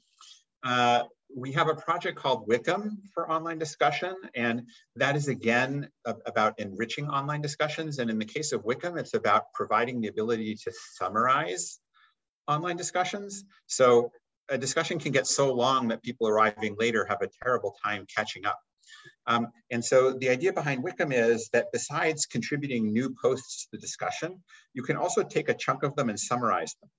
uh, 0.63 1.03
we 1.35 1.51
have 1.53 1.67
a 1.67 1.75
project 1.75 2.17
called 2.17 2.47
Wikum 2.47 2.97
for 3.13 3.29
online 3.29 3.59
discussion, 3.59 4.15
and 4.33 4.67
that 4.95 5.15
is 5.15 5.27
again 5.27 5.89
about 6.05 6.59
enriching 6.59 7.09
online 7.09 7.41
discussions. 7.41 7.99
And 7.99 8.09
in 8.09 8.17
the 8.17 8.25
case 8.25 8.53
of 8.53 8.63
Wikum, 8.63 8.97
it's 8.97 9.13
about 9.13 9.53
providing 9.53 10.01
the 10.01 10.07
ability 10.07 10.55
to 10.55 10.71
summarize 10.93 11.79
online 12.47 12.77
discussions. 12.77 13.43
So 13.67 14.11
a 14.49 14.57
discussion 14.57 14.99
can 14.99 15.11
get 15.11 15.27
so 15.27 15.53
long 15.53 15.89
that 15.89 16.01
people 16.01 16.27
arriving 16.27 16.75
later 16.79 17.05
have 17.05 17.21
a 17.21 17.29
terrible 17.43 17.75
time 17.83 18.05
catching 18.13 18.45
up. 18.45 18.59
Um, 19.25 19.47
and 19.71 19.83
so 19.83 20.13
the 20.13 20.29
idea 20.29 20.53
behind 20.53 20.83
Wikum 20.83 21.13
is 21.13 21.49
that 21.53 21.67
besides 21.71 22.25
contributing 22.25 22.93
new 22.93 23.15
posts 23.21 23.63
to 23.63 23.67
the 23.73 23.77
discussion, 23.77 24.43
you 24.73 24.83
can 24.83 24.97
also 24.97 25.23
take 25.23 25.49
a 25.49 25.53
chunk 25.53 25.83
of 25.83 25.95
them 25.95 26.09
and 26.09 26.19
summarize 26.19 26.75
them. 26.81 26.89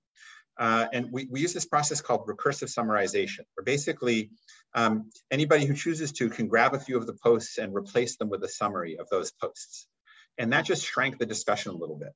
Uh, 0.59 0.87
and 0.91 1.11
we, 1.11 1.25
we 1.31 1.39
use 1.39 1.53
this 1.53 1.65
process 1.65 2.01
called 2.01 2.27
recursive 2.27 2.67
summarization, 2.67 3.45
where 3.55 3.63
basically 3.63 4.29
um, 4.73 5.09
anybody 5.31 5.65
who 5.65 5.73
chooses 5.73 6.11
to 6.11 6.29
can 6.29 6.47
grab 6.47 6.73
a 6.73 6.79
few 6.79 6.97
of 6.97 7.07
the 7.07 7.13
posts 7.13 7.57
and 7.57 7.73
replace 7.73 8.17
them 8.17 8.29
with 8.29 8.43
a 8.43 8.49
summary 8.49 8.97
of 8.97 9.07
those 9.09 9.31
posts. 9.31 9.87
And 10.37 10.51
that 10.51 10.65
just 10.65 10.85
shrank 10.85 11.17
the 11.17 11.25
discussion 11.25 11.71
a 11.71 11.75
little 11.75 11.95
bit. 11.95 12.13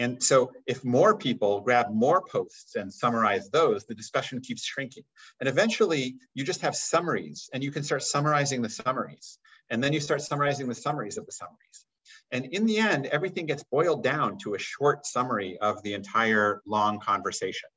And 0.00 0.22
so 0.22 0.50
if 0.66 0.82
more 0.82 1.14
people 1.14 1.60
grab 1.60 1.90
more 1.92 2.22
posts 2.22 2.74
and 2.74 2.90
summarize 2.90 3.50
those, 3.50 3.84
the 3.84 3.94
discussion 3.94 4.40
keeps 4.40 4.64
shrinking. 4.64 5.04
And 5.40 5.48
eventually 5.48 6.16
you 6.32 6.42
just 6.42 6.62
have 6.62 6.74
summaries 6.74 7.50
and 7.52 7.62
you 7.62 7.70
can 7.70 7.82
start 7.82 8.02
summarizing 8.02 8.62
the 8.62 8.70
summaries. 8.70 9.38
And 9.68 9.84
then 9.84 9.92
you 9.92 10.00
start 10.00 10.22
summarizing 10.22 10.68
the 10.68 10.74
summaries 10.74 11.18
of 11.18 11.26
the 11.26 11.32
summaries. 11.32 11.84
And 12.32 12.46
in 12.46 12.64
the 12.64 12.78
end, 12.78 13.06
everything 13.06 13.44
gets 13.44 13.62
boiled 13.62 14.02
down 14.02 14.38
to 14.38 14.54
a 14.54 14.58
short 14.58 15.04
summary 15.04 15.58
of 15.58 15.82
the 15.82 15.92
entire 15.92 16.62
long 16.66 16.98
conversation. 16.98 17.68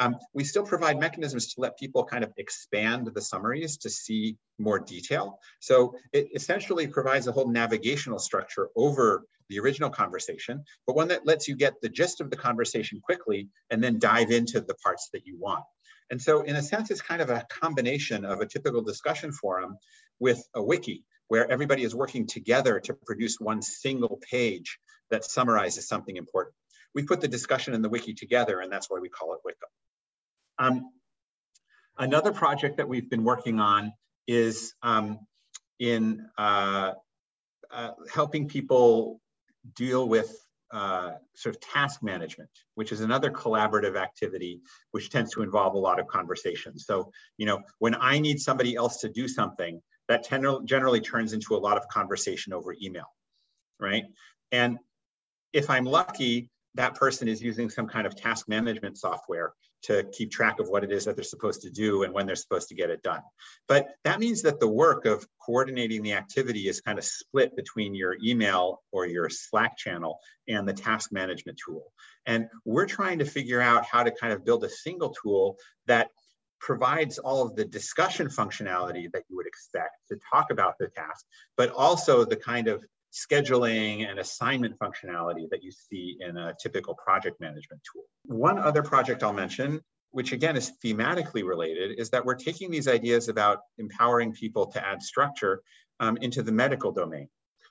Um, 0.00 0.16
we 0.34 0.44
still 0.44 0.64
provide 0.64 1.00
mechanisms 1.00 1.54
to 1.54 1.62
let 1.62 1.78
people 1.78 2.04
kind 2.04 2.24
of 2.24 2.32
expand 2.36 3.10
the 3.14 3.22
summaries 3.22 3.78
to 3.78 3.88
see 3.88 4.36
more 4.58 4.78
detail. 4.78 5.38
So 5.60 5.94
it 6.12 6.28
essentially 6.34 6.86
provides 6.86 7.26
a 7.26 7.32
whole 7.32 7.48
navigational 7.48 8.18
structure 8.18 8.68
over 8.76 9.24
the 9.50 9.60
original 9.60 9.90
conversation, 9.90 10.64
but 10.86 10.96
one 10.96 11.08
that 11.08 11.26
lets 11.26 11.48
you 11.48 11.56
get 11.56 11.74
the 11.82 11.88
gist 11.88 12.20
of 12.20 12.30
the 12.30 12.36
conversation 12.36 13.00
quickly 13.00 13.48
and 13.68 13.84
then 13.84 13.98
dive 13.98 14.30
into 14.30 14.60
the 14.60 14.74
parts 14.74 15.10
that 15.12 15.26
you 15.26 15.36
want. 15.38 15.64
And 16.10 16.20
so 16.20 16.40
in 16.40 16.56
a 16.56 16.62
sense, 16.62 16.90
it's 16.90 17.02
kind 17.02 17.20
of 17.20 17.30
a 17.30 17.46
combination 17.50 18.24
of 18.24 18.40
a 18.40 18.46
typical 18.46 18.80
discussion 18.82 19.32
forum 19.32 19.76
with 20.18 20.42
a 20.54 20.62
wiki 20.62 21.04
where 21.28 21.50
everybody 21.50 21.84
is 21.84 21.94
working 21.94 22.26
together 22.26 22.80
to 22.80 22.94
produce 22.94 23.38
one 23.38 23.62
single 23.62 24.20
page 24.30 24.78
that 25.10 25.24
summarizes 25.24 25.86
something 25.86 26.16
important. 26.16 26.54
We 26.94 27.04
put 27.04 27.20
the 27.20 27.28
discussion 27.28 27.74
in 27.74 27.82
the 27.82 27.88
wiki 27.88 28.14
together 28.14 28.60
and 28.60 28.72
that's 28.72 28.90
why 28.90 28.98
we 29.00 29.08
call 29.08 29.34
it 29.34 29.40
Wiki. 29.44 29.58
Um, 30.58 30.90
another 31.96 32.32
project 32.32 32.78
that 32.78 32.88
we've 32.88 33.08
been 33.08 33.22
working 33.22 33.60
on 33.60 33.92
is 34.26 34.74
um, 34.82 35.20
in 35.78 36.26
uh, 36.36 36.92
uh, 37.70 37.90
helping 38.12 38.48
people 38.48 39.20
deal 39.74 40.08
with 40.08 40.36
uh, 40.72 41.12
sort 41.34 41.54
of 41.54 41.60
task 41.60 42.02
management, 42.02 42.50
which 42.74 42.92
is 42.92 43.00
another 43.00 43.30
collaborative 43.30 43.96
activity, 43.96 44.60
which 44.92 45.10
tends 45.10 45.32
to 45.32 45.42
involve 45.42 45.74
a 45.74 45.78
lot 45.78 45.98
of 45.98 46.06
conversation. 46.06 46.78
So, 46.78 47.10
you 47.38 47.46
know, 47.46 47.60
when 47.78 47.96
I 47.96 48.18
need 48.20 48.40
somebody 48.40 48.76
else 48.76 48.98
to 48.98 49.08
do 49.08 49.26
something, 49.26 49.80
that 50.08 50.28
generally 50.64 51.00
turns 51.00 51.32
into 51.32 51.54
a 51.54 51.58
lot 51.58 51.76
of 51.76 51.86
conversation 51.88 52.52
over 52.52 52.74
email, 52.82 53.06
right? 53.78 54.04
And 54.50 54.78
if 55.52 55.70
I'm 55.70 55.84
lucky, 55.84 56.50
that 56.74 56.94
person 56.94 57.28
is 57.28 57.42
using 57.42 57.70
some 57.70 57.86
kind 57.86 58.06
of 58.06 58.16
task 58.16 58.48
management 58.48 58.98
software 58.98 59.52
to 59.82 60.04
keep 60.12 60.30
track 60.30 60.60
of 60.60 60.68
what 60.68 60.84
it 60.84 60.92
is 60.92 61.04
that 61.04 61.16
they're 61.16 61.24
supposed 61.24 61.62
to 61.62 61.70
do 61.70 62.02
and 62.02 62.12
when 62.12 62.26
they're 62.26 62.36
supposed 62.36 62.68
to 62.68 62.74
get 62.74 62.90
it 62.90 63.02
done. 63.02 63.22
But 63.66 63.88
that 64.04 64.20
means 64.20 64.42
that 64.42 64.60
the 64.60 64.68
work 64.68 65.06
of 65.06 65.26
coordinating 65.44 66.02
the 66.02 66.12
activity 66.12 66.68
is 66.68 66.80
kind 66.80 66.98
of 66.98 67.04
split 67.04 67.56
between 67.56 67.94
your 67.94 68.16
email 68.22 68.82
or 68.92 69.06
your 69.06 69.28
Slack 69.28 69.76
channel 69.76 70.18
and 70.48 70.68
the 70.68 70.72
task 70.72 71.12
management 71.12 71.58
tool. 71.64 71.92
And 72.26 72.48
we're 72.64 72.86
trying 72.86 73.18
to 73.20 73.24
figure 73.24 73.60
out 73.60 73.84
how 73.84 74.02
to 74.02 74.10
kind 74.10 74.32
of 74.32 74.44
build 74.44 74.64
a 74.64 74.68
single 74.68 75.14
tool 75.22 75.56
that 75.86 76.10
provides 76.60 77.18
all 77.18 77.42
of 77.42 77.56
the 77.56 77.64
discussion 77.64 78.28
functionality 78.28 79.10
that 79.12 79.24
you 79.28 79.36
would 79.36 79.46
expect 79.46 79.96
to 80.08 80.18
talk 80.30 80.50
about 80.50 80.74
the 80.78 80.88
task, 80.88 81.24
but 81.56 81.70
also 81.70 82.24
the 82.24 82.36
kind 82.36 82.68
of 82.68 82.84
scheduling 83.12 84.08
and 84.08 84.18
assignment 84.18 84.78
functionality 84.78 85.48
that 85.50 85.62
you 85.62 85.70
see 85.72 86.16
in 86.20 86.36
a 86.36 86.54
typical 86.60 86.94
project 86.94 87.40
management 87.40 87.80
tool. 87.90 88.04
One 88.24 88.58
other 88.58 88.82
project 88.82 89.22
I'll 89.22 89.32
mention, 89.32 89.80
which 90.12 90.32
again 90.32 90.56
is 90.56 90.72
thematically 90.84 91.44
related, 91.44 91.98
is 91.98 92.10
that 92.10 92.24
we're 92.24 92.34
taking 92.34 92.70
these 92.70 92.88
ideas 92.88 93.28
about 93.28 93.60
empowering 93.78 94.32
people 94.32 94.66
to 94.66 94.86
add 94.86 95.02
structure 95.02 95.62
um, 95.98 96.16
into 96.18 96.42
the 96.42 96.52
medical 96.52 96.92
domain. 96.92 97.28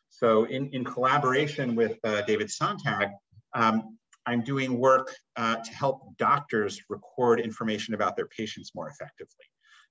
So 0.09 0.45
in, 0.45 0.69
in 0.71 0.83
collaboration 0.83 1.75
with 1.75 1.97
uh, 2.03 2.21
David 2.21 2.49
Sontag, 2.49 3.09
um, 3.53 3.97
I'm 4.25 4.41
doing 4.41 4.77
work 4.77 5.15
uh, 5.37 5.55
to 5.57 5.71
help 5.71 6.17
doctors 6.17 6.81
record 6.89 7.39
information 7.39 7.93
about 7.93 8.15
their 8.15 8.27
patients 8.27 8.71
more 8.75 8.89
effectively. 8.89 9.45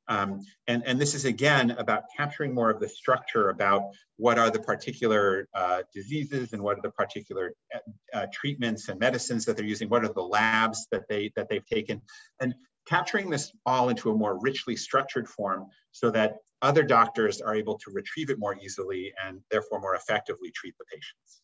Um, 0.09 0.40
and, 0.66 0.82
and 0.86 0.98
this 0.98 1.14
is 1.14 1.24
again 1.26 1.72
about 1.72 2.04
capturing 2.16 2.54
more 2.54 2.70
of 2.70 2.80
the 2.80 2.88
structure 2.88 3.50
about 3.50 3.82
what 4.16 4.38
are 4.38 4.50
the 4.50 4.59
particular 4.59 5.48
uh, 5.54 5.82
diseases 5.94 6.52
and 6.52 6.62
what 6.62 6.78
are 6.78 6.82
the 6.82 6.90
particular 6.90 7.52
uh, 7.74 7.78
uh, 8.14 8.26
treatments 8.32 8.88
and 8.88 8.98
medicines 8.98 9.44
that 9.44 9.56
they're 9.56 9.66
using, 9.66 9.88
what 9.88 10.04
are 10.04 10.12
the 10.12 10.20
labs 10.22 10.86
that, 10.90 11.02
they, 11.09 11.30
that 11.36 11.48
they've 11.48 11.66
taken, 11.66 12.00
and 12.40 12.54
capturing 12.86 13.28
this 13.28 13.52
all 13.66 13.90
into 13.90 14.11
a 14.11 14.14
more 14.14 14.40
richly 14.40 14.74
structured 14.74 15.28
form 15.28 15.66
so 15.92 16.11
that 16.11 16.36
other 16.62 16.82
doctors 16.82 17.40
are 17.40 17.54
able 17.54 17.78
to 17.78 17.90
retrieve 17.92 18.30
it 18.30 18.38
more 18.38 18.56
easily 18.62 19.12
and 19.24 19.40
therefore 19.50 19.78
more 19.80 19.94
effectively 19.94 20.50
treat 20.50 20.74
the 20.78 20.84
patients. 20.86 21.42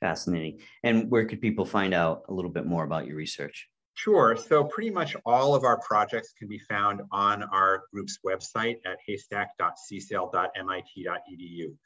Fascinating. 0.00 0.60
And 0.82 1.10
where 1.10 1.26
could 1.26 1.40
people 1.40 1.64
find 1.64 1.92
out 1.92 2.22
a 2.28 2.32
little 2.32 2.50
bit 2.50 2.64
more 2.64 2.84
about 2.84 3.06
your 3.06 3.16
research? 3.16 3.68
Sure. 3.94 4.36
So 4.36 4.64
pretty 4.64 4.90
much 4.90 5.16
all 5.24 5.54
of 5.54 5.64
our 5.64 5.78
projects 5.78 6.34
can 6.36 6.48
be 6.48 6.58
found 6.58 7.02
on 7.12 7.44
our 7.44 7.84
group's 7.92 8.18
website 8.26 8.78
at 8.84 8.98
haystack.csail.mit.edu. 9.06 11.76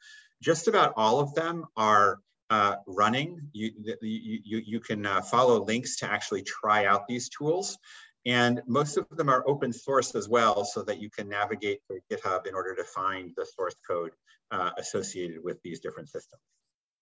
Just 0.41 0.67
about 0.67 0.93
all 0.97 1.19
of 1.19 1.35
them 1.35 1.65
are 1.77 2.17
uh, 2.49 2.77
running. 2.87 3.39
You, 3.53 3.69
you, 4.01 4.39
you, 4.43 4.63
you 4.65 4.79
can 4.79 5.05
uh, 5.05 5.21
follow 5.21 5.63
links 5.63 5.97
to 5.97 6.11
actually 6.11 6.41
try 6.41 6.85
out 6.85 7.07
these 7.07 7.29
tools. 7.29 7.77
And 8.25 8.63
most 8.67 8.97
of 8.97 9.05
them 9.11 9.29
are 9.29 9.47
open 9.47 9.71
source 9.71 10.15
as 10.15 10.27
well, 10.27 10.65
so 10.65 10.81
that 10.83 10.99
you 10.99 11.09
can 11.09 11.29
navigate 11.29 11.79
through 11.87 12.01
GitHub 12.11 12.47
in 12.47 12.53
order 12.53 12.75
to 12.75 12.83
find 12.83 13.31
the 13.37 13.45
source 13.45 13.75
code 13.87 14.11
uh, 14.51 14.71
associated 14.77 15.41
with 15.43 15.61
these 15.63 15.79
different 15.79 16.09
systems. 16.09 16.41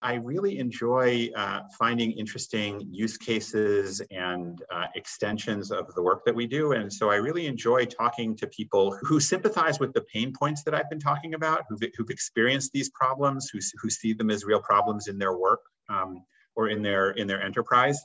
I 0.01 0.15
really 0.15 0.59
enjoy 0.59 1.29
uh, 1.35 1.61
finding 1.77 2.11
interesting 2.11 2.87
use 2.91 3.17
cases 3.17 3.99
and 4.11 4.61
uh, 4.71 4.85
extensions 4.95 5.71
of 5.71 5.93
the 5.95 6.03
work 6.03 6.23
that 6.25 6.35
we 6.35 6.45
do. 6.45 6.73
And 6.73 6.91
so 6.91 7.09
I 7.09 7.15
really 7.15 7.47
enjoy 7.47 7.85
talking 7.85 8.35
to 8.37 8.47
people 8.47 8.95
who 9.01 9.19
sympathize 9.19 9.79
with 9.79 9.93
the 9.93 10.01
pain 10.01 10.33
points 10.37 10.63
that 10.63 10.75
I've 10.75 10.89
been 10.89 10.99
talking 10.99 11.33
about, 11.33 11.63
who've, 11.67 11.81
who've 11.95 12.11
experienced 12.11 12.71
these 12.73 12.89
problems, 12.91 13.49
who, 13.49 13.59
who 13.81 13.89
see 13.89 14.13
them 14.13 14.29
as 14.29 14.45
real 14.45 14.61
problems 14.61 15.07
in 15.07 15.17
their 15.17 15.35
work 15.35 15.61
um, 15.89 16.23
or 16.55 16.69
in 16.69 16.83
their, 16.83 17.11
in 17.11 17.25
their 17.25 17.41
enterprise 17.41 17.99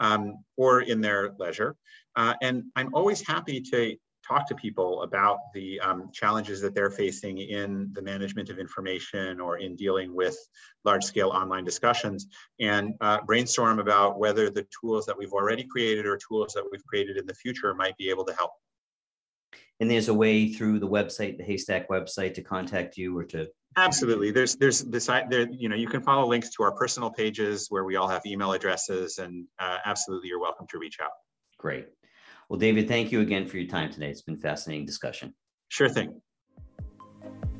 um, 0.00 0.38
or 0.56 0.80
in 0.80 1.02
their 1.02 1.34
leisure. 1.38 1.76
Uh, 2.16 2.34
and 2.42 2.64
I'm 2.74 2.94
always 2.94 3.26
happy 3.26 3.60
to 3.60 3.96
talk 4.26 4.46
to 4.48 4.54
people 4.54 5.02
about 5.02 5.38
the 5.52 5.80
um, 5.80 6.10
challenges 6.12 6.60
that 6.60 6.74
they're 6.74 6.90
facing 6.90 7.38
in 7.38 7.90
the 7.92 8.02
management 8.02 8.50
of 8.50 8.58
information 8.58 9.40
or 9.40 9.58
in 9.58 9.76
dealing 9.76 10.14
with 10.14 10.36
large 10.84 11.04
scale 11.04 11.30
online 11.30 11.64
discussions 11.64 12.26
and 12.60 12.94
uh, 13.00 13.18
brainstorm 13.26 13.78
about 13.78 14.18
whether 14.18 14.50
the 14.50 14.66
tools 14.80 15.06
that 15.06 15.16
we've 15.16 15.32
already 15.32 15.64
created 15.64 16.06
or 16.06 16.16
tools 16.16 16.52
that 16.54 16.64
we've 16.70 16.84
created 16.84 17.16
in 17.16 17.26
the 17.26 17.34
future 17.34 17.74
might 17.74 17.96
be 17.96 18.08
able 18.10 18.24
to 18.24 18.34
help. 18.34 18.52
And 19.80 19.90
there's 19.90 20.08
a 20.08 20.14
way 20.14 20.52
through 20.52 20.78
the 20.78 20.88
website, 20.88 21.36
the 21.36 21.44
Haystack 21.44 21.88
website, 21.88 22.34
to 22.34 22.42
contact 22.42 22.96
you 22.96 23.16
or 23.16 23.24
to. 23.24 23.48
Absolutely. 23.76 24.30
There's 24.30 24.54
there's 24.54 24.82
this 24.82 25.06
there 25.06 25.48
you 25.50 25.68
know 25.68 25.74
you 25.74 25.88
can 25.88 26.00
follow 26.00 26.28
links 26.28 26.50
to 26.50 26.62
our 26.62 26.70
personal 26.70 27.10
pages 27.10 27.66
where 27.70 27.82
we 27.82 27.96
all 27.96 28.06
have 28.06 28.24
email 28.24 28.52
addresses 28.52 29.18
and 29.18 29.46
uh, 29.58 29.78
absolutely 29.84 30.28
you're 30.28 30.40
welcome 30.40 30.66
to 30.68 30.78
reach 30.78 30.98
out. 31.02 31.10
Great. 31.58 31.88
Well, 32.48 32.58
David, 32.58 32.88
thank 32.88 33.12
you 33.12 33.20
again 33.20 33.46
for 33.46 33.58
your 33.58 33.68
time 33.68 33.92
today. 33.92 34.10
It's 34.10 34.22
been 34.22 34.36
a 34.36 34.38
fascinating 34.38 34.86
discussion. 34.86 35.34
Sure 35.68 35.88
thing. 35.88 36.20